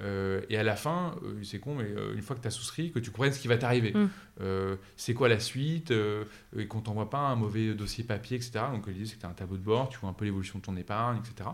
euh, 0.02 0.42
et 0.50 0.58
à 0.58 0.64
la 0.64 0.76
fin, 0.76 1.16
euh, 1.24 1.42
c'est 1.44 1.60
con, 1.60 1.76
mais 1.76 1.86
euh, 1.86 2.14
une 2.14 2.22
fois 2.22 2.36
que 2.36 2.42
tu 2.42 2.48
as 2.48 2.52
souscrit, 2.52 2.92
que 2.92 3.00
tu 3.00 3.12
comprennes 3.12 3.34
ce 3.34 3.40
qui 3.40 3.48
va 3.48 3.58
t'arriver. 3.58 3.94
Mm. 3.94 4.78
C'est 4.98 5.14
quoi 5.14 5.30
la 5.30 5.40
suite 5.40 5.94
Et 6.58 6.68
qu'on 6.68 6.82
t'envoie 6.82 7.10
pas 7.10 7.20
un 7.20 7.36
mauvais 7.36 7.74
dossier 7.74 8.04
papier, 8.04 8.38
etc. 8.38 8.66
Donc 8.72 8.88
l'idée, 8.88 9.06
c'est 9.06 9.16
que 9.16 9.22
tu 9.22 9.26
as 9.26 9.30
un 9.30 9.34
tableau 9.34 9.58
de 9.58 9.64
bord, 9.64 9.90
tu 9.90 9.98
vois 10.00 10.10
un 10.10 10.14
peu 10.14 10.26
l'évolution 10.26 10.60
de 10.60 10.64
ton 10.64 10.76
épargne, 10.76 11.20
etc. 11.20 11.50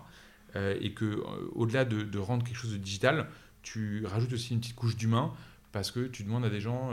Et 0.81 0.93
que 0.93 1.23
au-delà 1.53 1.85
de, 1.85 2.01
de 2.01 2.19
rendre 2.19 2.43
quelque 2.43 2.57
chose 2.57 2.73
de 2.73 2.77
digital, 2.77 3.27
tu 3.61 4.03
rajoutes 4.05 4.33
aussi 4.33 4.53
une 4.53 4.59
petite 4.59 4.75
couche 4.75 4.97
d'humain 4.97 5.31
parce 5.71 5.91
que 5.91 6.07
tu 6.07 6.23
demandes 6.23 6.43
à 6.43 6.49
des 6.49 6.59
gens 6.59 6.89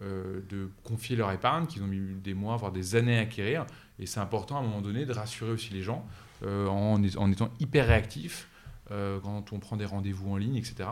de 0.00 0.70
confier 0.84 1.16
leur 1.16 1.30
épargne 1.32 1.66
qu'ils 1.66 1.82
ont 1.82 1.86
mis 1.86 2.00
des 2.00 2.34
mois, 2.34 2.56
voire 2.56 2.72
des 2.72 2.96
années 2.96 3.18
à 3.18 3.22
acquérir. 3.22 3.66
Et 3.98 4.06
c'est 4.06 4.20
important 4.20 4.56
à 4.56 4.60
un 4.60 4.62
moment 4.62 4.80
donné 4.80 5.04
de 5.04 5.12
rassurer 5.12 5.50
aussi 5.50 5.74
les 5.74 5.82
gens 5.82 6.06
en, 6.44 6.98
en 7.16 7.30
étant 7.30 7.50
hyper 7.60 7.88
réactif 7.88 8.48
euh, 8.92 9.18
quand 9.20 9.52
on 9.52 9.58
prend 9.58 9.76
des 9.76 9.84
rendez-vous 9.84 10.30
en 10.30 10.36
ligne, 10.36 10.56
etc. 10.56 10.88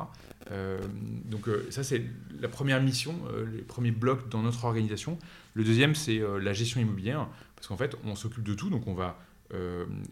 Euh, 0.51 0.81
donc 1.27 1.49
euh, 1.49 1.67
ça, 1.71 1.85
c'est 1.85 2.03
la 2.41 2.49
première 2.49 2.83
mission, 2.83 3.15
les 3.53 3.63
premiers 3.63 3.93
blocs 3.93 4.29
dans 4.29 4.43
notre 4.43 4.65
organisation. 4.65 5.19
Le 5.55 5.63
deuxième, 5.63 5.95
c'est 5.95 6.21
la 6.41 6.53
gestion 6.53 6.81
immobilière, 6.81 7.29
parce 7.55 7.69
qu'en 7.69 7.77
fait, 7.77 7.97
on 8.05 8.17
s'occupe 8.17 8.43
de 8.43 8.55
tout, 8.55 8.71
donc 8.71 8.87
on 8.87 8.95
va 8.95 9.19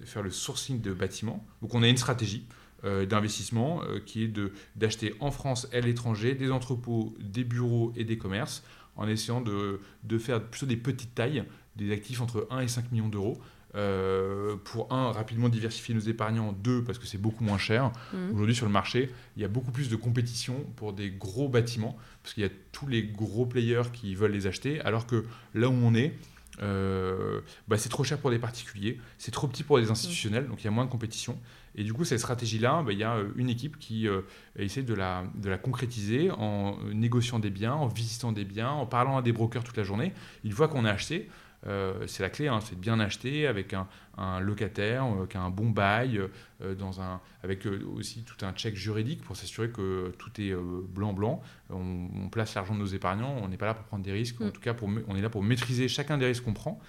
faire 0.05 0.23
le 0.23 0.31
sourcing 0.31 0.81
de 0.81 0.93
bâtiments. 0.93 1.45
Donc 1.63 1.75
on 1.75 1.83
a 1.83 1.89
une 1.89 1.97
stratégie 1.97 2.47
d'investissement 2.85 3.83
qui 4.07 4.23
est 4.23 4.33
d'acheter 4.77 5.15
en 5.19 5.33
France 5.33 5.69
et 5.73 5.79
à 5.79 5.81
l'étranger 5.81 6.35
des 6.35 6.53
entrepôts, 6.53 7.17
des 7.19 7.43
bureaux 7.43 7.93
et 7.97 8.05
des 8.05 8.19
commerces, 8.19 8.63
en 8.95 9.09
essayant 9.09 9.41
de, 9.41 9.81
de 10.05 10.19
faire 10.19 10.41
plutôt 10.41 10.67
des 10.67 10.77
petites 10.77 11.15
tailles, 11.15 11.45
des 11.75 11.93
actifs 11.93 12.21
entre 12.21 12.47
1 12.51 12.61
et 12.61 12.69
5 12.69 12.93
millions 12.93 13.09
d'euros. 13.09 13.41
Euh, 13.75 14.57
pour 14.65 14.93
un, 14.93 15.13
rapidement 15.13 15.49
diversifier 15.49 15.95
nos 15.95 16.01
épargnants, 16.01 16.53
deux, 16.53 16.83
parce 16.85 16.99
que 16.99 17.07
c'est 17.07 17.19
beaucoup 17.19 17.45
moins 17.45 17.59
cher. 17.59 17.91
Mm. 18.13 18.33
Aujourd'hui, 18.35 18.55
sur 18.55 18.67
le 18.67 18.73
marché, 18.73 19.11
il 19.37 19.43
y 19.43 19.45
a 19.45 19.49
beaucoup 19.49 19.71
plus 19.71 19.89
de 19.89 19.97
compétition 19.97 20.65
pour 20.77 20.93
des 20.93 21.11
gros 21.11 21.49
bâtiments, 21.49 21.97
parce 22.23 22.35
qu'il 22.35 22.43
y 22.43 22.47
a 22.47 22.51
tous 22.73 22.87
les 22.87 23.03
gros 23.03 23.47
players 23.47 23.91
qui 23.93 24.15
veulent 24.15 24.33
les 24.33 24.47
acheter, 24.47 24.81
alors 24.83 25.07
que 25.07 25.25
là 25.55 25.69
où 25.69 25.73
on 25.73 25.95
est, 25.95 26.15
euh, 26.61 27.41
bah, 27.67 27.79
c'est 27.79 27.89
trop 27.89 28.05
cher 28.05 28.19
pour 28.19 28.31
des 28.31 28.39
particuliers, 28.39 29.01
c'est 29.19 29.31
trop 29.31 29.49
petit 29.49 29.63
pour 29.63 29.79
des 29.79 29.91
institutionnels, 29.91 30.47
donc 30.49 30.61
il 30.63 30.65
y 30.65 30.69
a 30.69 30.71
moins 30.71 30.85
de 30.85 30.91
compétition. 30.91 31.39
Et 31.75 31.85
du 31.85 31.95
coup, 31.95 32.05
cette 32.05 32.19
stratégie-là, 32.19 32.83
bah, 32.83 32.93
il 32.93 32.99
y 32.99 33.05
a 33.05 33.17
euh, 33.17 33.31
une 33.37 33.49
équipe 33.49 33.79
qui 33.79 34.07
euh, 34.07 34.21
essaie 34.57 34.83
de 34.83 34.93
la, 34.93 35.25
de 35.35 35.49
la 35.49 35.57
concrétiser 35.57 36.31
en 36.31 36.77
négociant 36.93 37.39
des 37.39 37.51
biens, 37.51 37.75
en 37.75 37.89
visitant 37.89 38.33
des 38.33 38.45
biens, 38.45 38.71
en 38.71 38.87
parlant 38.87 39.17
à 39.17 39.23
des 39.23 39.33
brokers 39.33 39.65
toute 39.65 39.77
la 39.77 39.85
journée. 39.85 40.13
Une 40.45 40.53
fois 40.53 40.69
qu'on 40.69 40.85
a 40.85 40.91
acheté, 40.91 41.31
euh, 41.67 42.07
c'est 42.07 42.23
la 42.23 42.31
clé, 42.31 42.49
hein, 42.49 42.61
c'est 42.61 42.75
de 42.75 42.81
bien 42.81 42.99
acheter 43.01 43.47
avec 43.47 43.73
un, 43.73 43.87
un 44.19 44.41
locataire 44.41 45.05
euh, 45.05 45.27
qui 45.27 45.37
a 45.37 45.41
un 45.43 45.51
bon 45.51 45.71
bail, 45.71 46.21
euh, 46.63 46.75
dans 46.75 47.01
un, 47.01 47.21
avec 47.43 47.67
euh, 47.67 47.85
aussi 47.97 48.25
tout 48.25 48.45
un 48.45 48.53
check 48.53 48.75
juridique 48.75 49.23
pour 49.23 49.37
s'assurer 49.37 49.71
que 49.71 50.13
tout 50.19 50.31
est 50.41 50.55
blanc-blanc. 50.55 51.41
on, 51.71 52.09
on 52.25 52.29
place 52.29 52.55
l'argent 52.55 52.75
de 52.75 52.81
nos 52.81 52.87
épargnants, 52.87 53.37
on 53.43 53.49
n'est 53.49 53.57
pas 53.57 53.67
là 53.67 53.75
pour 53.75 53.85
prendre 53.85 54.05
des 54.05 54.13
risques, 54.13 54.41
en 54.41 54.47
Mm. 54.47 54.53
tout 54.53 54.61
cas 54.61 54.75
pour, 54.75 54.89
on 55.09 55.17
est 55.17 55.23
là 55.23 55.31
pour 55.31 55.43
maîtriser 55.43 55.89
chacun 55.89 56.19
des 56.19 56.27
risques 56.27 56.45
qu'on 56.45 56.53
prend. 56.55 56.81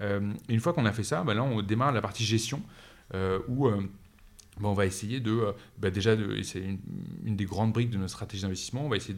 Et 0.00 0.18
une 0.48 0.60
fois 0.60 0.72
qu'on 0.72 0.86
a 0.86 0.92
fait 0.92 1.04
ça, 1.04 1.22
bah 1.22 1.34
là 1.34 1.42
on 1.44 1.60
démarre 1.62 1.92
la 1.92 2.00
partie 2.00 2.24
gestion 2.24 2.62
où 3.48 3.68
on 4.62 4.74
va 4.74 4.86
essayer 4.86 5.20
de, 5.20 5.32
euh, 5.32 5.52
bah, 5.78 5.90
déjà, 5.90 6.14
de, 6.16 6.42
c'est 6.42 6.60
une, 6.60 7.36
des 7.36 7.44
grandes 7.44 7.72
briques 7.72 7.90
de 7.90 7.98
notre 7.98 8.12
stratégie 8.12 8.42
d'investissement, 8.42 8.84
on 8.84 8.88
va 8.88 8.96
essayer 8.96 9.16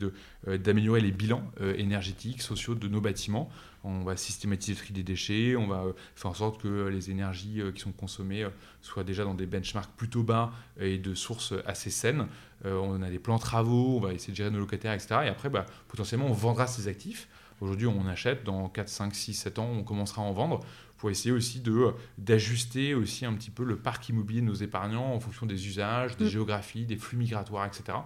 euh, 0.49 0.59
d'améliorer 0.59 1.01
les 1.01 1.11
bilans 1.11 1.51
euh, 1.61 1.75
énergétiques, 1.77 2.43
sociaux 2.43 2.75
de 2.75 2.89
nos 2.89 3.01
bâtiments. 3.01 3.51
On 3.83 4.01
va 4.01 4.17
systématiser 4.17 4.73
le 4.73 4.79
tri 4.79 4.93
des 4.95 5.03
déchets, 5.03 5.57
on 5.57 5.67
va 5.67 5.85
faire 6.15 6.31
en 6.31 6.35
sorte 6.35 6.63
que 6.63 6.89
les 6.89 7.11
énergies 7.11 7.61
qui 7.75 7.83
sont 7.83 7.93
consommées 7.93 8.49
soient 8.81 9.05
déjà 9.05 9.25
dans 9.25 9.35
des 9.35 9.45
benchmarks 9.45 9.95
plutôt 9.95 10.23
bas 10.23 10.53
et 10.81 10.97
de 10.97 11.15
sources 11.15 11.53
assez 11.67 11.91
saines. 11.91 12.27
On 12.65 13.03
a 13.03 13.11
des 13.11 13.19
plans 13.19 13.39
travaux, 13.39 13.99
on 13.99 14.01
va 14.01 14.15
essayer 14.15 14.33
de 14.33 14.39
gérer 14.39 14.51
nos 14.51 14.61
locataires, 14.61 14.95
etc. 14.95 15.17
Et 15.25 15.29
après, 15.29 15.51
bah, 15.51 15.67
potentiellement, 15.89 16.29
on 16.29 16.33
vendra 16.33 16.67
ces 16.67 16.89
actifs. 16.89 17.29
Aujourd'hui, 17.61 17.87
on 17.87 18.07
achète, 18.07 18.43
dans 18.43 18.69
4, 18.69 18.89
5, 18.89 19.15
6, 19.15 19.35
7 19.35 19.59
ans, 19.59 19.69
on 19.71 19.85
commencera 19.85 20.23
à 20.23 20.25
en 20.25 20.33
vendre 20.33 20.61
pour 21.05 21.11
essayer 21.11 21.33
aussi 21.33 21.61
de, 21.61 21.93
d'ajuster 22.17 22.95
aussi 22.95 23.27
un 23.27 23.35
petit 23.35 23.51
peu 23.51 23.63
le 23.63 23.77
parc 23.77 24.09
immobilier 24.09 24.41
de 24.41 24.47
nos 24.47 24.55
épargnants 24.55 25.13
en 25.13 25.21
fonction 25.21 25.45
des 25.45 25.67
usages, 25.67 26.17
des 26.17 26.25
Mm. 26.25 26.29
géographies, 26.29 26.87
des 26.87 26.97
flux 26.97 27.19
migratoires, 27.19 27.67
etc. 27.67 27.99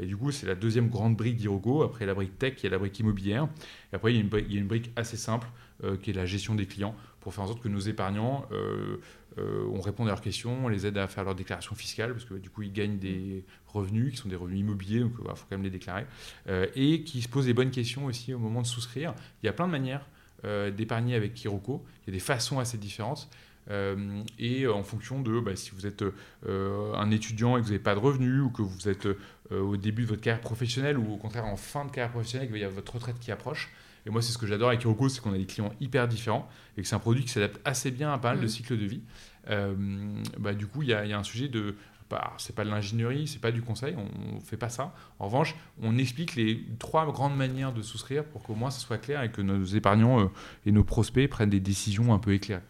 Et 0.00 0.06
du 0.06 0.16
coup, 0.16 0.30
c'est 0.30 0.46
la 0.46 0.54
deuxième 0.54 0.88
grande 0.88 1.14
brique 1.14 1.36
d'Irogo. 1.36 1.82
Après 1.82 2.06
la 2.06 2.14
brique 2.14 2.38
tech, 2.38 2.54
il 2.60 2.64
y 2.64 2.66
a 2.68 2.70
la 2.70 2.78
brique 2.78 2.98
immobilière. 3.00 3.50
Et 3.92 3.96
après, 3.96 4.12
il 4.12 4.16
y 4.16 4.18
a 4.18 4.22
une 4.22 4.30
brique, 4.30 4.46
il 4.48 4.54
y 4.54 4.56
a 4.56 4.60
une 4.62 4.66
brique 4.66 4.90
assez 4.96 5.18
simple 5.18 5.46
euh, 5.84 5.98
qui 5.98 6.08
est 6.08 6.14
la 6.14 6.24
gestion 6.24 6.54
des 6.54 6.64
clients 6.64 6.96
pour 7.20 7.34
faire 7.34 7.44
en 7.44 7.48
sorte 7.48 7.62
que 7.62 7.68
nos 7.68 7.80
épargnants, 7.80 8.46
euh, 8.50 8.96
euh, 9.36 9.66
on 9.70 9.82
répond 9.82 10.04
à 10.04 10.08
leurs 10.08 10.22
questions, 10.22 10.64
on 10.64 10.68
les 10.68 10.86
aide 10.86 10.96
à 10.96 11.06
faire 11.06 11.24
leur 11.24 11.34
déclaration 11.34 11.74
fiscale 11.74 12.12
parce 12.12 12.24
que 12.24 12.32
du 12.32 12.48
coup, 12.48 12.62
ils 12.62 12.72
gagnent 12.72 12.98
des 12.98 13.44
revenus 13.66 14.12
qui 14.12 14.16
sont 14.16 14.30
des 14.30 14.36
revenus 14.36 14.60
immobiliers, 14.60 15.00
donc 15.00 15.12
il 15.18 15.28
faut 15.36 15.44
quand 15.50 15.56
même 15.58 15.64
les 15.64 15.70
déclarer. 15.70 16.06
Euh, 16.48 16.66
et 16.74 17.02
qui 17.02 17.20
se 17.20 17.28
posent 17.28 17.46
les 17.46 17.52
bonnes 17.52 17.70
questions 17.70 18.06
aussi 18.06 18.32
au 18.32 18.38
moment 18.38 18.62
de 18.62 18.66
souscrire. 18.66 19.14
Il 19.42 19.46
y 19.46 19.48
a 19.50 19.52
plein 19.52 19.66
de 19.66 19.72
manières 19.72 20.00
euh, 20.00 20.17
d'épargner 20.44 21.14
avec 21.14 21.34
Kiroko. 21.34 21.84
Il 22.06 22.10
y 22.10 22.12
a 22.12 22.14
des 22.14 22.20
façons 22.24 22.58
assez 22.58 22.78
différentes. 22.78 23.28
Euh, 23.70 24.22
et 24.38 24.66
en 24.66 24.82
fonction 24.82 25.20
de 25.20 25.40
bah, 25.40 25.54
si 25.54 25.72
vous 25.72 25.86
êtes 25.86 26.02
euh, 26.46 26.94
un 26.94 27.10
étudiant 27.10 27.56
et 27.56 27.60
que 27.60 27.64
vous 27.66 27.72
n'avez 27.72 27.82
pas 27.82 27.94
de 27.94 28.00
revenus, 28.00 28.40
ou 28.42 28.48
que 28.50 28.62
vous 28.62 28.88
êtes 28.88 29.04
euh, 29.06 29.60
au 29.60 29.76
début 29.76 30.04
de 30.04 30.08
votre 30.08 30.22
carrière 30.22 30.40
professionnelle, 30.40 30.96
ou 30.96 31.12
au 31.12 31.16
contraire 31.18 31.44
en 31.44 31.56
fin 31.56 31.84
de 31.84 31.90
carrière 31.90 32.10
professionnelle, 32.12 32.48
qu'il 32.48 32.58
y 32.58 32.64
a 32.64 32.68
votre 32.70 32.94
retraite 32.94 33.18
qui 33.20 33.30
approche. 33.30 33.70
Et 34.06 34.10
moi, 34.10 34.22
c'est 34.22 34.32
ce 34.32 34.38
que 34.38 34.46
j'adore 34.46 34.68
avec 34.68 34.80
Kiroko, 34.80 35.10
c'est 35.10 35.20
qu'on 35.20 35.34
a 35.34 35.38
des 35.38 35.44
clients 35.44 35.72
hyper 35.80 36.08
différents 36.08 36.48
et 36.78 36.82
que 36.82 36.88
c'est 36.88 36.94
un 36.94 36.98
produit 37.00 37.24
qui 37.24 37.28
s'adapte 37.28 37.60
assez 37.66 37.90
bien 37.90 38.10
à 38.10 38.16
pas 38.18 38.28
mal 38.30 38.38
de 38.38 38.44
Mhm. 38.44 38.48
cycles 38.48 38.78
de 38.78 38.86
vie. 38.86 39.02
Euh, 39.50 39.74
bah, 40.38 40.54
du 40.54 40.66
coup, 40.66 40.80
il 40.82 40.88
y, 40.88 40.94
a 40.94 41.04
il 41.04 41.10
y 41.10 41.12
a 41.12 41.18
un 41.18 41.22
sujet 41.24 41.48
de 41.48 41.74
bah, 42.10 42.32
c'est 42.38 42.54
pas 42.54 42.64
de 42.64 42.70
l'ingénierie, 42.70 43.26
c'est 43.26 43.40
pas 43.40 43.52
du 43.52 43.62
conseil, 43.62 43.94
on, 43.96 44.36
ne 44.36 44.40
fait 44.40 44.56
pas 44.56 44.68
ça. 44.68 44.94
En 45.18 45.26
revanche, 45.26 45.54
on 45.82 45.98
explique 45.98 46.34
les 46.36 46.64
trois 46.78 47.06
grandes 47.06 47.36
manières 47.36 47.72
de 47.72 47.82
souscrire 47.82 48.24
pour 48.24 48.42
qu'au 48.42 48.54
moins 48.54 48.70
ça 48.70 48.80
soit 48.80 48.98
clair 48.98 49.22
et 49.22 49.30
que 49.30 49.42
nos 49.42 49.64
épargnants 49.64 50.30
et 50.66 50.72
nos 50.72 50.84
prospects 50.84 51.28
prennent 51.28 51.50
des 51.50 51.60
décisions 51.60 52.14
un 52.14 52.18
peu 52.18 52.32
éclairées. 52.32 52.62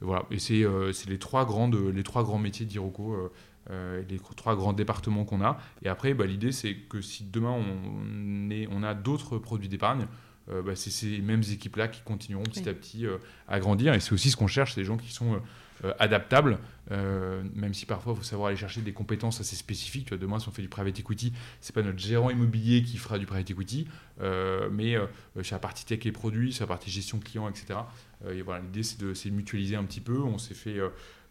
voilà, 0.00 0.24
et 0.30 0.38
c'est 0.38 1.08
les 1.08 1.18
trois 1.18 1.44
grandes, 1.44 1.76
les 1.76 2.02
trois 2.02 2.24
grands 2.24 2.38
métiers 2.38 2.66
d'Iroco 2.66 3.30
euh, 3.70 4.02
les 4.08 4.18
trois 4.18 4.56
grands 4.56 4.72
départements 4.72 5.24
qu'on 5.24 5.40
a. 5.40 5.56
Et 5.82 5.88
après, 5.88 6.14
bah, 6.14 6.26
l'idée, 6.26 6.50
c'est 6.50 6.74
que 6.74 7.00
si 7.00 7.24
demain 7.24 7.52
on, 7.52 8.50
est, 8.50 8.66
on 8.72 8.82
a 8.82 8.92
d'autres 8.92 9.38
produits 9.38 9.68
d'épargne, 9.68 10.06
euh, 10.50 10.62
bah, 10.62 10.74
c'est 10.74 10.90
ces 10.90 11.20
mêmes 11.20 11.44
équipes-là 11.48 11.86
qui 11.86 12.02
continueront 12.02 12.42
petit 12.42 12.68
à 12.68 12.74
petit 12.74 13.06
euh, 13.06 13.18
à 13.46 13.60
grandir. 13.60 13.94
Et 13.94 14.00
c'est 14.00 14.12
aussi 14.12 14.30
ce 14.30 14.36
qu'on 14.36 14.48
cherche, 14.48 14.74
c'est 14.74 14.80
des 14.80 14.84
gens 14.84 14.96
qui 14.96 15.12
sont 15.12 15.40
adaptables, 15.98 16.58
même 16.90 17.74
si 17.74 17.86
parfois 17.86 18.12
il 18.12 18.16
faut 18.16 18.22
savoir 18.22 18.48
aller 18.48 18.56
chercher 18.56 18.80
des 18.82 18.92
compétences 18.92 19.40
assez 19.40 19.56
spécifiques. 19.56 20.12
demain, 20.14 20.38
si 20.38 20.48
on 20.48 20.52
fait 20.52 20.62
du 20.62 20.68
private 20.68 20.98
equity, 20.98 21.32
c'est 21.60 21.74
pas 21.74 21.82
notre 21.82 21.98
gérant 21.98 22.30
immobilier 22.30 22.82
qui 22.82 22.98
fera 22.98 23.18
du 23.18 23.26
private 23.26 23.50
equity, 23.50 23.88
mais 24.70 24.96
sur 25.42 25.54
la 25.54 25.58
partie 25.58 25.84
tech 25.84 26.04
et 26.06 26.12
produits, 26.12 26.52
sur 26.52 26.64
la 26.64 26.68
partie 26.68 26.90
gestion 26.90 27.18
client, 27.18 27.48
etc. 27.48 27.80
et 28.30 28.42
voilà, 28.42 28.62
l'idée, 28.62 28.82
c'est 28.82 29.00
de, 29.00 29.12
de, 29.12 29.30
mutualiser 29.30 29.76
un 29.76 29.84
petit 29.84 30.00
peu. 30.00 30.18
On 30.18 30.38
s'est 30.38 30.54
fait 30.54 30.78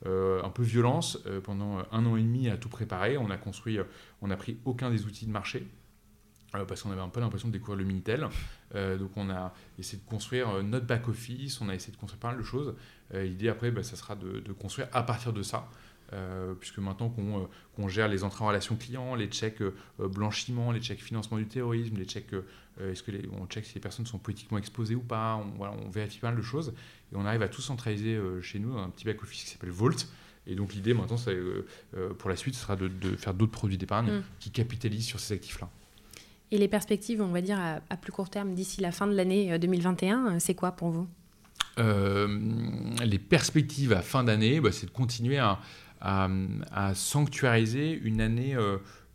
euh, 0.07 0.41
un 0.43 0.49
peu 0.49 0.63
violence 0.63 1.19
euh, 1.27 1.41
pendant 1.41 1.77
un 1.91 2.05
an 2.07 2.17
et 2.17 2.23
demi 2.23 2.49
à 2.49 2.57
tout 2.57 2.69
préparer. 2.69 3.17
On 3.17 3.29
a 3.29 3.37
construit, 3.37 3.77
euh, 3.77 3.83
on 4.21 4.27
n'a 4.27 4.37
pris 4.37 4.57
aucun 4.65 4.89
des 4.89 5.05
outils 5.05 5.27
de 5.27 5.31
marché. 5.31 5.67
parce 6.51 6.81
qu'on 6.81 6.91
avait 6.91 7.01
un 7.01 7.09
peu 7.09 7.19
l'impression 7.19 7.49
de 7.49 7.53
découvrir 7.53 7.77
le 7.77 7.85
Minitel. 7.85 8.27
donc 8.73 9.11
on 9.15 9.29
a 9.29 9.53
essayé 9.77 10.01
de 10.03 10.09
construire 10.09 10.63
notre 10.63 10.85
back-office, 10.85 11.61
on 11.61 11.69
a 11.69 11.75
essayé 11.75 11.93
de 11.93 11.97
construire 11.97 12.19
pas 12.19 12.29
mal 12.29 12.39
de 12.39 12.43
choses. 12.43 12.75
L'idée 13.13 13.49
après, 13.49 13.71
bah, 13.71 13.83
ça 13.83 13.95
sera 13.95 14.15
de, 14.15 14.53
construire 14.53 14.87
à 14.93 15.03
partir 15.03 15.33
de 15.33 15.43
ça. 15.43 15.67
puisque 16.59 16.77
maintenant 16.79 17.13
qu'on 17.75 17.87
gère 17.87 18.07
les 18.07 18.23
entrées 18.23 18.43
en 18.43 18.47
relation 18.47 18.75
client, 18.75 19.15
les 19.15 19.27
checks 19.27 19.63
blanchiment, 19.99 20.71
les 20.71 20.81
checks 20.81 21.01
financement 21.01 21.37
du 21.37 21.47
terrorisme, 21.47 21.97
les 21.97 22.05
checks, 22.05 22.33
est-ce 22.79 23.03
que 23.03 23.11
les, 23.11 23.27
on 23.39 23.45
check 23.47 23.65
si 23.65 23.75
les 23.75 23.81
personnes 23.81 24.05
sont 24.05 24.17
politiquement 24.17 24.57
exposées 24.57 24.95
ou 24.95 25.01
pas, 25.01 25.35
on, 25.35 25.57
voilà, 25.57 25.73
on 25.73 25.89
vérifie 25.89 26.19
pas 26.19 26.29
mal 26.29 26.37
de 26.37 26.41
choses. 26.41 26.73
Et 27.11 27.15
on 27.15 27.25
arrive 27.25 27.41
à 27.41 27.49
tout 27.49 27.61
centraliser 27.61 28.15
euh, 28.15 28.41
chez 28.41 28.59
nous 28.59 28.73
dans 28.73 28.81
un 28.81 28.89
petit 28.89 29.05
back-office 29.05 29.43
qui 29.43 29.49
s'appelle 29.49 29.71
Volt. 29.71 30.07
Et 30.47 30.55
donc 30.55 30.73
l'idée 30.73 30.93
maintenant, 30.93 31.17
euh, 31.27 31.65
euh, 31.95 32.13
pour 32.13 32.29
la 32.29 32.35
suite, 32.35 32.55
ce 32.55 32.61
sera 32.61 32.75
de, 32.75 32.89
faire 33.15 33.33
d'autres 33.33 33.51
produits 33.51 33.77
d'épargne 33.77 34.11
mm. 34.11 34.23
qui 34.39 34.51
capitalisent 34.51 35.05
sur 35.05 35.19
ces 35.19 35.35
actifs-là. 35.35 35.69
Et 36.51 36.57
les 36.57 36.67
perspectives, 36.67 37.21
on 37.21 37.27
va 37.27 37.41
dire, 37.41 37.59
à, 37.59 37.97
plus 37.97 38.11
court 38.11 38.29
terme, 38.29 38.53
d'ici 38.53 38.81
la 38.81 38.91
fin 38.91 39.07
de 39.07 39.13
l'année 39.13 39.57
2021, 39.57 40.39
c'est 40.39 40.55
quoi 40.55 40.73
pour 40.73 40.89
vous? 40.89 41.07
Les 41.77 43.19
perspectives 43.19 43.93
à 43.93 44.01
fin 44.01 44.23
d'année, 44.23 44.59
bah, 44.59 44.71
c'est 44.71 44.87
de 44.87 44.91
continuer 44.91 45.39
à, 45.39 45.59
sanctuariser 46.93 47.99
une 48.03 48.21
année 48.21 48.55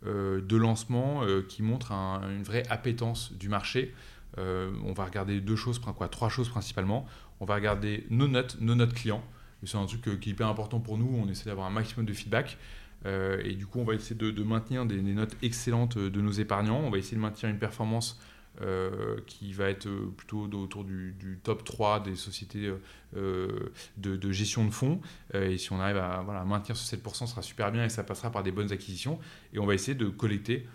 de 0.03 0.55
lancement 0.55 1.21
qui 1.47 1.63
montre 1.63 1.91
une 1.91 2.43
vraie 2.43 2.63
appétence 2.69 3.33
du 3.33 3.49
marché. 3.49 3.93
on 4.37 4.93
va 4.95 5.05
regarder 5.05 5.41
deux 5.41 5.55
choses, 5.55 5.81
trois 6.11 6.29
choses 6.29 6.49
principalement 6.49 7.07
on 7.39 7.45
va 7.45 7.55
regarder 7.55 8.05
nos 8.09 8.27
notes, 8.27 8.57
nos 8.59 8.75
notes 8.75 8.93
clients. 8.93 9.23
C'est 9.63 9.77
un 9.77 9.85
truc 9.85 10.07
euh, 10.07 10.15
qui 10.17 10.29
est 10.29 10.33
hyper 10.33 10.47
important 10.47 10.79
pour 10.79 10.97
nous. 10.97 11.09
On 11.21 11.27
essaie 11.27 11.45
d'avoir 11.45 11.67
un 11.67 11.71
maximum 11.71 12.05
de 12.05 12.13
feedback. 12.13 12.57
Euh, 13.05 13.41
et 13.43 13.53
du 13.53 13.65
coup, 13.65 13.79
on 13.79 13.83
va 13.83 13.93
essayer 13.93 14.15
de, 14.15 14.43
maintenir 14.43 14.85
des, 14.85 15.01
notes 15.01 15.35
excellentes 15.41 15.97
de 15.97 16.21
nos 16.21 16.31
épargnants. 16.31 16.79
On 16.79 16.89
va 16.89 16.97
essayer 16.97 17.17
de 17.17 17.21
maintenir 17.21 17.51
une 17.51 17.59
performance 17.59 18.19
euh, 18.61 19.17
qui 19.27 19.53
va 19.53 19.69
être 19.69 19.87
plutôt 20.15 20.49
autour 20.53 20.83
du, 20.83 21.39
top 21.43 21.63
3 21.63 22.01
des 22.01 22.15
sociétés 22.15 22.71
de, 23.15 24.31
gestion 24.31 24.65
de 24.65 24.71
fonds. 24.71 25.01
et 25.33 25.57
si 25.57 25.71
on 25.71 25.79
arrive 25.79 25.97
à 25.97 26.23
maintenir 26.45 26.75
ce 26.75 26.95
7%, 26.95 27.13
ce 27.13 27.27
sera 27.27 27.41
super 27.41 27.71
bien 27.71 27.85
et 27.85 27.89
ça 27.89 28.03
passera 28.03 28.31
par 28.31 28.43
des 28.43 28.51
bonnes 28.51 28.71
acquisitions. 28.71 29.19
Et 29.53 29.59
on 29.59 29.65
va 29.65 29.73
essayer 29.73 29.95
de 29.95 30.07
collecter 30.07 30.67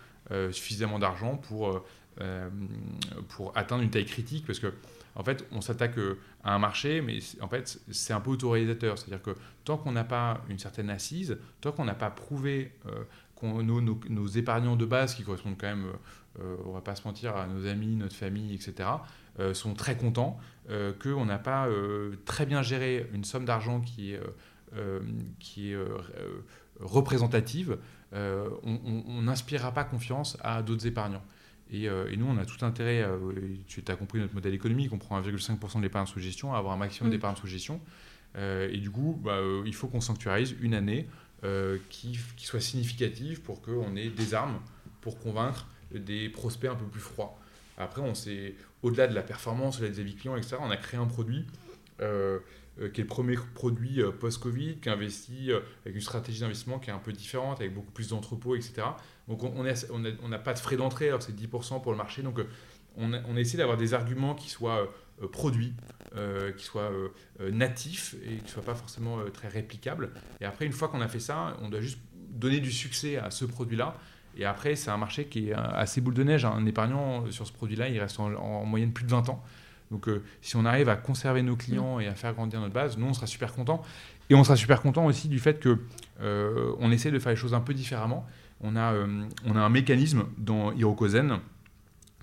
suffisamment 0.51 0.99
d'argent 0.99 1.37
pour, 1.37 1.85
pour 3.29 3.57
atteindre 3.57 3.83
une 3.83 3.89
taille 3.89 4.05
critique 4.05 4.45
parce 4.45 4.59
que 4.59 4.73
en 5.15 5.23
fait, 5.23 5.45
on 5.51 5.61
s'attaque 5.61 5.97
euh, 5.97 6.17
à 6.43 6.55
un 6.55 6.59
marché, 6.59 7.01
mais 7.01 7.19
en 7.41 7.47
fait, 7.47 7.79
c'est 7.91 8.13
un 8.13 8.19
peu 8.19 8.31
autoréalisateur. 8.31 8.97
C'est-à-dire 8.97 9.21
que 9.21 9.35
tant 9.63 9.77
qu'on 9.77 9.91
n'a 9.91 10.03
pas 10.03 10.41
une 10.49 10.59
certaine 10.59 10.89
assise, 10.89 11.37
tant 11.61 11.71
qu'on 11.71 11.85
n'a 11.85 11.93
pas 11.93 12.09
prouvé 12.09 12.71
euh, 12.87 13.03
qu'on 13.35 13.61
nos, 13.63 14.27
épargnants 14.27 14.75
de 14.75 14.85
base, 14.85 15.13
qui 15.15 15.23
correspondent 15.23 15.57
quand 15.57 15.67
même, 15.67 15.85
euh, 15.85 15.97
on 16.39 16.71
va 16.71 16.81
pas 16.81 16.95
se 16.95 17.03
mentir, 17.07 17.35
à 17.35 17.47
nos 17.47 17.67
amis, 17.67 17.95
notre 17.95 18.15
famille, 18.15 18.53
etc., 18.53 18.89
sont 19.53 19.73
très 19.73 19.97
contents, 19.97 20.39
qu'on 21.01 21.25
n'a 21.25 21.37
pas 21.37 21.67
très 22.25 22.45
bien 22.45 22.61
géré 22.61 23.07
une 23.13 23.23
somme 23.23 23.45
d'argent 23.45 23.81
qui 23.81 24.13
est, 24.13 24.19
qui 25.39 25.71
est 25.71 25.77
représentative, 26.79 27.77
on 28.13 29.21
n'inspirera 29.21 29.71
pas 29.73 29.83
confiance 29.83 30.37
à 30.41 30.61
d'autres 30.63 30.87
épargnants. 30.87 31.23
Euh, 31.73 32.09
et, 32.09 32.17
nous, 32.17 32.25
on 32.25 32.37
a 32.37 32.45
tout 32.45 32.63
intérêt, 32.63 33.07
tu 33.67 33.83
as 33.87 33.95
compris 33.95 34.19
notre 34.19 34.33
modèle 34.33 34.53
économique, 34.53 34.91
on 34.93 34.97
prend 34.97 35.19
1,5% 35.21 35.77
de 35.77 35.81
l'épargne 35.81 36.05
sous 36.05 36.19
gestion, 36.19 36.53
à 36.53 36.57
avoir 36.57 36.73
un 36.73 36.77
maximum 36.77 37.09
mm. 37.09 37.11
d'épargne 37.11 37.35
sous 37.35 37.47
gestion. 37.47 37.81
Euh, 38.35 38.69
et 38.71 38.77
du 38.77 38.89
coup, 38.89 39.19
bah, 39.23 39.33
euh, 39.33 39.63
il 39.65 39.73
faut 39.73 39.87
qu'on 39.87 40.01
sanctuarise 40.01 40.55
une 40.61 40.73
année 40.73 41.07
qui, 41.89 42.17
qui, 42.37 42.45
soit 42.45 42.61
significative 42.61 43.41
pour 43.41 43.61
qu'on 43.61 43.97
ait 43.97 44.07
des 44.07 44.33
armes 44.33 44.61
pour 45.01 45.19
convaincre 45.19 45.67
des 45.99 46.29
prospects 46.29 46.69
un 46.69 46.75
peu 46.75 46.85
plus 46.85 47.01
froids. 47.01 47.37
Après, 47.77 48.01
on 48.01 48.13
s'est, 48.13 48.55
au-delà 48.83 49.07
de 49.07 49.15
la 49.15 49.23
performance, 49.23 49.79
des 49.79 49.99
avis 49.99 50.15
clients, 50.15 50.35
etc., 50.35 50.57
on 50.59 50.69
a 50.69 50.77
créé 50.77 50.99
un 50.99 51.07
produit 51.07 51.45
qui 51.99 53.01
est 53.01 53.03
le 53.03 53.07
premier 53.07 53.37
produit 53.53 54.01
post-Covid, 54.19 54.77
qui 54.77 54.89
investit 54.89 55.51
avec 55.85 55.95
une 55.95 56.01
stratégie 56.01 56.41
d'investissement 56.41 56.79
qui 56.79 56.89
est 56.89 56.93
un 56.93 56.99
peu 56.99 57.13
différente, 57.13 57.61
avec 57.61 57.73
beaucoup 57.73 57.91
plus 57.91 58.09
d'entrepôts, 58.09 58.55
etc. 58.55 58.83
Donc 59.27 59.43
on 59.43 60.29
n'a 60.29 60.39
pas 60.39 60.53
de 60.53 60.59
frais 60.59 60.75
d'entrée, 60.75 61.07
alors 61.07 61.21
c'est 61.21 61.35
10% 61.35 61.81
pour 61.81 61.91
le 61.91 61.97
marché. 61.97 62.21
Donc 62.21 62.39
euh, 62.39 62.47
on 62.97 63.13
a, 63.13 63.43
d'avoir 63.55 63.77
des 63.77 63.93
arguments 63.93 64.35
qui 64.35 64.49
soient 64.49 64.89
euh, 65.21 65.27
produits, 65.27 65.73
euh, 66.15 66.51
qui 66.51 66.65
soient 66.65 66.91
natifs 67.39 68.15
et 68.25 68.37
qui 68.37 68.43
ne 68.43 68.49
soient 68.49 68.63
pas 68.63 68.75
forcément 68.75 69.19
très 69.31 69.47
réplicables. 69.47 70.11
Et 70.41 70.45
après, 70.45 70.65
une 70.65 70.73
fois 70.73 70.89
qu'on 70.89 71.01
a 71.01 71.07
fait 71.07 71.19
ça, 71.19 71.57
on 71.61 71.69
doit 71.69 71.81
juste 71.81 71.99
donner 72.29 72.59
du 72.59 72.71
succès 72.71 73.17
à 73.17 73.31
ce 73.31 73.45
produit-là. 73.45 73.95
Et 74.37 74.45
après, 74.45 74.75
c'est 74.75 74.89
un 74.89 74.97
marché 74.97 75.25
qui 75.25 75.49
est 75.49 75.53
assez 75.53 76.01
boule 76.01 76.13
de 76.13 76.23
neige. 76.23 76.45
Un 76.45 76.65
épargnant 76.65 77.29
sur 77.31 77.45
ce 77.45 77.53
produit-là, 77.53 77.89
il 77.89 77.99
reste 77.99 78.19
en, 78.19 78.65
moyenne 78.65 78.91
plus 78.91 79.05
de 79.05 79.11
20 79.11 79.29
ans. 79.29 79.43
Donc 79.91 80.09
si 80.41 80.55
on 80.55 80.65
arrive 80.65 80.89
à 80.89 80.95
conserver 80.95 81.43
nos 81.43 81.55
clients 81.55 81.99
et 81.99 82.07
à 82.07 82.15
faire 82.15 82.33
grandir 82.33 82.59
notre 82.59 82.73
base, 82.73 82.97
nous, 82.97 83.05
on 83.05 83.13
sera 83.13 83.27
super 83.27 83.53
content. 83.53 83.83
Et 84.29 84.35
on 84.35 84.43
sera 84.43 84.55
super 84.55 84.81
content 84.81 85.05
aussi 85.05 85.27
du 85.27 85.37
fait 85.37 85.59
que 85.59 85.79
on 86.19 86.91
essaie 86.91 87.11
de 87.11 87.19
faire 87.19 87.31
les 87.31 87.35
choses 87.35 87.53
un 87.53 87.59
peu 87.59 87.75
différemment 87.75 88.25
on 88.63 88.75
a, 88.75 88.93
euh, 88.93 89.25
on 89.45 89.55
a 89.55 89.59
un 89.59 89.69
mécanisme 89.69 90.25
dans 90.37 90.71
Hirokozen 90.71 91.39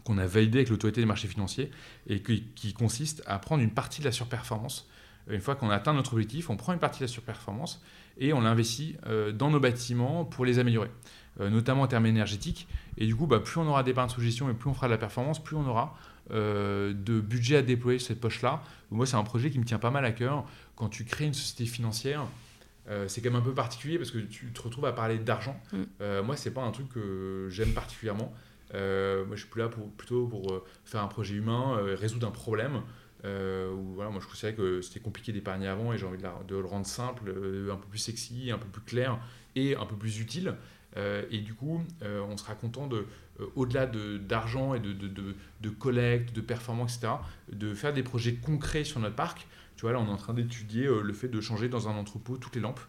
qu'on 0.05 0.19
a 0.19 0.27
validé 0.27 0.59
avec 0.59 0.71
l'autorité 0.71 1.01
des 1.01 1.07
marchés 1.07 1.29
financiers 1.29 1.71
et 2.07 2.23
qui, 2.23 2.73
consiste 2.73 3.23
à 3.27 3.39
prendre 3.39 3.63
une 3.63 3.71
partie 3.71 4.01
de 4.01 4.07
la 4.07 4.13
surperformance. 4.13 4.89
Une 5.29 5.41
fois 5.41 5.55
qu'on 5.55 5.69
a 5.69 5.75
atteint 5.75 5.93
notre 5.93 6.15
objectif, 6.15 6.49
on 6.49 6.57
prend 6.57 6.73
une 6.73 6.79
partie 6.79 7.01
de 7.01 7.05
la 7.05 7.09
surperformance 7.09 7.83
et 8.17 8.33
on 8.33 8.41
l'investit 8.41 8.97
euh, 9.07 9.31
dans 9.31 9.51
nos 9.51 9.61
bâtiments 9.61 10.25
pour 10.25 10.47
les 10.47 10.59
améliorer, 10.59 10.89
euh, 10.89 10.91
notamment 11.39 11.83
en 11.83 11.87
termes 11.87 12.07
énergétiques. 12.07 12.69
Et 12.99 13.07
du 13.07 13.17
coup, 13.17 13.27
bah, 13.27 13.41
plus 13.41 13.59
on 13.61 13.67
aura 13.67 13.83
d'épargne 13.83 14.11
sous 14.11 14.21
gestion 14.21 14.51
et 14.51 14.55
plus 14.55 14.69
on 14.69 14.75
fera 14.75 14.89
de 14.89 14.93
la 14.93 14.99
performance, 14.99 15.43
plus 15.43 15.57
on 15.57 15.67
aura 15.67 15.97
de 16.31 17.21
budget 17.21 17.57
à 17.57 17.63
déployer 17.63 17.99
sur 17.99 18.09
cette 18.09 18.21
poche-là. 18.21 18.63
Moi, 18.91 19.07
c'est 19.07 19.17
un 19.17 19.23
projet 19.23 19.51
qui 19.51 19.59
me 19.59 19.65
tient 19.65 19.79
pas 19.79 19.91
mal 19.91 20.05
à 20.05 20.13
cœur. 20.13 20.45
Quand 20.77 20.89
tu 20.89 21.05
crées 21.05 21.27
une 21.27 21.35
société 21.35 21.67
financière, 21.67 22.27
euh, 22.89 23.07
c'est 23.09 23.21
quand 23.21 23.31
même 23.31 23.41
un 23.41 23.45
peu 23.45 23.55
particulier 23.55 23.99
parce 23.99 24.11
que 24.11 24.19
tu 24.19 24.47
te 24.47 24.63
retrouves 24.63 24.87
à 24.87 24.93
parler 24.93 25.19
d'argent. 25.19 25.61
Mm. 25.73 25.83
Euh, 26.01 26.23
moi, 26.23 26.37
c'est 26.37 26.53
pas 26.53 26.63
un 26.63 26.71
truc 26.71 26.89
que 26.89 27.49
j'aime 27.51 27.73
particulièrement. 27.73 28.35
Euh, 28.75 29.25
moi, 29.27 29.37
je 29.37 29.43
suis 29.43 29.51
plus 29.51 29.61
là 29.61 29.69
pour, 29.69 29.91
plutôt 29.91 30.27
pour 30.27 30.65
faire 30.85 31.03
un 31.03 31.09
projet 31.09 31.35
humain, 31.35 31.79
résoudre 31.95 32.27
un 32.27 32.33
problème. 32.33 32.83
voilà, 33.23 34.11
moi, 34.11 34.21
je 34.21 34.27
considérais 34.27 34.55
que 34.55 34.81
c'était 34.81 35.01
compliqué 35.01 35.33
d'épargner 35.33 35.69
avant 35.69 35.93
et 35.93 35.99
j'ai 35.99 36.07
envie 36.07 36.19
de, 36.19 36.57
le 36.57 36.67
rendre 36.67 36.87
simple, 36.87 37.31
un 37.31 37.77
peu 37.77 37.87
plus 37.89 37.99
sexy, 37.99 38.51
un 38.51 38.59
peu 38.59 38.69
plus 38.69 38.83
clair 38.83 39.19
et 39.55 39.77
un 39.77 39.87
peu 39.87 39.97
plus 39.97 40.21
utile. 40.21 40.55
Et 40.97 41.39
du 41.39 41.55
coup, 41.55 41.83
on 42.03 42.37
sera 42.37 42.55
content 42.55 42.87
de, 42.87 43.07
au-delà 43.55 43.87
d'argent 43.87 44.75
et 44.75 44.81
de, 44.81 44.93
de, 44.93 45.37
de, 45.61 45.71
collecte, 45.71 46.35
de 46.35 46.41
performance, 46.41 46.97
etc., 46.97 47.13
de 47.53 47.75
faire 47.75 47.93
des 47.93 48.03
projets 48.03 48.35
concrets 48.35 48.85
sur 48.85 49.01
notre 49.01 49.15
parc 49.15 49.47
tu 49.81 49.87
vois, 49.87 49.95
là, 49.95 49.99
on 49.99 50.09
est 50.09 50.13
en 50.13 50.19
train 50.19 50.35
d'étudier 50.35 50.85
euh, 50.85 51.01
le 51.01 51.15
fait 51.15 51.29
de 51.29 51.41
changer 51.41 51.71
dans 51.71 51.89
un 51.89 51.93
entrepôt 51.93 52.37
toutes 52.37 52.55
les 52.55 52.61
lampes. 52.61 52.83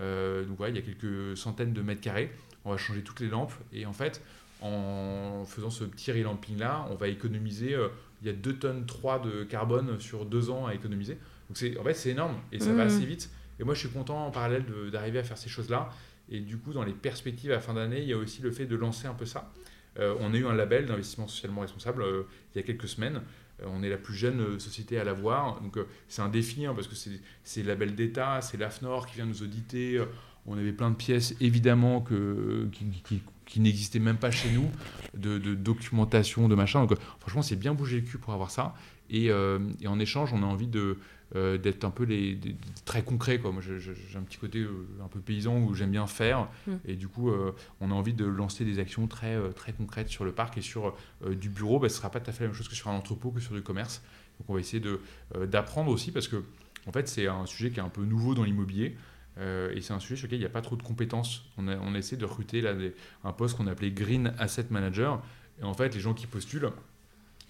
Euh, 0.00 0.42
donc, 0.46 0.58
ouais, 0.58 0.70
il 0.70 0.74
y 0.74 0.78
a 0.78 0.80
quelques 0.80 1.36
centaines 1.36 1.74
de 1.74 1.82
mètres 1.82 2.00
carrés. 2.00 2.32
On 2.64 2.70
va 2.70 2.78
changer 2.78 3.02
toutes 3.02 3.20
les 3.20 3.28
lampes. 3.28 3.52
Et 3.74 3.84
en 3.84 3.92
fait, 3.92 4.22
en 4.62 5.44
faisant 5.46 5.68
ce 5.68 5.84
petit 5.84 6.10
relamping-là, 6.12 6.86
on 6.90 6.94
va 6.94 7.08
économiser. 7.08 7.74
Euh, 7.74 7.88
il 8.22 8.26
y 8.26 8.30
a 8.30 8.32
2 8.32 8.54
tonnes 8.54 8.86
3 8.86 9.18
de 9.18 9.44
carbone 9.44 10.00
sur 10.00 10.24
2 10.24 10.48
ans 10.48 10.64
à 10.64 10.72
économiser. 10.72 11.18
Donc, 11.50 11.58
c'est, 11.58 11.76
en 11.76 11.84
fait, 11.84 11.92
c'est 11.92 12.08
énorme 12.08 12.36
et 12.52 12.58
ça 12.58 12.72
va 12.72 12.84
mmh. 12.84 12.86
assez 12.86 13.04
vite. 13.04 13.30
Et 13.58 13.64
moi, 13.64 13.74
je 13.74 13.80
suis 13.80 13.90
content 13.90 14.26
en 14.26 14.30
parallèle 14.30 14.64
d'arriver 14.90 15.18
à 15.18 15.24
faire 15.24 15.36
ces 15.36 15.50
choses-là. 15.50 15.90
Et 16.30 16.40
du 16.40 16.58
coup, 16.58 16.72
dans 16.72 16.84
les 16.84 16.92
perspectives 16.92 17.52
à 17.52 17.60
fin 17.60 17.74
d'année, 17.74 18.00
il 18.00 18.08
y 18.08 18.12
a 18.12 18.16
aussi 18.16 18.42
le 18.42 18.50
fait 18.50 18.66
de 18.66 18.76
lancer 18.76 19.06
un 19.06 19.14
peu 19.14 19.26
ça. 19.26 19.52
on 19.98 20.32
a 20.32 20.36
eu 20.36 20.46
un 20.46 20.54
label 20.54 20.86
d'investissement 20.86 21.26
socialement 21.26 21.62
responsable 21.62 22.04
il 22.54 22.58
y 22.58 22.60
a 22.60 22.62
quelques 22.62 22.88
semaines. 22.88 23.20
Euh, 23.62 23.66
on 23.68 23.82
est 23.82 23.88
la 23.88 23.96
plus 23.96 24.14
jeune 24.14 24.40
euh, 24.40 24.58
société 24.58 24.98
à 24.98 25.04
l'avoir. 25.04 25.60
Donc 25.60 25.76
euh, 25.76 25.86
c'est 26.08 26.22
un 26.22 26.28
défi 26.28 26.66
hein, 26.66 26.74
parce 26.74 26.88
que 26.88 26.94
c'est 26.94 27.62
le 27.62 27.68
label 27.68 27.94
d'État, 27.94 28.40
c'est 28.40 28.56
l'AFNOR 28.56 29.06
qui 29.06 29.16
vient 29.16 29.26
nous 29.26 29.42
auditer. 29.42 30.02
on 30.46 30.58
avait 30.58 30.72
plein 30.72 30.90
de 30.90 30.96
pièces 30.96 31.34
évidemment 31.40 32.00
que, 32.00 32.68
qui, 32.72 32.86
qui, 33.04 33.22
n'existaient 33.58 33.98
même 33.98 34.18
pas 34.18 34.30
chez 34.30 34.50
nous, 34.52 34.70
de, 35.14 35.38
documentation, 35.54 36.48
de 36.48 36.54
machin. 36.54 36.84
Donc 36.84 36.98
franchement, 37.18 37.42
c'est 37.42 37.56
bien 37.56 37.74
bougé 37.74 37.96
le 37.96 38.06
cul 38.06 38.18
pour 38.18 38.32
avoir 38.32 38.52
ça. 38.52 38.74
Et, 39.08 39.26
et 39.26 39.88
en 39.88 39.98
échange, 39.98 40.32
on 40.32 40.44
a 40.44 40.46
envie 40.46 40.68
de 40.68 40.98
euh, 41.36 41.58
d'être 41.58 41.84
un 41.84 41.90
peu 41.90 42.02
les, 42.02 42.40
très 42.84 43.04
concret. 43.04 43.38
Quoi. 43.38 43.52
Moi, 43.52 43.62
j'ai 43.62 44.18
un 44.18 44.22
petit 44.22 44.36
côté 44.36 44.58
euh, 44.58 44.88
un 45.00 45.06
peu 45.06 45.20
paysan 45.20 45.58
où 45.58 45.74
j'aime 45.74 45.92
bien 45.92 46.08
faire. 46.08 46.48
Mm. 46.66 46.72
Et 46.86 46.96
du 46.96 47.06
coup, 47.06 47.30
euh, 47.30 47.54
on 47.80 47.92
a 47.92 47.94
envie 47.94 48.14
de 48.14 48.24
lancer 48.24 48.64
des 48.64 48.80
actions 48.80 49.06
très, 49.06 49.38
très 49.52 49.72
concrètes 49.72 50.08
sur 50.08 50.24
le 50.24 50.32
parc 50.32 50.58
et 50.58 50.60
sur 50.60 50.96
du 51.30 51.48
bureau. 51.48 51.78
Bah, 51.78 51.88
ce 51.88 51.94
ne 51.94 51.98
sera 51.98 52.10
pas 52.10 52.18
tout 52.18 52.30
à 52.30 52.32
fait 52.32 52.44
la 52.44 52.48
même 52.48 52.56
chose 52.56 52.68
que 52.68 52.74
sur 52.74 52.88
un 52.88 52.94
entrepôt, 52.94 53.30
que 53.30 53.38
sur 53.38 53.54
du 53.54 53.62
commerce. 53.62 54.02
Donc, 54.40 54.50
on 54.50 54.54
va 54.54 54.60
essayer 54.60 54.82
d'apprendre 55.46 55.92
aussi 55.92 56.10
parce 56.10 56.26
que, 56.26 56.42
en 56.86 56.92
fait, 56.92 57.06
c'est 57.06 57.28
un 57.28 57.46
sujet 57.46 57.70
qui 57.70 57.78
est 57.78 57.82
un 57.82 57.90
peu 57.90 58.02
nouveau 58.02 58.34
dans 58.34 58.44
l'immobilier. 58.44 58.96
Et 59.40 59.80
c'est 59.80 59.92
un 59.92 60.00
sujet 60.00 60.16
sur 60.16 60.26
lequel 60.26 60.38
il 60.38 60.42
n'y 60.42 60.46
a 60.46 60.50
pas 60.50 60.60
trop 60.60 60.76
de 60.76 60.82
compétences. 60.82 61.44
On 61.56 61.66
a, 61.66 61.76
on 61.78 61.94
a 61.94 61.98
essayé 61.98 62.16
de 62.16 62.24
recruter 62.26 62.60
là, 62.60 62.74
un 63.24 63.32
poste 63.32 63.56
qu'on 63.56 63.66
appelait 63.66 63.90
Green 63.90 64.34
Asset 64.38 64.66
Manager. 64.70 65.22
Et 65.60 65.64
en 65.64 65.74
fait, 65.74 65.94
les 65.94 66.00
gens 66.00 66.14
qui 66.14 66.26
postulent, 66.26 66.70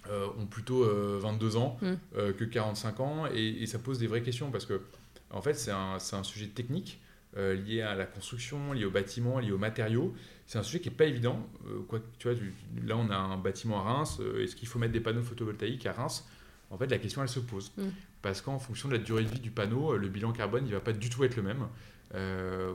euh, 0.09 0.27
ont 0.39 0.47
plutôt 0.47 0.83
22 0.83 1.55
euh, 1.55 1.59
ans 1.59 1.77
mm. 1.79 1.93
euh, 2.17 2.33
que 2.33 2.43
45 2.43 2.99
ans 3.01 3.25
et, 3.27 3.67
ça 3.67 3.77
pose 3.77 3.99
des 3.99 4.07
vraies 4.07 4.23
questions 4.23 4.49
parce 4.49 4.65
que 4.65 4.81
en 5.29 5.43
fait 5.43 5.53
c'est 5.53 5.69
un, 5.69 5.97
un, 6.11 6.23
sujet 6.23 6.47
technique 6.47 6.99
lié 7.37 7.81
à 7.81 7.93
la 7.93 8.07
construction, 8.07 8.73
lié 8.73 8.83
au 8.83 8.89
bâtiment, 8.89 9.37
lié 9.39 9.51
aux 9.51 9.59
matériaux. 9.59 10.13
C'est 10.47 10.57
un 10.57 10.63
sujet 10.63 10.79
qui 10.79 10.89
n'est 10.89 10.95
pas 10.95 11.05
évident. 11.05 11.47
quoi, 11.87 11.99
tu 12.17 12.27
vois, 12.27 12.37
là 12.83 12.97
on 12.97 13.09
a 13.11 13.15
un 13.15 13.37
bâtiment 13.37 13.79
à 13.79 13.93
Reims, 13.93 14.19
est-ce 14.39 14.55
qu'il 14.55 14.67
faut 14.67 14.79
mettre 14.79 14.91
des 14.91 14.99
panneaux 14.99 15.21
photovoltaïques 15.21 15.85
à 15.85 15.93
Reims? 15.93 16.27
En 16.71 16.77
fait 16.77 16.87
la 16.87 16.97
question 16.97 17.21
elle 17.21 17.29
se 17.29 17.39
pose 17.39 17.71
mm. 17.77 17.83
Parce 18.21 18.41
qu'en 18.41 18.59
fonction 18.59 18.87
de 18.89 18.93
la 18.95 18.99
durée 18.99 19.23
de 19.23 19.29
vie 19.29 19.39
du 19.39 19.51
panneau, 19.51 19.97
le 19.97 20.07
bilan 20.07 20.31
carbone 20.31 20.65
il 20.65 20.73
va 20.73 20.79
pas 20.79 20.93
du 20.93 21.09
tout 21.09 21.23
être 21.23 21.35
le 21.35 21.43
même. 21.43 21.67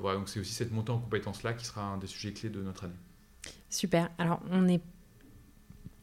voilà, 0.00 0.18
donc 0.18 0.28
c'est 0.28 0.40
aussi 0.40 0.52
cette 0.52 0.72
montée 0.72 0.92
en 0.92 0.98
compétences 0.98 1.42
là 1.42 1.52
qui 1.52 1.64
sera 1.64 1.82
un 1.82 1.98
des 1.98 2.06
sujets 2.06 2.32
clés 2.32 2.50
de 2.50 2.62
notre 2.62 2.84
année. 2.84 2.94
Super. 3.68 4.10
Alors 4.18 4.40
on 4.50 4.68
est 4.68 4.80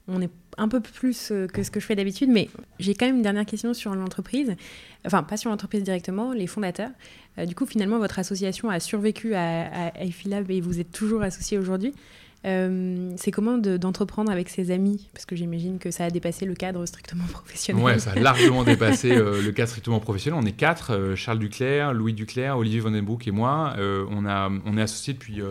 on 0.07 0.21
est 0.21 0.29
un 0.57 0.67
peu 0.67 0.81
plus 0.81 1.31
euh, 1.31 1.47
que 1.47 1.63
ce 1.63 1.71
que 1.71 1.79
je 1.79 1.85
fais 1.85 1.95
d'habitude, 1.95 2.29
mais 2.29 2.49
j'ai 2.79 2.93
quand 2.93 3.05
même 3.05 3.17
une 3.17 3.21
dernière 3.21 3.45
question 3.45 3.73
sur 3.73 3.95
l'entreprise. 3.95 4.55
Enfin, 5.05 5.23
pas 5.23 5.37
sur 5.37 5.49
l'entreprise 5.49 5.83
directement, 5.83 6.33
les 6.33 6.47
fondateurs. 6.47 6.91
Euh, 7.37 7.45
du 7.45 7.55
coup, 7.55 7.65
finalement, 7.65 7.99
votre 7.99 8.19
association 8.19 8.69
a 8.69 8.79
survécu 8.79 9.33
à, 9.33 9.87
à 9.87 10.03
et 10.03 10.61
vous 10.61 10.79
êtes 10.79 10.91
toujours 10.91 11.21
associé 11.21 11.57
aujourd'hui. 11.57 11.93
Euh, 12.45 13.11
c'est 13.15 13.31
comment 13.31 13.57
d'entreprendre 13.57 14.31
avec 14.31 14.49
ses 14.49 14.71
amis? 14.71 15.09
Parce 15.13 15.25
que 15.25 15.35
j'imagine 15.35 15.79
que 15.79 15.91
ça 15.91 16.05
a 16.05 16.09
dépassé 16.09 16.45
le 16.45 16.55
cadre 16.55 16.85
strictement 16.85 17.25
professionnel. 17.31 17.83
Ouais, 17.83 17.99
ça 17.99 18.11
a 18.11 18.15
largement 18.15 18.63
dépassé 18.63 19.15
le 19.15 19.51
cadre 19.51 19.69
strictement 19.69 19.99
professionnel. 19.99 20.39
On 20.41 20.45
est 20.45 20.51
quatre 20.53 21.13
Charles 21.15 21.39
Duclerc, 21.39 21.93
Louis 21.93 22.13
Duclerc, 22.13 22.57
Olivier 22.57 22.79
Vandenbroek 22.79 23.27
et 23.27 23.31
moi. 23.31 23.75
on, 23.77 24.25
a, 24.25 24.49
on 24.65 24.77
est 24.77 24.81
associés 24.81 25.13
depuis 25.13 25.41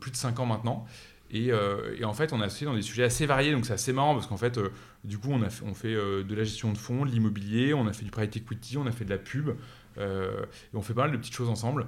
plus 0.00 0.10
de 0.10 0.16
cinq 0.16 0.40
ans 0.40 0.46
maintenant. 0.46 0.86
Euh, 1.34 1.96
et, 1.98 2.04
en 2.04 2.12
fait, 2.12 2.32
on 2.32 2.40
a 2.40 2.46
associé 2.46 2.66
dans 2.66 2.74
des 2.74 2.82
sujets 2.82 3.04
assez 3.04 3.26
variés, 3.26 3.52
donc 3.52 3.66
c'est 3.66 3.72
assez 3.72 3.92
marrant 3.92 4.14
parce 4.14 4.26
qu'en 4.26 4.36
fait, 4.36 4.58
euh, 4.58 4.70
du 5.04 5.18
coup, 5.18 5.30
on, 5.30 5.42
a 5.42 5.50
fait, 5.50 5.64
on 5.64 5.74
fait 5.74 5.94
euh, 5.94 6.22
de 6.22 6.34
la 6.34 6.44
gestion 6.44 6.72
de 6.72 6.78
fonds, 6.78 7.04
de 7.04 7.10
l'immobilier, 7.10 7.74
on 7.74 7.86
a 7.86 7.92
fait 7.92 8.04
du 8.04 8.10
private 8.10 8.36
equity, 8.36 8.76
on 8.78 8.86
a 8.86 8.92
fait 8.92 9.04
de 9.04 9.10
la 9.10 9.18
pub, 9.18 9.50
et 9.98 10.74
on 10.74 10.82
fait 10.82 10.92
pas 10.92 11.02
mal 11.02 11.12
de 11.12 11.16
petites 11.16 11.34
choses 11.34 11.48
ensemble. 11.48 11.86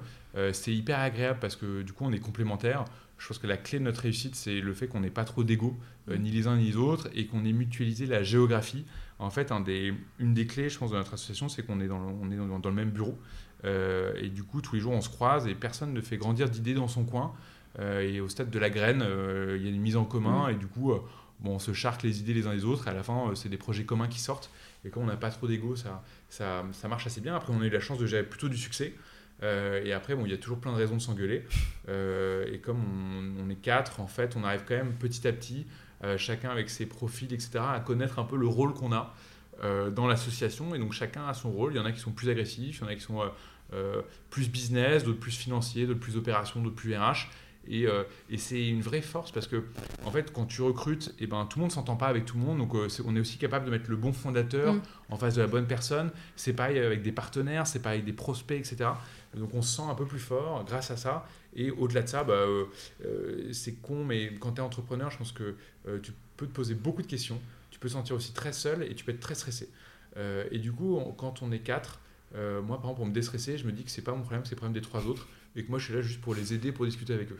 c'est 0.51 0.73
hyper 0.73 0.97
agréable 0.97 1.37
parce 1.39 1.55
que 1.55 1.83
du 1.83 1.93
coup, 1.93 2.05
on 2.05 2.11
est 2.11 2.19
complémentaires. 2.19 2.85
Je 3.19 3.27
pense 3.27 3.37
que 3.37 3.47
la 3.47 3.57
clé 3.57 3.77
de 3.79 3.83
notre 3.83 4.01
réussite, 4.01 4.35
c'est 4.35 4.59
le 4.59 4.73
fait 4.73 4.87
qu'on 4.87 5.01
n'ait 5.01 5.09
pas 5.09 5.25
trop 5.25 5.43
d'ego, 5.43 5.77
ni 6.07 6.31
les 6.31 6.47
uns 6.47 6.57
ni 6.57 6.67
les 6.67 6.77
autres, 6.77 7.09
et 7.13 7.27
qu'on 7.27 7.45
ait 7.45 7.53
mutualisé 7.53 8.05
la 8.05 8.23
géographie. 8.23 8.85
En 9.19 9.29
fait, 9.29 9.51
un 9.51 9.59
des, 9.59 9.93
une 10.17 10.33
des 10.33 10.47
clés, 10.47 10.69
je 10.69 10.79
pense, 10.79 10.91
de 10.91 10.95
notre 10.95 11.13
association, 11.13 11.49
c'est 11.49 11.63
qu'on 11.63 11.79
est, 11.81 11.87
dans 11.87 11.99
le, 11.99 12.05
on 12.21 12.31
est 12.31 12.37
dans, 12.37 12.59
dans, 12.59 12.69
le 12.69 12.75
même 12.75 12.91
bureau. 12.91 13.19
et 13.65 14.29
du 14.29 14.43
coup, 14.43 14.61
tous 14.61 14.75
les 14.75 14.81
jours, 14.81 14.93
on 14.93 15.01
se 15.01 15.09
croise 15.09 15.47
et 15.47 15.53
personne 15.53 15.93
ne 15.93 16.01
fait 16.01 16.17
grandir 16.17 16.49
d'idées 16.49 16.73
dans 16.73 16.87
son 16.87 17.03
coin. 17.03 17.33
Euh, 17.77 18.01
et 18.01 18.19
au 18.19 18.29
stade 18.29 18.49
de 18.49 18.59
la 18.59 18.69
graine, 18.69 19.03
euh, 19.03 19.55
il 19.57 19.63
y 19.63 19.67
a 19.67 19.69
une 19.69 19.81
mise 19.81 19.95
en 19.95 20.05
commun 20.05 20.47
mm. 20.47 20.51
et 20.51 20.55
du 20.55 20.67
coup, 20.67 20.91
euh, 20.91 20.99
bon, 21.39 21.55
on 21.55 21.59
se 21.59 21.73
charque 21.73 22.03
les 22.03 22.19
idées 22.19 22.33
les 22.33 22.47
uns 22.47 22.53
les 22.53 22.65
autres 22.65 22.87
et 22.87 22.89
à 22.89 22.93
la 22.93 23.03
fin, 23.03 23.31
c'est 23.35 23.49
des 23.49 23.57
projets 23.57 23.85
communs 23.85 24.07
qui 24.07 24.19
sortent. 24.19 24.49
Et 24.85 24.89
comme 24.89 25.03
on 25.03 25.07
n'a 25.07 25.17
pas 25.17 25.29
trop 25.29 25.47
d'ego, 25.47 25.75
ça, 25.75 26.03
ça, 26.29 26.65
ça, 26.71 26.87
marche 26.87 27.05
assez 27.05 27.21
bien. 27.21 27.35
Après, 27.35 27.53
on 27.53 27.61
a 27.61 27.65
eu 27.65 27.69
la 27.69 27.79
chance 27.79 27.99
de 27.99 28.05
gérer 28.05 28.23
plutôt 28.23 28.49
du 28.49 28.57
succès. 28.57 28.93
Et 29.41 29.93
après, 29.93 30.15
bon, 30.15 30.25
il 30.25 30.31
y 30.31 30.33
a 30.33 30.37
toujours 30.37 30.59
plein 30.59 30.71
de 30.71 30.77
raisons 30.77 30.95
de 30.95 31.01
s'engueuler. 31.01 31.45
et 31.87 32.59
comme 32.59 32.79
on, 33.39 33.49
est 33.49 33.55
quatre, 33.55 33.99
en 33.99 34.07
fait, 34.07 34.35
on 34.35 34.43
arrive 34.43 34.63
quand 34.67 34.75
même 34.75 34.93
petit 34.93 35.27
à 35.27 35.33
petit, 35.33 35.65
chacun 36.17 36.49
avec 36.49 36.69
ses 36.69 36.85
profils, 36.85 37.33
etc., 37.33 37.59
à 37.59 37.79
connaître 37.79 38.19
un 38.19 38.25
peu 38.25 38.37
le 38.37 38.47
rôle 38.47 38.73
qu'on 38.73 38.91
a 38.91 39.13
dans 39.61 40.07
l'association. 40.07 40.75
Et 40.75 40.79
donc, 40.79 40.93
chacun 40.93 41.27
a 41.27 41.33
son 41.33 41.51
rôle. 41.51 41.73
Il 41.73 41.77
y 41.77 41.79
en 41.79 41.85
a 41.85 41.91
qui 41.91 41.99
sont 41.99 42.11
plus 42.11 42.29
agressifs, 42.29 42.79
il 42.79 42.81
y 42.81 42.85
en 42.85 42.89
a 42.89 42.95
qui 42.95 43.01
sont 43.01 43.21
plus 44.29 44.49
business, 44.49 45.03
d'autres 45.03 45.19
plus 45.19 45.37
financiers, 45.37 45.87
d'autres 45.87 45.99
plus 45.99 46.17
opérations, 46.17 46.61
d'autres 46.61 46.75
plus 46.75 46.95
RH. 46.95 47.29
Euh, 47.71 48.03
et, 48.29 48.37
c'est 48.37 48.67
une 48.67 48.81
vraie 48.81 49.01
force 49.01 49.31
parce 49.31 49.47
que, 49.47 49.63
en 50.03 50.11
fait, 50.11 50.31
quand 50.33 50.45
tu 50.45 50.61
recrutes, 50.61 51.09
et 51.19 51.23
eh 51.23 51.27
ben, 51.27 51.45
tout 51.45 51.59
le 51.59 51.61
monde 51.61 51.71
ne 51.71 51.75
s'entend 51.75 51.95
pas 51.95 52.07
avec 52.07 52.25
tout 52.25 52.37
le 52.37 52.43
monde. 52.43 52.57
Donc, 52.57 52.73
euh, 52.75 52.87
on 53.05 53.15
est 53.15 53.19
aussi 53.19 53.37
capable 53.37 53.65
de 53.65 53.71
mettre 53.71 53.89
le 53.89 53.95
bon 53.95 54.13
fondateur 54.13 54.73
mm. 54.73 54.81
en 55.09 55.17
face 55.17 55.35
de 55.35 55.41
la 55.41 55.47
bonne 55.47 55.67
personne. 55.67 56.11
C'est 56.35 56.53
pareil 56.53 56.79
avec 56.79 57.01
des 57.01 57.11
partenaires, 57.11 57.67
c'est 57.67 57.79
pareil 57.79 57.99
avec 57.99 58.05
des 58.05 58.13
prospects, 58.13 58.57
etc. 58.57 58.91
Donc, 59.35 59.53
on 59.53 59.61
se 59.61 59.77
sent 59.77 59.83
un 59.87 59.95
peu 59.95 60.05
plus 60.05 60.19
fort 60.19 60.63
grâce 60.65 60.91
à 60.91 60.97
ça. 60.97 61.27
Et 61.55 61.71
au-delà 61.71 62.01
de 62.01 62.07
ça, 62.07 62.23
bah, 62.23 62.33
euh, 62.33 63.53
c'est 63.53 63.75
con, 63.75 64.03
mais 64.03 64.33
quand 64.39 64.53
tu 64.53 64.57
es 64.57 64.63
entrepreneur, 64.63 65.11
je 65.11 65.17
pense 65.17 65.31
que 65.31 65.55
tu 66.01 66.13
peux 66.37 66.47
te 66.47 66.53
poser 66.53 66.75
beaucoup 66.75 67.01
de 67.01 67.07
questions. 67.07 67.39
Tu 67.71 67.79
peux 67.79 67.87
te 67.87 67.93
sentir 67.93 68.15
aussi 68.15 68.33
très 68.33 68.53
seul 68.53 68.83
et 68.83 68.95
tu 68.95 69.05
peux 69.05 69.11
être 69.11 69.19
très 69.19 69.35
stressé. 69.35 69.69
et 70.17 70.59
du 70.59 70.71
coup, 70.71 70.99
quand 71.17 71.41
on 71.41 71.51
est 71.51 71.59
quatre, 71.59 71.99
moi, 72.33 72.77
par 72.77 72.77
exemple, 72.77 72.95
pour 72.95 73.05
me 73.05 73.13
déstresser, 73.13 73.57
je 73.57 73.65
me 73.65 73.71
dis 73.71 73.83
que 73.83 73.91
c'est 73.91 74.01
pas 74.01 74.13
mon 74.13 74.21
problème, 74.21 74.43
c'est 74.45 74.51
le 74.51 74.57
problème 74.57 74.73
des 74.73 74.81
trois 74.81 75.05
autres 75.05 75.27
et 75.55 75.63
que 75.63 75.69
moi 75.69 75.79
je 75.79 75.85
suis 75.85 75.93
là 75.93 76.01
juste 76.01 76.21
pour 76.21 76.35
les 76.35 76.53
aider, 76.53 76.71
pour 76.71 76.85
discuter 76.85 77.13
avec 77.13 77.31
eux. 77.31 77.39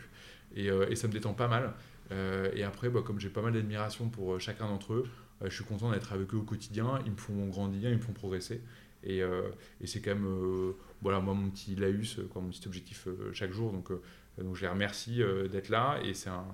Et, 0.54 0.70
euh, 0.70 0.94
ça 0.94 1.08
me 1.08 1.12
détend 1.12 1.32
pas 1.32 1.48
mal. 1.48 1.72
Euh, 2.12 2.50
et 2.54 2.64
après, 2.64 2.88
bah, 2.88 3.02
comme 3.04 3.20
j'ai 3.20 3.28
pas 3.28 3.42
mal 3.42 3.52
d'admiration 3.52 4.08
pour 4.08 4.34
euh, 4.34 4.38
chacun 4.38 4.66
d'entre 4.66 4.94
eux, 4.94 5.08
je 5.42 5.54
suis 5.54 5.64
content 5.64 5.90
d'être 5.90 6.12
avec 6.12 6.34
eux 6.34 6.38
au 6.38 6.42
quotidien. 6.42 7.00
Ils 7.06 7.12
me 7.12 7.16
font 7.16 7.46
grandir, 7.46 7.88
ils 7.88 7.96
me 7.96 8.02
font 8.02 8.12
progresser. 8.12 8.60
Et, 9.04 9.20
et 9.80 9.86
c'est 9.86 10.00
quand 10.00 10.14
même, 10.14 10.74
voilà, 11.00 11.20
moi, 11.20 11.34
mon 11.34 11.48
petit 11.50 11.74
laus, 11.74 12.20
quoi, 12.30 12.42
mon 12.42 12.50
petit 12.50 12.66
objectif 12.66 13.08
chaque 13.32 13.52
jour. 13.52 13.72
Donc, 13.72 13.90
donc 14.38 14.56
je 14.56 14.62
les 14.62 14.68
remercie 14.68 15.22
d'être 15.50 15.68
là. 15.70 15.98
Et 16.04 16.14
c'est 16.14 16.30
un. 16.30 16.44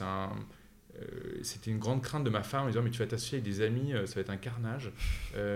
un 0.00 0.30
c'était 1.42 1.70
une 1.70 1.78
grande 1.78 2.02
crainte 2.02 2.24
de 2.24 2.30
ma 2.30 2.42
femme 2.42 2.64
en 2.64 2.66
disant 2.68 2.80
mais 2.82 2.90
tu 2.90 3.00
vas 3.00 3.06
t'associer 3.06 3.36
avec 3.38 3.44
des 3.44 3.60
amis 3.60 3.92
ça 4.06 4.14
va 4.14 4.22
être 4.22 4.30
un 4.30 4.38
carnage 4.38 4.90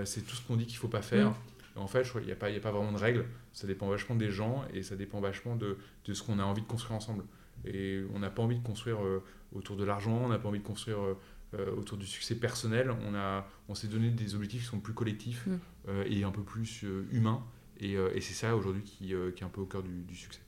c'est 0.04 0.20
tout 0.20 0.36
ce 0.36 0.46
qu'on 0.46 0.56
dit 0.56 0.66
qu'il 0.66 0.76
faut 0.76 0.86
pas 0.86 1.00
faire 1.00 1.30
mm. 1.30 1.34
En 1.76 1.86
fait, 1.86 2.06
il 2.16 2.26
n'y 2.26 2.32
a, 2.32 2.36
pas, 2.36 2.48
a 2.48 2.60
pas 2.60 2.72
vraiment 2.72 2.92
de 2.92 2.98
règles. 2.98 3.24
Ça 3.52 3.66
dépend 3.66 3.88
vachement 3.88 4.16
des 4.16 4.30
gens 4.30 4.64
et 4.74 4.82
ça 4.82 4.96
dépend 4.96 5.20
vachement 5.20 5.56
de, 5.56 5.78
de 6.04 6.14
ce 6.14 6.22
qu'on 6.22 6.38
a 6.38 6.44
envie 6.44 6.62
de 6.62 6.66
construire 6.66 6.96
ensemble. 6.96 7.24
Et 7.64 8.02
on 8.14 8.18
n'a 8.18 8.30
pas 8.30 8.42
envie 8.42 8.58
de 8.58 8.64
construire 8.64 9.04
euh, 9.04 9.22
autour 9.52 9.76
de 9.76 9.84
l'argent, 9.84 10.18
on 10.24 10.28
n'a 10.28 10.38
pas 10.38 10.48
envie 10.48 10.60
de 10.60 10.66
construire 10.66 11.00
euh, 11.00 11.18
euh, 11.54 11.74
autour 11.76 11.98
du 11.98 12.06
succès 12.06 12.34
personnel. 12.34 12.90
On, 13.06 13.14
a, 13.14 13.46
on 13.68 13.74
s'est 13.74 13.88
donné 13.88 14.10
des 14.10 14.34
objectifs 14.34 14.62
qui 14.62 14.68
sont 14.68 14.80
plus 14.80 14.94
collectifs 14.94 15.46
mm. 15.46 15.90
et 16.06 16.24
un 16.24 16.30
peu 16.30 16.42
plus 16.42 16.84
humains. 17.10 17.42
Et, 17.80 17.92
et 17.94 18.20
c'est 18.20 18.34
ça 18.34 18.56
aujourd'hui 18.56 18.82
qui, 18.82 19.06
qui, 19.06 19.12
est 19.14 19.42
un 19.42 19.48
peu 19.48 19.62
au 19.62 19.66
cœur 19.66 19.82
du, 19.82 20.02
du 20.02 20.14
succès. 20.14 20.40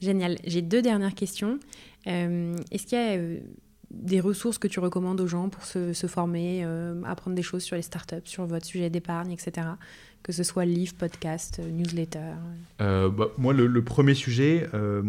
Génial. 0.00 0.36
J'ai 0.44 0.62
deux 0.62 0.82
dernières 0.82 1.14
questions. 1.14 1.60
Est-ce 2.04 2.86
qu'il 2.86 2.98
y 2.98 3.00
a 3.00 3.40
des 3.90 4.20
ressources 4.20 4.58
que 4.58 4.68
tu 4.68 4.80
recommandes 4.80 5.20
aux 5.20 5.26
gens 5.26 5.48
pour 5.48 5.64
se, 5.64 5.92
former, 6.06 6.64
apprendre 7.04 7.34
des 7.34 7.42
choses 7.42 7.62
sur 7.62 7.76
les 7.76 7.82
startups, 7.82 8.16
sur 8.24 8.46
votre 8.46 8.66
sujet 8.66 8.90
d'épargne, 8.90 9.32
etc 9.32 9.68
que 10.22 10.32
ce 10.32 10.42
soit 10.42 10.64
livre, 10.64 10.94
podcast, 10.94 11.58
euh, 11.58 11.70
newsletter 11.70 12.34
euh, 12.80 13.08
bah, 13.08 13.28
Moi, 13.38 13.54
le, 13.54 13.84
premier 13.84 14.14
sujet, 14.14 14.68
euh, 14.74 15.02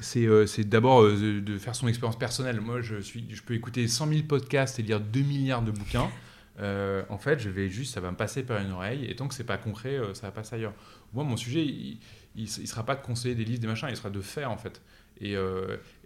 c'est 0.00 0.68
d'abord 0.68 1.04
de 1.04 1.58
faire 1.58 1.74
son 1.74 1.88
expérience 1.88 2.18
personnelle. 2.18 2.60
Moi, 2.60 2.80
je 2.80 3.42
peux 3.42 3.54
écouter 3.54 3.86
100 3.88 4.08
000 4.08 4.22
podcasts 4.24 4.78
et 4.78 4.82
lire 4.82 5.00
2 5.00 5.20
milliards 5.20 5.62
de 5.62 5.70
bouquins. 5.70 6.10
en 6.58 7.18
fait, 7.18 7.38
je 7.38 7.48
vais 7.48 7.68
juste, 7.68 7.94
ça 7.94 8.00
va 8.00 8.10
me 8.10 8.16
passer 8.16 8.42
par 8.42 8.60
une 8.60 8.72
oreille, 8.72 9.06
et 9.06 9.16
tant 9.16 9.28
que 9.28 9.34
c'est 9.34 9.44
pas 9.44 9.58
concret, 9.58 9.98
ça 10.14 10.26
va 10.26 10.32
passer 10.32 10.56
ailleurs. 10.56 10.74
Moi, 11.14 11.24
mon 11.24 11.36
sujet, 11.36 11.64
il, 11.64 11.98
ne 12.36 12.46
sera 12.46 12.84
pas 12.84 12.94
de 12.94 13.02
conseiller 13.02 13.34
des 13.34 13.44
livres, 13.44 13.60
des 13.60 13.66
machins, 13.66 13.88
il 13.90 13.96
sera 13.96 14.10
de 14.10 14.20
faire 14.20 14.50
en 14.50 14.58
fait. 14.58 14.82
Et 15.20 15.34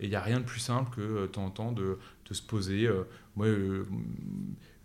il 0.01 0.09
n'y 0.09 0.15
a 0.15 0.21
rien 0.21 0.41
de 0.41 0.45
plus 0.45 0.61
simple 0.61 0.95
que 0.95 1.23
de 1.23 1.27
temps 1.27 1.45
en 1.45 1.51
temps 1.51 1.73
de, 1.73 1.99
de 2.29 2.35
se 2.35 2.43
poser. 2.43 2.89
moi, 3.37 3.47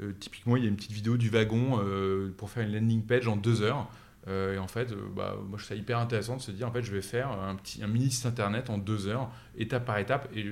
euh, 0.02 0.14
typiquement, 0.20 0.56
il 0.56 0.64
y 0.64 0.66
a 0.66 0.70
une 0.70 0.76
petite 0.76 0.92
vidéo 0.92 1.18
du 1.18 1.30
wagon 1.30 1.80
euh, 1.82 2.32
pour 2.38 2.50
faire 2.50 2.64
une 2.64 2.74
landing 2.74 3.04
page 3.04 3.28
en 3.28 3.36
deux 3.36 3.62
heures. 3.62 3.90
Euh, 4.28 4.56
et 4.56 4.58
en 4.58 4.68
fait, 4.68 4.94
bah, 5.16 5.36
moi, 5.38 5.58
je 5.58 5.64
trouve 5.64 5.70
ça 5.70 5.76
hyper 5.76 6.00
intéressant 6.00 6.38
de 6.38 6.42
se 6.42 6.52
dire, 6.52 6.68
en 6.68 6.72
fait, 6.72 6.84
je 6.84 6.92
vais 6.92 7.02
faire 7.02 7.32
un, 7.32 7.56
petit, 7.56 7.84
un 7.84 7.88
mini 7.88 8.12
site 8.12 8.26
internet 8.26 8.70
en 8.70 8.78
deux 8.78 9.08
heures, 9.08 9.30
étape 9.58 9.86
par 9.86 9.98
étape. 9.98 10.30
Et 10.36 10.44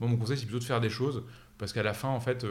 moi, 0.00 0.08
mon 0.08 0.16
conseil, 0.16 0.38
c'est 0.38 0.46
plutôt 0.46 0.60
de 0.60 0.64
faire 0.64 0.80
des 0.80 0.90
choses, 0.90 1.24
parce 1.58 1.72
qu'à 1.72 1.82
la 1.82 1.94
fin, 1.94 2.08
en 2.08 2.20
fait, 2.20 2.46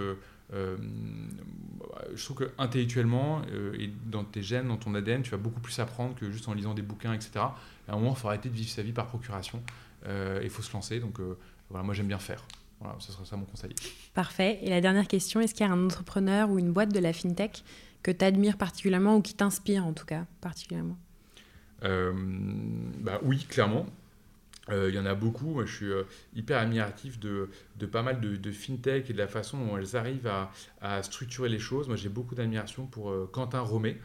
je 0.52 2.24
trouve 2.24 2.38
que 2.38 2.52
intellectuellement 2.58 3.42
et 3.80 3.90
dans 4.06 4.26
tes 4.26 4.44
gènes, 4.44 4.68
dans 4.68 4.78
ton 4.78 4.94
ADN, 4.94 5.22
tu 5.22 5.32
vas 5.32 5.38
beaucoup 5.38 5.62
plus 5.62 5.80
apprendre 5.80 6.16
que 6.16 6.30
juste 6.30 6.50
en 6.50 6.54
lisant 6.54 6.74
des 6.74 6.82
bouquins, 6.82 7.14
etc. 7.14 7.32
Et 7.88 7.92
à 7.92 7.94
un 7.94 7.96
moment, 7.96 8.14
il 8.16 8.20
faut 8.20 8.28
arrêter 8.28 8.50
de 8.50 8.56
vivre 8.56 8.70
sa 8.70 8.84
vie 8.84 8.92
par 8.92 9.08
procuration. 9.08 9.64
Il 10.06 10.50
faut 10.50 10.62
se 10.62 10.74
lancer. 10.74 11.00
Donc, 11.00 11.20
voilà, 11.70 11.84
moi, 11.84 11.94
j'aime 11.94 12.08
bien 12.08 12.20
faire. 12.20 12.46
Voilà, 12.80 12.96
ce 13.00 13.12
serait 13.12 13.26
ça 13.26 13.38
mon 13.38 13.46
conseil. 13.46 13.74
Parfait. 14.14 14.60
Et 14.62 14.70
la 14.70 14.82
dernière 14.82 15.08
question, 15.08 15.40
est-ce 15.40 15.54
qu'il 15.54 15.66
y 15.66 15.70
a 15.70 15.72
un 15.72 15.86
entrepreneur 15.86 16.50
ou 16.50 16.60
une 16.60 16.74
boîte 16.74 16.94
de 16.94 17.00
la 17.00 17.14
FinTech 17.14 17.64
que 18.02 18.12
tu 18.12 18.26
admires 18.26 18.58
particulièrement 18.58 19.16
ou 19.16 19.22
qui 19.22 19.34
t'inspire 19.34 19.86
en 19.86 19.94
tout 19.94 20.06
cas 20.06 20.26
particulièrement? 20.42 20.98
Euh, 21.84 22.12
bah 23.00 23.20
Oui, 23.24 23.46
clairement. 23.50 23.86
Euh, 24.70 24.90
il 24.90 24.96
y 24.96 25.00
en 25.00 25.06
a 25.06 25.16
beaucoup. 25.16 25.48
Moi, 25.48 25.66
je 25.66 25.76
suis 25.76 25.92
euh, 25.92 26.04
hyper 26.36 26.60
admiratif 26.60 27.20
de, 27.20 27.50
de, 27.78 27.86
pas 27.86 28.02
mal 28.02 28.22
de, 28.22 28.38
de, 28.38 28.52
fintech 28.52 29.10
et 29.10 29.14
de 29.14 29.18
la 29.18 29.28
façon 29.28 29.58
dont 29.58 29.78
elles 29.78 29.96
arrivent 29.96 30.28
à, 30.28 30.52
à 30.82 31.04
structurer 31.04 31.50
les 31.50 31.60
choses. 31.60 31.88
Moi, 31.88 31.98
j'ai 31.98 32.10
beaucoup 32.10 32.36
d'admiration 32.36 32.86
pour 32.86 33.12
euh, 33.12 33.30
Quentin 33.32 33.62
Romé, 33.62 33.98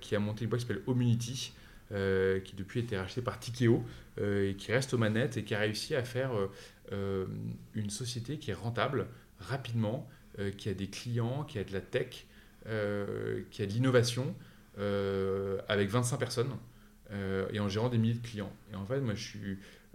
qui 0.00 0.16
a 0.16 0.18
monté 0.18 0.42
une 0.42 0.50
boîte 0.50 0.62
qui 0.62 0.66
s'appelle 0.66 0.82
Omunity, 0.88 1.52
qui 1.90 2.56
depuis 2.56 2.80
été 2.80 2.96
racheté 2.96 3.22
par 3.22 3.38
Tikeo 3.38 3.84
et 4.20 4.54
qui 4.58 4.72
reste 4.72 4.92
aux 4.94 4.98
manettes 4.98 5.36
et 5.36 5.44
qui 5.44 5.54
a 5.54 5.60
réussi 5.60 5.94
à 5.94 6.02
faire 6.02 6.32
une 6.92 7.90
société 7.90 8.38
qui 8.38 8.50
est 8.50 8.54
rentable 8.54 9.06
rapidement, 9.38 10.08
qui 10.58 10.68
a 10.68 10.74
des 10.74 10.88
clients, 10.88 11.44
qui 11.44 11.58
a 11.58 11.64
de 11.64 11.72
la 11.72 11.80
tech, 11.80 12.26
qui 12.64 13.62
a 13.62 13.66
de 13.66 13.72
l'innovation 13.72 14.34
avec 15.68 15.88
25 15.88 16.16
personnes. 16.18 16.56
Euh, 17.12 17.46
et 17.52 17.60
en 17.60 17.68
gérant 17.68 17.88
des 17.88 17.98
milliers 17.98 18.14
de 18.14 18.26
clients. 18.26 18.52
Et 18.72 18.76
en 18.76 18.84
fait, 18.84 19.00
moi, 19.00 19.14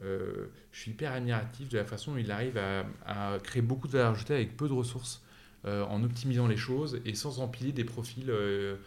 euh, 0.04 0.46
je 0.72 0.80
suis 0.80 0.92
hyper 0.92 1.12
admiratif 1.12 1.68
de 1.68 1.78
la 1.78 1.84
façon 1.84 2.14
dont 2.14 2.18
il 2.18 2.32
arrive 2.32 2.58
à, 2.58 3.38
créer 3.44 3.62
beaucoup 3.62 3.88
de 3.88 3.94
valeur 3.94 4.12
ajoutée 4.12 4.34
avec 4.34 4.56
peu 4.56 4.68
de 4.68 4.74
ressources, 4.74 5.22
euh, 5.66 5.84
en 5.86 6.04
optimisant 6.04 6.48
les 6.48 6.58
choses 6.58 7.00
et 7.06 7.14
sans 7.14 7.40
empiler 7.40 7.72
des 7.72 7.84
profils 7.84 8.32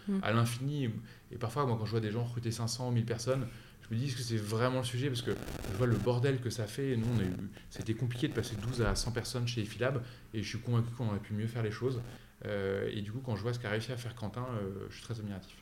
mm. 0.09 0.19
à 0.23 0.33
l'infini. 0.33 0.91
Et 1.33 1.37
parfois, 1.37 1.67
moi, 1.67 1.77
quand 1.79 1.87
je 1.87 1.91
vois 1.91 2.01
des 2.01 2.11
gens 2.11 2.25
recruter 2.25 2.51
500 2.51 2.89
ou 2.89 2.93
1000 2.93 3.05
personnes, 3.05 3.47
je 3.83 3.95
me 3.95 4.01
dis 4.01 4.13
que 4.13 4.21
c'est 4.21 4.37
vraiment 4.37 4.79
le 4.79 4.85
sujet? 4.85 5.09
Parce 5.09 5.23
que 5.23 5.33
je 5.73 5.77
vois 5.77 5.87
le 5.87 5.97
bordel 5.97 6.41
que 6.41 6.51
ça 6.51 6.67
fait. 6.67 6.97
Nous, 6.97 7.07
on 7.15 7.21
a 7.21 7.25
eu, 7.25 7.33
c'était 7.71 7.95
compliqué 7.95 8.29
de 8.29 8.33
passer 8.33 8.57
12 8.57 8.83
à 8.83 8.95
100 8.95 9.13
personnes 9.13 9.47
chez 9.47 9.61
Efilab 9.61 10.03
et 10.33 10.43
je 10.43 10.49
suis 10.49 10.59
convaincu 10.59 10.91
qu'on 10.97 11.09
aurait 11.09 11.19
pu 11.19 11.35
mieux 11.35 11.47
faire 11.47 11.63
les 11.63 11.71
choses. 11.71 12.01
et 12.45 13.03
du 13.03 13.13
coup, 13.13 13.21
quand 13.25 13.37
je 13.37 13.43
vois 13.43 13.53
ce 13.53 13.59
qu'a 13.59 13.71
réussi 13.71 13.93
à 13.93 13.97
faire 13.97 14.15
Quentin, 14.15 14.47
je 14.89 14.95
suis 14.95 15.05
très 15.05 15.19
admiratif. 15.19 15.57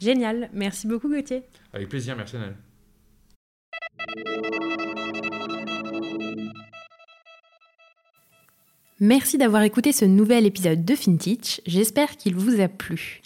Génial. 0.00 0.48
Merci 0.52 0.86
beaucoup, 0.86 1.08
Gauthier. 1.08 1.42
Avec 1.72 1.88
plaisir. 1.88 2.16
Merci, 2.16 2.36
Annelle. 2.36 2.56
Merci 9.02 9.38
d'avoir 9.38 9.62
écouté 9.62 9.92
ce 9.92 10.04
nouvel 10.04 10.44
épisode 10.44 10.84
de 10.84 10.94
FinTech. 10.94 11.62
J'espère 11.64 12.18
qu'il 12.18 12.34
vous 12.34 12.60
a 12.60 12.68
plu. 12.68 13.22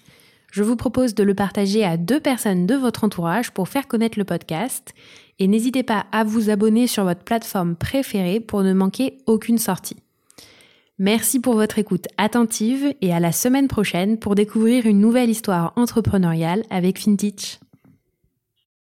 Je 0.52 0.62
vous 0.62 0.76
propose 0.76 1.16
de 1.16 1.24
le 1.24 1.34
partager 1.34 1.82
à 1.82 1.96
deux 1.96 2.20
personnes 2.20 2.64
de 2.64 2.76
votre 2.76 3.02
entourage 3.02 3.50
pour 3.50 3.68
faire 3.68 3.88
connaître 3.88 4.16
le 4.16 4.24
podcast. 4.24 4.94
Et 5.40 5.48
n'hésitez 5.48 5.82
pas 5.82 6.06
à 6.12 6.22
vous 6.22 6.48
abonner 6.48 6.86
sur 6.86 7.02
votre 7.02 7.24
plateforme 7.24 7.74
préférée 7.74 8.38
pour 8.38 8.62
ne 8.62 8.72
manquer 8.72 9.18
aucune 9.26 9.58
sortie. 9.58 9.96
Merci 11.00 11.40
pour 11.40 11.54
votre 11.54 11.80
écoute 11.80 12.06
attentive 12.18 12.94
et 13.00 13.12
à 13.12 13.18
la 13.18 13.32
semaine 13.32 13.66
prochaine 13.66 14.16
pour 14.16 14.36
découvrir 14.36 14.86
une 14.86 15.00
nouvelle 15.00 15.28
histoire 15.28 15.72
entrepreneuriale 15.74 16.62
avec 16.70 17.00
FinTech. 17.00 17.58